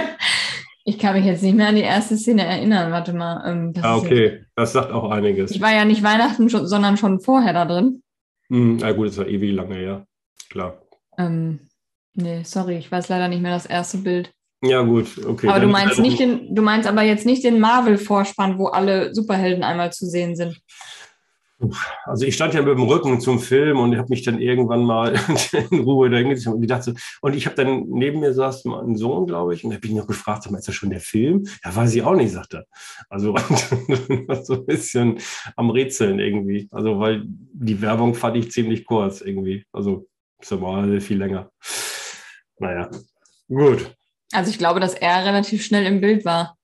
ich 0.85 0.99
kann 0.99 1.15
mich 1.17 1.25
jetzt 1.25 1.43
nicht 1.43 1.55
mehr 1.57 1.69
an 1.69 1.77
die 1.77 1.83
erste 1.83 2.17
Szene 2.17 2.45
erinnern. 2.45 2.91
Warte 2.93 3.13
mal. 3.13 3.43
Ähm, 3.51 3.73
Ah, 3.83 3.97
ist 3.97 4.03
jetzt- 4.03 4.13
okay, 4.13 4.45
das 4.55 4.73
sagt 4.73 4.93
auch 4.93 5.11
einiges. 5.11 5.51
Ich 5.53 5.61
war 5.61 5.73
ja 5.73 5.85
nicht 5.85 6.03
Weihnachten, 6.03 6.49
schon, 6.51 6.67
sondern 6.67 6.97
schon 6.97 7.21
vorher 7.21 7.53
da 7.53 7.65
drin. 7.65 8.03
Hm, 8.49 8.77
na 8.81 8.93
gut, 8.93 9.09
das 9.09 9.19
war 9.19 9.27
ewig 9.29 9.53
lange 9.53 9.77
her. 9.77 10.07
Klar. 10.51 10.83
Ähm, 11.19 11.69
nee, 12.15 12.43
sorry, 12.45 12.77
ich 12.77 12.91
weiß 12.91 13.09
leider 13.09 13.29
nicht 13.29 13.43
mehr 13.43 13.53
das 13.55 13.67
erste 13.67 13.99
Bild. 13.99 14.33
Ja, 14.63 14.83
gut, 14.83 15.07
okay. 15.27 15.49
aber 15.49 15.61
du 15.61 15.69
meinst 15.69 15.97
dann- 15.97 16.03
nicht 16.03 16.21
den, 16.21 16.55
du 16.55 16.61
meinst 16.61 16.87
aber 16.89 17.03
jetzt 17.03 17.25
nicht 17.25 17.45
den 17.45 17.61
Marvel-Vorspann, 17.61 18.59
wo 18.59 18.67
alle 18.67 19.15
Superhelden 19.15 19.63
einmal 19.65 19.93
zu 19.93 20.07
sehen 20.07 20.37
sind. 20.37 20.61
Also 22.05 22.25
ich 22.25 22.35
stand 22.35 22.55
ja 22.55 22.63
mit 22.63 22.71
dem 22.73 22.85
Rücken 22.85 23.21
zum 23.21 23.39
Film 23.39 23.79
und 23.79 23.97
habe 23.97 24.09
mich 24.09 24.23
dann 24.23 24.41
irgendwann 24.41 24.83
mal 24.85 25.15
in 25.71 25.81
Ruhe 25.81 26.09
da 26.09 26.17
hingesetzt 26.17 26.47
und 26.55 26.61
gedacht 26.63 26.85
so, 26.85 26.93
und 27.21 27.37
ich 27.37 27.45
habe 27.47 27.57
dann 27.57 27.85
neben 27.89 28.21
mir 28.21 28.33
saß 28.33 28.65
mein 28.65 28.97
Sohn, 28.97 29.27
glaube 29.27 29.55
ich, 29.55 29.63
und 29.63 29.71
da 29.71 29.77
habe 29.77 29.85
ich 29.87 29.93
ihn 29.93 29.99
noch 29.99 30.07
gefragt, 30.07 30.47
ist 30.47 30.69
das 30.69 30.75
schon 30.75 30.91
der 30.91 31.01
Film? 31.01 31.47
Ja, 31.65 31.77
weiß 31.77 31.95
ich 31.95 32.03
auch 32.03 32.15
nicht, 32.15 32.33
sagt 32.33 32.55
er. 32.55 32.65
Also 33.11 33.37
so 34.43 34.55
ein 34.55 34.67
bisschen 34.67 35.19
am 35.57 35.71
Rätseln 35.71 36.19
irgendwie. 36.19 36.69
Also 36.71 36.99
weil 36.99 37.25
die 37.27 37.81
Werbung 37.83 38.15
fand 38.15 38.37
ich 38.37 38.51
ziemlich 38.51 38.87
kurz 38.87 39.21
irgendwie. 39.21 39.65
Also 39.73 40.07
ist 40.41 40.51
mal 40.53 41.01
viel 41.01 41.19
länger. 41.19 41.51
Naja, 42.59 42.91
gut. 43.49 43.95
Also 44.33 44.51
ich 44.51 44.59
glaube, 44.59 44.81
dass 44.81 44.95
er 44.95 45.25
relativ 45.25 45.65
schnell 45.65 45.87
im 45.87 46.01
Bild 46.01 46.25
war. 46.25 46.57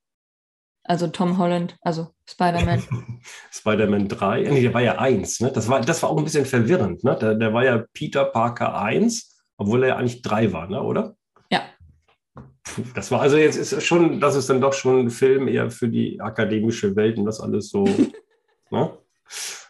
Also 0.83 1.07
Tom 1.07 1.37
Holland, 1.37 1.75
also 1.81 2.13
Spider-Man. 2.25 2.81
Spider-Man 3.51 4.07
3, 4.07 4.43
nee, 4.43 4.61
der 4.61 4.73
war 4.73 4.81
ja 4.81 4.97
1, 4.97 5.41
ne? 5.41 5.51
Das 5.51 5.67
war, 5.67 5.81
das 5.81 6.01
war 6.01 6.09
auch 6.09 6.17
ein 6.17 6.23
bisschen 6.23 6.45
verwirrend, 6.45 7.03
ne? 7.03 7.17
Der, 7.19 7.35
der 7.35 7.53
war 7.53 7.65
ja 7.65 7.83
Peter 7.93 8.23
Parker 8.23 8.79
1, 8.79 9.43
obwohl 9.57 9.83
er 9.83 9.89
ja 9.89 9.95
eigentlich 9.97 10.21
3 10.21 10.53
war, 10.53 10.67
ne, 10.69 10.81
oder? 10.81 11.17
Ja. 11.51 11.63
Puh, 12.63 12.83
Das 12.95 13.11
war 13.11 13.19
also 13.19 13.35
jetzt 13.35 13.57
ist 13.57 13.83
schon, 13.83 14.21
das 14.21 14.35
ist 14.35 14.49
dann 14.49 14.61
doch 14.61 14.71
schon 14.71 14.99
ein 14.99 15.09
Film 15.09 15.49
eher 15.49 15.69
für 15.71 15.89
die 15.89 16.21
akademische 16.21 16.95
Welt 16.95 17.17
und 17.17 17.25
das 17.25 17.41
alles 17.41 17.69
so, 17.69 17.83
ne? 18.71 18.97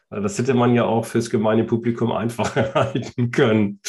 Das 0.09 0.37
hätte 0.37 0.53
man 0.53 0.73
ja 0.75 0.85
auch 0.85 1.05
fürs 1.05 1.31
gemeine 1.31 1.63
Publikum 1.63 2.11
einfacher 2.11 2.73
halten 2.75 3.31
können. 3.31 3.81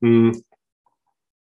Hm. 0.00 0.42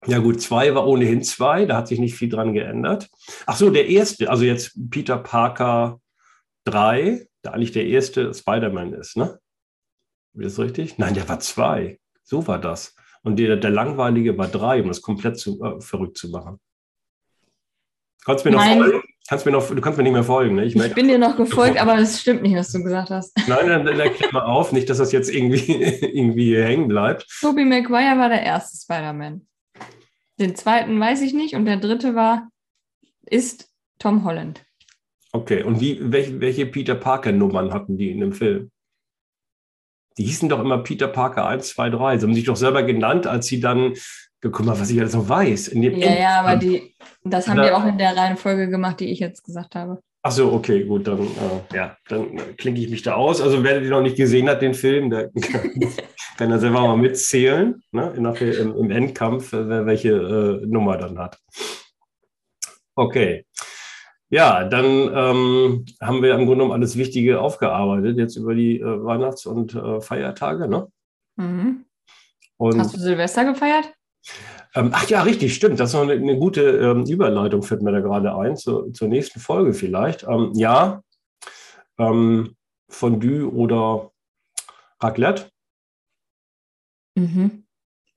Ja 0.06 0.18
gut, 0.18 0.40
zwei 0.40 0.74
war 0.74 0.86
ohnehin 0.86 1.22
zwei, 1.22 1.66
da 1.66 1.76
hat 1.76 1.88
sich 1.88 1.98
nicht 1.98 2.14
viel 2.14 2.28
dran 2.28 2.52
geändert. 2.52 3.08
Ach 3.46 3.56
so, 3.56 3.70
der 3.70 3.88
erste, 3.88 4.30
also 4.30 4.44
jetzt 4.44 4.78
Peter 4.90 5.18
Parker 5.18 6.00
3, 6.64 7.26
der 7.44 7.54
eigentlich 7.54 7.72
der 7.72 7.86
erste 7.86 8.32
Spider-Man 8.32 8.92
ist, 8.94 9.16
ne? 9.16 9.38
Ist 10.34 10.58
das 10.58 10.64
richtig? 10.64 10.98
Nein, 10.98 11.14
der 11.14 11.28
war 11.28 11.40
zwei. 11.40 12.00
So 12.22 12.46
war 12.46 12.60
das. 12.60 12.94
Und 13.22 13.38
der, 13.38 13.56
der 13.56 13.70
langweilige 13.70 14.36
war 14.36 14.48
drei, 14.48 14.82
um 14.82 14.88
das 14.88 15.00
komplett 15.00 15.38
zu, 15.38 15.62
äh, 15.62 15.80
verrückt 15.80 16.18
zu 16.18 16.30
machen. 16.30 16.58
Kannst 18.24 18.44
mir 18.44 18.50
noch 18.50 18.58
Nein. 18.58 18.78
folgen? 18.78 19.02
Kannst 19.26 19.46
mir 19.46 19.52
noch, 19.52 19.66
du 19.66 19.80
kannst 19.80 19.96
mir 19.96 20.02
nicht 20.04 20.12
mehr 20.12 20.24
folgen, 20.24 20.56
ne? 20.56 20.64
Ich 20.64 20.76
Ich 20.76 20.94
bin 20.94 21.08
dir 21.08 21.18
noch 21.18 21.36
gefolgt, 21.36 21.78
aber 21.80 21.96
das 21.96 22.20
stimmt 22.20 22.42
nicht, 22.42 22.56
was 22.56 22.72
du 22.72 22.82
gesagt 22.82 23.10
hast. 23.10 23.32
nein, 23.46 23.68
dann, 23.68 23.86
dann 23.86 23.98
erklär 23.98 24.30
mal 24.32 24.44
auf, 24.44 24.72
nicht, 24.72 24.90
dass 24.90 24.98
das 24.98 25.12
jetzt 25.12 25.30
irgendwie, 25.30 25.72
irgendwie 26.02 26.56
hängen 26.56 26.88
bleibt. 26.88 27.26
Tobey 27.40 27.64
Maguire 27.64 28.18
war 28.18 28.28
der 28.28 28.42
erste 28.42 28.76
Spider-Man. 28.76 29.46
Den 30.38 30.54
zweiten 30.56 30.98
weiß 30.98 31.22
ich 31.22 31.32
nicht 31.32 31.54
und 31.54 31.64
der 31.64 31.76
dritte 31.76 32.14
war, 32.14 32.48
ist 33.24 33.72
Tom 33.98 34.24
Holland. 34.24 34.64
Okay, 35.32 35.62
und 35.62 35.80
wie, 35.80 35.98
welche, 36.00 36.40
welche 36.40 36.66
Peter 36.66 36.94
Parker-Nummern 36.94 37.72
hatten 37.72 37.98
die 37.98 38.10
in 38.10 38.20
dem 38.20 38.32
Film? 38.32 38.70
Die 40.16 40.24
hießen 40.24 40.48
doch 40.48 40.60
immer 40.60 40.78
Peter 40.78 41.08
Parker 41.08 41.46
1, 41.46 41.68
2, 41.70 41.90
3. 41.90 42.18
Sie 42.18 42.26
haben 42.26 42.34
sich 42.34 42.44
doch 42.44 42.56
selber 42.56 42.84
genannt, 42.84 43.26
als 43.26 43.46
sie 43.46 43.58
dann, 43.58 43.94
guck 44.40 44.60
mal, 44.64 44.78
was 44.78 44.90
ich 44.90 45.00
alles 45.00 45.14
noch 45.14 45.28
weiß. 45.28 45.68
In 45.68 45.82
dem 45.82 45.96
Ja, 45.96 46.14
ja, 46.14 46.40
aber 46.40 46.56
die, 46.56 46.94
das 47.24 47.48
haben 47.48 47.62
die 47.62 47.72
auch 47.72 47.84
in 47.84 47.98
der 47.98 48.16
Reihenfolge 48.16 48.68
gemacht, 48.68 49.00
die 49.00 49.10
ich 49.10 49.18
jetzt 49.18 49.42
gesagt 49.42 49.74
habe. 49.74 50.00
Ach 50.26 50.32
so, 50.32 50.54
okay, 50.54 50.84
gut, 50.84 51.06
dann, 51.06 51.20
äh, 51.20 51.76
ja, 51.76 51.98
dann 52.08 52.56
klinke 52.56 52.80
ich 52.80 52.88
mich 52.88 53.02
da 53.02 53.14
aus. 53.14 53.42
Also 53.42 53.62
wer 53.62 53.78
den 53.78 53.90
noch 53.90 54.00
nicht 54.00 54.16
gesehen 54.16 54.48
hat, 54.48 54.62
den 54.62 54.72
Film, 54.72 55.10
der 55.10 55.28
kann, 55.28 55.70
kann 56.38 56.50
er 56.50 56.58
selber 56.58 56.80
mal 56.80 56.96
mitzählen, 56.96 57.82
ne, 57.92 58.14
nachher 58.16 58.58
im, 58.58 58.74
im 58.74 58.90
Endkampf, 58.90 59.52
äh, 59.52 59.68
wer 59.68 59.84
welche 59.84 60.12
äh, 60.12 60.66
Nummer 60.66 60.96
dann 60.96 61.18
hat. 61.18 61.38
Okay. 62.94 63.44
Ja, 64.30 64.64
dann 64.64 64.84
ähm, 64.86 65.84
haben 66.00 66.22
wir 66.22 66.30
im 66.30 66.46
Grunde 66.46 66.64
genommen 66.64 66.72
alles 66.72 66.96
Wichtige 66.96 67.42
aufgearbeitet, 67.42 68.16
jetzt 68.16 68.36
über 68.36 68.54
die 68.54 68.80
äh, 68.80 69.04
Weihnachts- 69.04 69.44
und 69.44 69.74
äh, 69.74 70.00
Feiertage. 70.00 70.68
Ne? 70.68 70.88
Mhm. 71.36 71.84
Und, 72.56 72.78
Hast 72.80 72.96
du 72.96 72.98
Silvester 72.98 73.44
gefeiert? 73.44 73.92
Ähm, 74.74 74.90
ach 74.92 75.08
ja, 75.08 75.22
richtig, 75.22 75.54
stimmt. 75.54 75.78
Das 75.78 75.90
ist 75.90 75.96
eine, 75.96 76.12
eine 76.12 76.36
gute 76.36 76.62
ähm, 76.62 77.04
Überleitung, 77.06 77.62
fällt 77.62 77.82
mir 77.82 77.92
da 77.92 78.00
gerade 78.00 78.36
ein, 78.36 78.56
zu, 78.56 78.90
zur 78.90 79.08
nächsten 79.08 79.40
Folge 79.40 79.72
vielleicht. 79.72 80.24
Ähm, 80.24 80.52
ja, 80.54 81.02
ähm, 81.98 82.56
Fondue 82.88 83.50
oder 83.52 84.10
Raclette. 85.00 85.46
Mhm. 87.16 87.64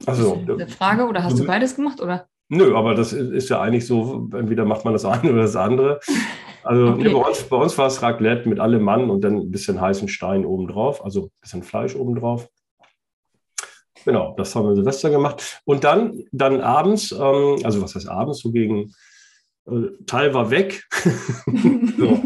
Also, 0.05 0.43
eine 0.47 0.67
Frage 0.67 1.07
oder 1.07 1.23
hast 1.23 1.39
du 1.39 1.45
beides 1.45 1.75
gemacht? 1.75 2.01
Oder? 2.01 2.27
nö, 2.49 2.75
aber 2.75 2.95
das 2.95 3.13
ist 3.13 3.31
ist 3.31 3.49
ja 3.49 3.61
eigentlich 3.61 3.85
so, 3.85 4.29
entweder 4.33 4.65
macht 4.65 4.85
man 4.85 4.93
das 4.93 5.05
eine 5.05 5.31
oder 5.31 5.41
das 5.41 5.55
andere. 5.55 5.99
Also 6.63 6.87
Okay. 6.93 7.03
nee, 7.03 7.09
bei, 7.09 7.19
uns, 7.19 7.43
bei 7.43 7.57
uns 7.57 7.77
war 7.77 7.87
es 7.87 8.01
Raclette 8.01 8.47
mit 8.47 8.59
allem 8.59 8.83
Mann 8.83 9.09
und 9.09 9.21
dann 9.21 9.37
ein 9.37 9.51
bisschen 9.51 9.79
heißen 9.79 10.07
Stein 10.07 10.45
obendrauf, 10.45 11.03
also 11.03 11.25
ein 11.25 11.41
bisschen 11.41 11.63
Fleisch 11.63 11.95
obendrauf. 11.95 12.49
Genau, 14.05 14.33
das 14.37 14.55
haben 14.55 14.67
wir 14.67 14.75
Silvester 14.75 15.09
gemacht. 15.09 15.61
Und 15.65 15.83
dann, 15.83 16.23
dann 16.31 16.61
abends, 16.61 17.11
ähm, 17.11 17.57
also 17.63 17.81
was 17.81 17.95
heißt 17.95 18.07
abends, 18.09 18.39
so 18.39 18.51
gegen 18.51 18.93
äh, 19.69 19.87
Teil 20.05 20.33
war 20.33 20.49
weg. 20.49 20.83
so. 21.97 22.21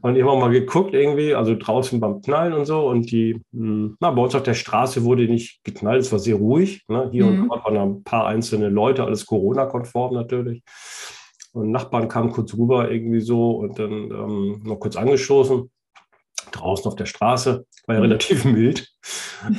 Und 0.00 0.16
ich 0.16 0.22
habe 0.22 0.30
auch 0.30 0.40
mal 0.40 0.50
geguckt 0.50 0.94
irgendwie, 0.94 1.34
also 1.34 1.54
draußen 1.56 2.00
beim 2.00 2.22
Knallen 2.22 2.52
und 2.52 2.64
so. 2.64 2.88
Und 2.88 3.10
die, 3.10 3.40
mh, 3.52 3.96
na, 4.00 4.10
bei 4.10 4.22
uns 4.22 4.34
auf 4.34 4.42
der 4.42 4.54
Straße 4.54 5.04
wurde 5.04 5.24
nicht 5.28 5.62
geknallt, 5.64 6.00
es 6.00 6.12
war 6.12 6.18
sehr 6.18 6.36
ruhig. 6.36 6.84
Ne? 6.88 7.08
Hier 7.12 7.26
Mhm. 7.26 7.42
und 7.42 7.48
dort 7.48 7.64
waren 7.64 7.76
ein 7.76 8.02
paar 8.04 8.26
einzelne 8.26 8.68
Leute, 8.68 9.04
alles 9.04 9.26
Corona-konform 9.26 10.14
natürlich. 10.14 10.62
Und 11.52 11.70
Nachbarn 11.70 12.08
kamen 12.08 12.30
kurz 12.30 12.54
rüber 12.54 12.90
irgendwie 12.90 13.20
so 13.20 13.52
und 13.52 13.78
dann 13.78 14.10
ähm, 14.10 14.60
noch 14.64 14.76
kurz 14.76 14.96
angestoßen. 14.96 15.70
Draußen 16.52 16.86
auf 16.86 16.96
der 16.96 17.06
Straße, 17.06 17.66
war 17.86 17.94
ja 17.94 18.00
mhm. 18.00 18.06
relativ 18.06 18.44
mild. 18.44 18.88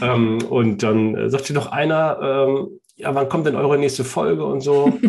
ähm, 0.02 0.40
und 0.50 0.84
dann 0.84 1.16
äh, 1.16 1.30
sagte 1.30 1.54
noch 1.54 1.72
einer, 1.72 2.20
ähm, 2.22 2.80
ja, 2.96 3.16
wann 3.16 3.30
kommt 3.30 3.48
denn 3.48 3.56
eure 3.56 3.78
nächste 3.78 4.04
Folge 4.04 4.46
und 4.46 4.62
so? 4.62 4.92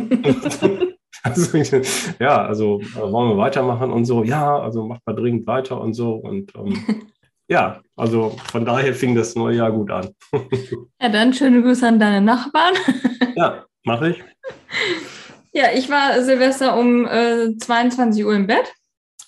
also, 1.22 1.58
ja, 2.18 2.44
also 2.44 2.80
äh, 2.80 3.12
wollen 3.12 3.30
wir 3.30 3.36
weitermachen 3.36 3.90
und 3.90 4.04
so, 4.04 4.22
ja, 4.24 4.58
also 4.58 4.86
macht 4.86 5.02
mal 5.06 5.14
dringend 5.14 5.46
weiter 5.46 5.80
und 5.80 5.94
so. 5.94 6.14
Und 6.14 6.54
ähm, 6.54 7.08
ja, 7.48 7.80
also 7.96 8.36
von 8.50 8.64
daher 8.64 8.94
fing 8.94 9.14
das 9.14 9.34
neue 9.34 9.56
Jahr 9.56 9.72
gut 9.72 9.90
an. 9.90 10.08
ja, 11.00 11.08
dann 11.08 11.34
schöne 11.34 11.62
Grüße 11.62 11.86
an 11.86 11.98
deine 11.98 12.20
Nachbarn. 12.20 12.74
ja, 13.36 13.64
mache 13.84 14.10
ich. 14.10 14.24
Ja, 15.52 15.72
ich 15.74 15.90
war 15.90 16.22
Silvester 16.22 16.78
um 16.78 17.06
äh, 17.06 17.56
22 17.58 18.24
Uhr 18.24 18.34
im 18.34 18.46
Bett. 18.46 18.72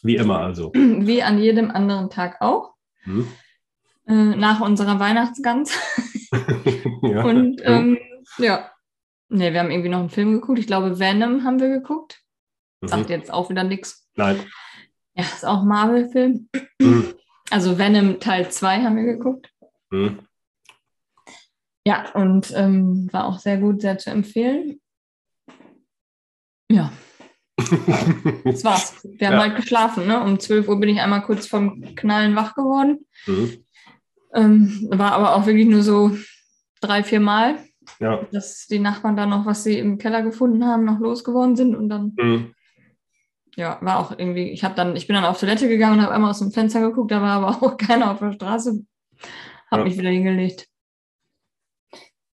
Wie 0.02 0.16
immer 0.16 0.40
also. 0.40 0.72
Wie 0.74 1.22
an 1.22 1.38
jedem 1.38 1.70
anderen 1.70 2.10
Tag 2.10 2.40
auch. 2.40 2.74
Hm. 3.04 3.26
Äh, 4.06 4.36
nach 4.36 4.60
unserer 4.60 4.98
Weihnachtsgans. 4.98 5.72
ja. 7.02 7.24
Und 7.24 7.60
ähm, 7.64 7.98
ja, 8.38 8.70
ne, 9.28 9.52
wir 9.52 9.60
haben 9.60 9.70
irgendwie 9.70 9.88
noch 9.88 10.00
einen 10.00 10.10
Film 10.10 10.32
geguckt. 10.32 10.58
Ich 10.58 10.66
glaube, 10.66 10.98
Venom 10.98 11.44
haben 11.44 11.60
wir 11.60 11.68
geguckt. 11.68 12.20
Mhm. 12.80 12.88
Sagt 12.88 13.10
jetzt 13.10 13.32
auch 13.32 13.48
wieder 13.48 13.64
nichts. 13.64 14.08
Nein. 14.16 14.40
Ja, 15.14 15.24
ist 15.24 15.44
auch 15.44 15.62
ein 15.62 15.68
Marvel-Film. 15.68 16.48
Mhm. 16.80 17.14
Also 17.50 17.78
Venom 17.78 18.18
Teil 18.18 18.50
2 18.50 18.82
haben 18.82 18.96
wir 18.96 19.04
geguckt. 19.04 19.52
Mhm. 19.90 20.20
Ja, 21.84 22.10
und 22.12 22.52
ähm, 22.56 23.08
war 23.12 23.26
auch 23.26 23.38
sehr 23.38 23.58
gut, 23.58 23.82
sehr 23.82 23.98
zu 23.98 24.10
empfehlen. 24.10 24.80
Ja. 26.70 26.92
Das 28.44 28.64
war's. 28.64 28.94
Wir 29.04 29.28
haben 29.28 29.34
ja. 29.34 29.40
halt 29.40 29.56
geschlafen. 29.56 30.06
Ne? 30.06 30.22
Um 30.22 30.38
12 30.38 30.68
Uhr 30.68 30.80
bin 30.80 30.88
ich 30.88 31.00
einmal 31.00 31.22
kurz 31.22 31.46
vom 31.46 31.94
Knallen 31.94 32.36
wach 32.36 32.54
geworden. 32.54 33.06
Mhm. 33.26 33.64
Ähm, 34.34 34.88
war 34.90 35.12
aber 35.12 35.36
auch 35.36 35.46
wirklich 35.46 35.66
nur 35.66 35.82
so 35.82 36.16
drei, 36.80 37.02
vier 37.02 37.20
Mal, 37.20 37.58
ja. 38.00 38.26
dass 38.32 38.66
die 38.66 38.78
Nachbarn 38.78 39.16
dann 39.16 39.30
noch, 39.30 39.46
was 39.46 39.64
sie 39.64 39.78
im 39.78 39.98
Keller 39.98 40.22
gefunden 40.22 40.64
haben, 40.64 40.84
noch 40.84 41.00
losgeworden 41.00 41.56
sind 41.56 41.74
und 41.74 41.88
dann. 41.88 42.14
Mhm. 42.16 42.54
Ja, 43.54 43.78
war 43.82 43.98
auch 43.98 44.12
irgendwie, 44.18 44.50
ich 44.50 44.64
habe 44.64 44.74
dann, 44.74 44.96
ich 44.96 45.06
bin 45.06 45.14
dann 45.14 45.26
auf 45.26 45.38
Toilette 45.38 45.68
gegangen 45.68 45.98
und 45.98 46.02
habe 46.02 46.14
einmal 46.14 46.30
aus 46.30 46.38
dem 46.38 46.52
Fenster 46.52 46.80
geguckt, 46.80 47.10
da 47.10 47.20
war 47.20 47.42
aber 47.42 47.48
auch 47.48 47.76
keiner 47.76 48.10
auf 48.10 48.18
der 48.18 48.32
Straße. 48.32 48.84
Habe 49.70 49.82
ja. 49.82 49.88
mich 49.88 49.98
wieder 49.98 50.08
hingelegt. 50.08 50.68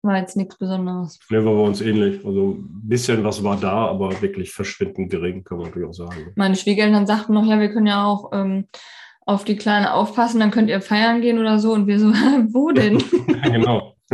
War 0.04 0.18
jetzt 0.18 0.38
nichts 0.38 0.58
Besonderes. 0.58 1.20
Ne, 1.30 1.44
war 1.44 1.54
bei 1.54 1.62
uns 1.62 1.82
ähnlich. 1.82 2.26
Also 2.26 2.52
ein 2.52 2.88
bisschen 2.88 3.24
was 3.24 3.44
war 3.44 3.58
da, 3.58 3.88
aber 3.88 4.22
wirklich 4.22 4.52
verschwindend 4.52 5.10
gering, 5.10 5.44
kann 5.44 5.58
man 5.58 5.68
natürlich 5.68 5.90
auch 5.90 5.94
sagen. 5.94 6.32
Meine 6.36 6.56
Schwiegereltern 6.56 7.08
sagten 7.08 7.34
noch, 7.34 7.46
ja, 7.46 7.60
wir 7.60 7.70
können 7.70 7.88
ja 7.88 8.06
auch 8.06 8.32
ähm, 8.32 8.68
auf 9.26 9.44
die 9.44 9.58
Kleine 9.58 9.94
aufpassen, 9.94 10.40
dann 10.40 10.52
könnt 10.52 10.70
ihr 10.70 10.82
feiern 10.82 11.22
gehen 11.22 11.40
oder 11.40 11.60
so. 11.60 11.74
Und 11.74 11.88
wir 11.88 12.00
so, 12.00 12.08
wo 12.54 12.72
denn? 12.72 13.04
genau. 13.44 13.96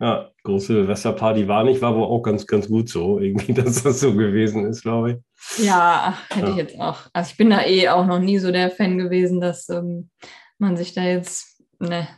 ja, 0.00 0.30
große 0.42 0.66
Silvesterparty 0.66 1.48
war 1.48 1.64
nicht, 1.64 1.80
war 1.80 1.90
aber 1.90 2.06
auch 2.08 2.22
ganz, 2.22 2.46
ganz 2.46 2.68
gut 2.68 2.88
so, 2.88 3.18
irgendwie, 3.18 3.54
dass 3.54 3.82
das 3.82 4.00
so 4.00 4.12
gewesen 4.12 4.66
ist, 4.66 4.82
glaube 4.82 5.12
ich. 5.12 5.64
Ja, 5.64 6.18
hätte 6.30 6.46
ja. 6.46 6.52
ich 6.52 6.56
jetzt 6.56 6.78
auch. 6.78 6.98
Also 7.12 7.30
ich 7.30 7.36
bin 7.36 7.50
da 7.50 7.64
eh 7.64 7.88
auch 7.88 8.06
noch 8.06 8.18
nie 8.18 8.38
so 8.38 8.52
der 8.52 8.70
Fan 8.70 8.98
gewesen, 8.98 9.40
dass 9.40 9.68
ähm, 9.68 10.10
man 10.58 10.76
sich 10.76 10.92
da 10.94 11.02
jetzt, 11.02 11.62
ne, 11.78 12.08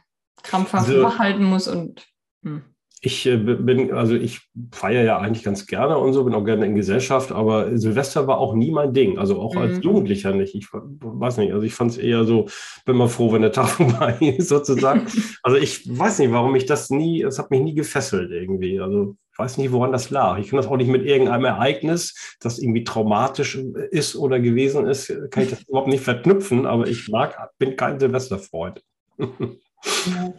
krampfhaft 0.48 0.88
also, 0.88 1.02
wach 1.02 1.18
halten 1.18 1.44
muss 1.44 1.68
und. 1.68 2.06
Hm. 2.42 2.62
Ich 3.00 3.26
äh, 3.26 3.36
bin, 3.36 3.92
also 3.92 4.16
ich 4.16 4.40
feiere 4.72 5.04
ja 5.04 5.18
eigentlich 5.18 5.44
ganz 5.44 5.66
gerne 5.66 5.98
und 5.98 6.12
so, 6.14 6.24
bin 6.24 6.34
auch 6.34 6.44
gerne 6.44 6.66
in 6.66 6.74
Gesellschaft, 6.74 7.30
aber 7.30 7.78
Silvester 7.78 8.26
war 8.26 8.38
auch 8.38 8.54
nie 8.54 8.72
mein 8.72 8.92
Ding. 8.92 9.18
Also 9.18 9.40
auch 9.40 9.54
mhm. 9.54 9.60
als 9.60 9.84
Jugendlicher 9.84 10.32
nicht. 10.32 10.56
Ich 10.56 10.66
weiß 10.72 11.36
nicht, 11.36 11.52
also 11.52 11.64
ich 11.64 11.74
fand 11.74 11.92
es 11.92 11.98
eher 11.98 12.24
so, 12.24 12.48
bin 12.86 12.96
mal 12.96 13.06
froh, 13.06 13.32
wenn 13.32 13.42
der 13.42 13.52
Tag 13.52 13.68
vorbei 13.68 14.16
ist, 14.20 14.48
sozusagen. 14.48 15.06
also 15.44 15.56
ich 15.56 15.88
weiß 15.88 16.18
nicht, 16.18 16.32
warum 16.32 16.56
ich 16.56 16.66
das 16.66 16.90
nie, 16.90 17.22
es 17.22 17.38
hat 17.38 17.52
mich 17.52 17.60
nie 17.60 17.74
gefesselt 17.74 18.32
irgendwie. 18.32 18.80
Also 18.80 19.14
ich 19.32 19.38
weiß 19.38 19.58
nicht, 19.58 19.70
woran 19.70 19.92
das 19.92 20.10
lag. 20.10 20.38
Ich 20.38 20.48
kann 20.48 20.56
das 20.56 20.66
auch 20.66 20.76
nicht 20.76 20.90
mit 20.90 21.06
irgendeinem 21.06 21.44
Ereignis, 21.44 22.36
das 22.40 22.58
irgendwie 22.58 22.82
traumatisch 22.82 23.54
ist 23.92 24.16
oder 24.16 24.40
gewesen 24.40 24.88
ist, 24.88 25.14
kann 25.30 25.44
ich 25.44 25.50
das 25.50 25.62
überhaupt 25.62 25.86
nicht 25.86 26.02
verknüpfen, 26.02 26.66
aber 26.66 26.88
ich 26.88 27.08
mag, 27.08 27.36
bin 27.58 27.76
kein 27.76 28.00
Silvesterfreund. 28.00 28.82
Ja. 29.84 30.34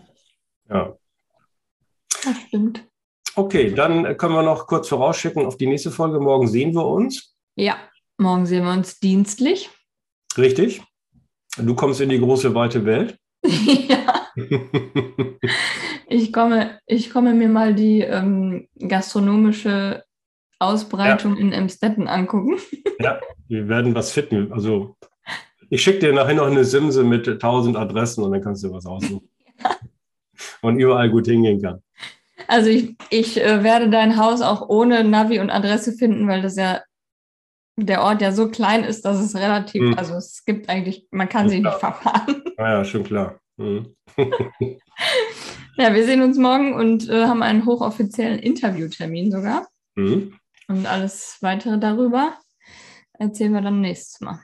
ja. 0.70 0.98
Das 2.24 2.38
stimmt. 2.48 2.86
Okay, 3.36 3.74
dann 3.74 4.18
können 4.18 4.34
wir 4.34 4.44
noch 4.44 4.68
kurz 4.68 4.90
vorausschicken 4.90 5.46
auf 5.46 5.58
die 5.58 5.68
nächste 5.68 5.92
Folge. 5.92 6.20
Morgen 6.20 6.48
sehen 6.48 6.74
wir 6.74 6.86
uns. 6.86 7.36
Ja, 7.56 7.78
morgen 8.18 8.46
sehen 8.46 8.66
wir 8.66 8.74
uns 8.74 9.00
dienstlich. 9.00 9.70
Richtig. 10.38 10.82
Du 11.58 11.76
kommst 11.76 12.02
in 12.02 12.10
die 12.10 12.20
große, 12.20 12.54
weite 12.54 12.86
Welt. 12.86 13.18
ja. 13.46 14.28
ich, 16.08 16.34
komme, 16.34 16.80
ich 16.86 17.10
komme 17.10 17.34
mir 17.34 17.50
mal 17.50 17.74
die 17.74 18.02
ähm, 18.02 18.68
gastronomische 18.78 20.04
Ausbreitung 20.60 21.36
ja. 21.36 21.42
in 21.42 21.54
Emstetten 21.54 22.08
angucken. 22.08 22.58
ja, 23.00 23.20
wir 23.48 23.68
werden 23.68 23.96
was 23.96 24.12
finden. 24.12 24.52
Also 24.52 24.96
ich 25.70 25.82
schicke 25.82 26.00
dir 26.00 26.14
nachher 26.14 26.36
noch 26.36 26.48
eine 26.48 26.64
Simse 26.64 27.04
mit 27.04 27.28
1000 27.28 27.78
Adressen 27.78 28.24
und 28.24 28.32
dann 28.32 28.42
kannst 28.42 28.64
du 28.64 28.72
was 28.72 28.86
aussuchen. 28.86 29.30
Ja. 29.62 29.76
Und 30.62 30.80
überall 30.80 31.10
gut 31.10 31.28
hingehen 31.28 31.62
kann. 31.62 31.82
Also 32.48 32.70
ich, 32.70 32.96
ich 33.10 33.42
äh, 33.42 33.62
werde 33.62 33.90
dein 33.90 34.18
Haus 34.18 34.42
auch 34.42 34.70
ohne 34.70 35.04
Navi 35.04 35.40
und 35.40 35.50
Adresse 35.50 35.92
finden, 35.92 36.28
weil 36.28 36.42
das 36.42 36.56
ja 36.56 36.82
der 37.76 38.02
Ort 38.04 38.22
ja 38.22 38.32
so 38.32 38.50
klein 38.50 38.84
ist, 38.84 39.04
dass 39.06 39.20
es 39.20 39.36
relativ, 39.36 39.82
hm. 39.82 39.98
also 39.98 40.16
es 40.16 40.44
gibt 40.46 40.70
eigentlich, 40.70 41.08
man 41.12 41.30
kann 41.30 41.50
sich 41.50 41.62
nicht 41.62 41.80
verfahren. 41.80 42.44
Ah 42.58 42.74
ja, 42.74 42.84
schon 42.84 43.04
klar. 43.04 43.40
Hm. 43.58 43.96
ja, 45.78 45.94
wir 45.94 46.04
sehen 46.04 46.22
uns 46.22 46.38
morgen 46.38 46.74
und 46.74 47.08
äh, 47.08 47.26
haben 47.26 47.42
einen 47.42 47.66
hochoffiziellen 47.66 48.40
Interviewtermin 48.40 49.32
sogar. 49.32 49.68
Hm. 49.96 50.34
Und 50.68 50.86
alles 50.86 51.38
weitere 51.40 51.80
darüber 51.80 52.34
erzählen 53.14 53.54
wir 53.54 53.62
dann 53.62 53.80
nächstes 53.80 54.20
Mal. 54.20 54.40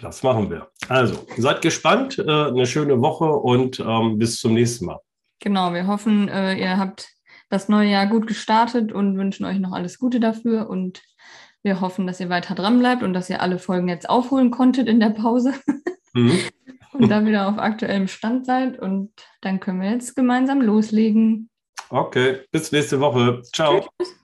Das 0.00 0.22
machen 0.22 0.50
wir. 0.50 0.68
Also, 0.88 1.26
seid 1.36 1.62
gespannt, 1.62 2.18
äh, 2.18 2.22
eine 2.22 2.66
schöne 2.66 3.00
Woche 3.00 3.30
und 3.30 3.80
ähm, 3.80 4.18
bis 4.18 4.40
zum 4.40 4.54
nächsten 4.54 4.86
Mal. 4.86 5.00
Genau, 5.40 5.72
wir 5.74 5.86
hoffen, 5.86 6.28
äh, 6.28 6.54
ihr 6.54 6.78
habt 6.78 7.08
das 7.50 7.68
neue 7.68 7.90
Jahr 7.90 8.06
gut 8.06 8.26
gestartet 8.26 8.92
und 8.92 9.18
wünschen 9.18 9.44
euch 9.44 9.58
noch 9.58 9.72
alles 9.72 9.98
Gute 9.98 10.20
dafür. 10.20 10.70
Und 10.70 11.02
wir 11.62 11.80
hoffen, 11.80 12.06
dass 12.06 12.20
ihr 12.20 12.28
weiter 12.28 12.54
dran 12.54 12.78
bleibt 12.78 13.02
und 13.02 13.12
dass 13.12 13.28
ihr 13.28 13.42
alle 13.42 13.58
Folgen 13.58 13.88
jetzt 13.88 14.08
aufholen 14.08 14.50
konntet 14.50 14.88
in 14.88 15.00
der 15.00 15.10
Pause. 15.10 15.54
Mhm. 16.14 16.40
und 16.92 17.08
da 17.08 17.24
wieder 17.24 17.48
auf 17.48 17.56
aktuellem 17.56 18.06
Stand 18.06 18.44
seid. 18.44 18.78
Und 18.78 19.12
dann 19.40 19.60
können 19.60 19.80
wir 19.80 19.90
jetzt 19.90 20.14
gemeinsam 20.14 20.60
loslegen. 20.60 21.48
Okay, 21.88 22.40
bis 22.50 22.70
nächste 22.70 23.00
Woche. 23.00 23.40
Ciao. 23.50 23.80
Tschüss. 23.98 24.21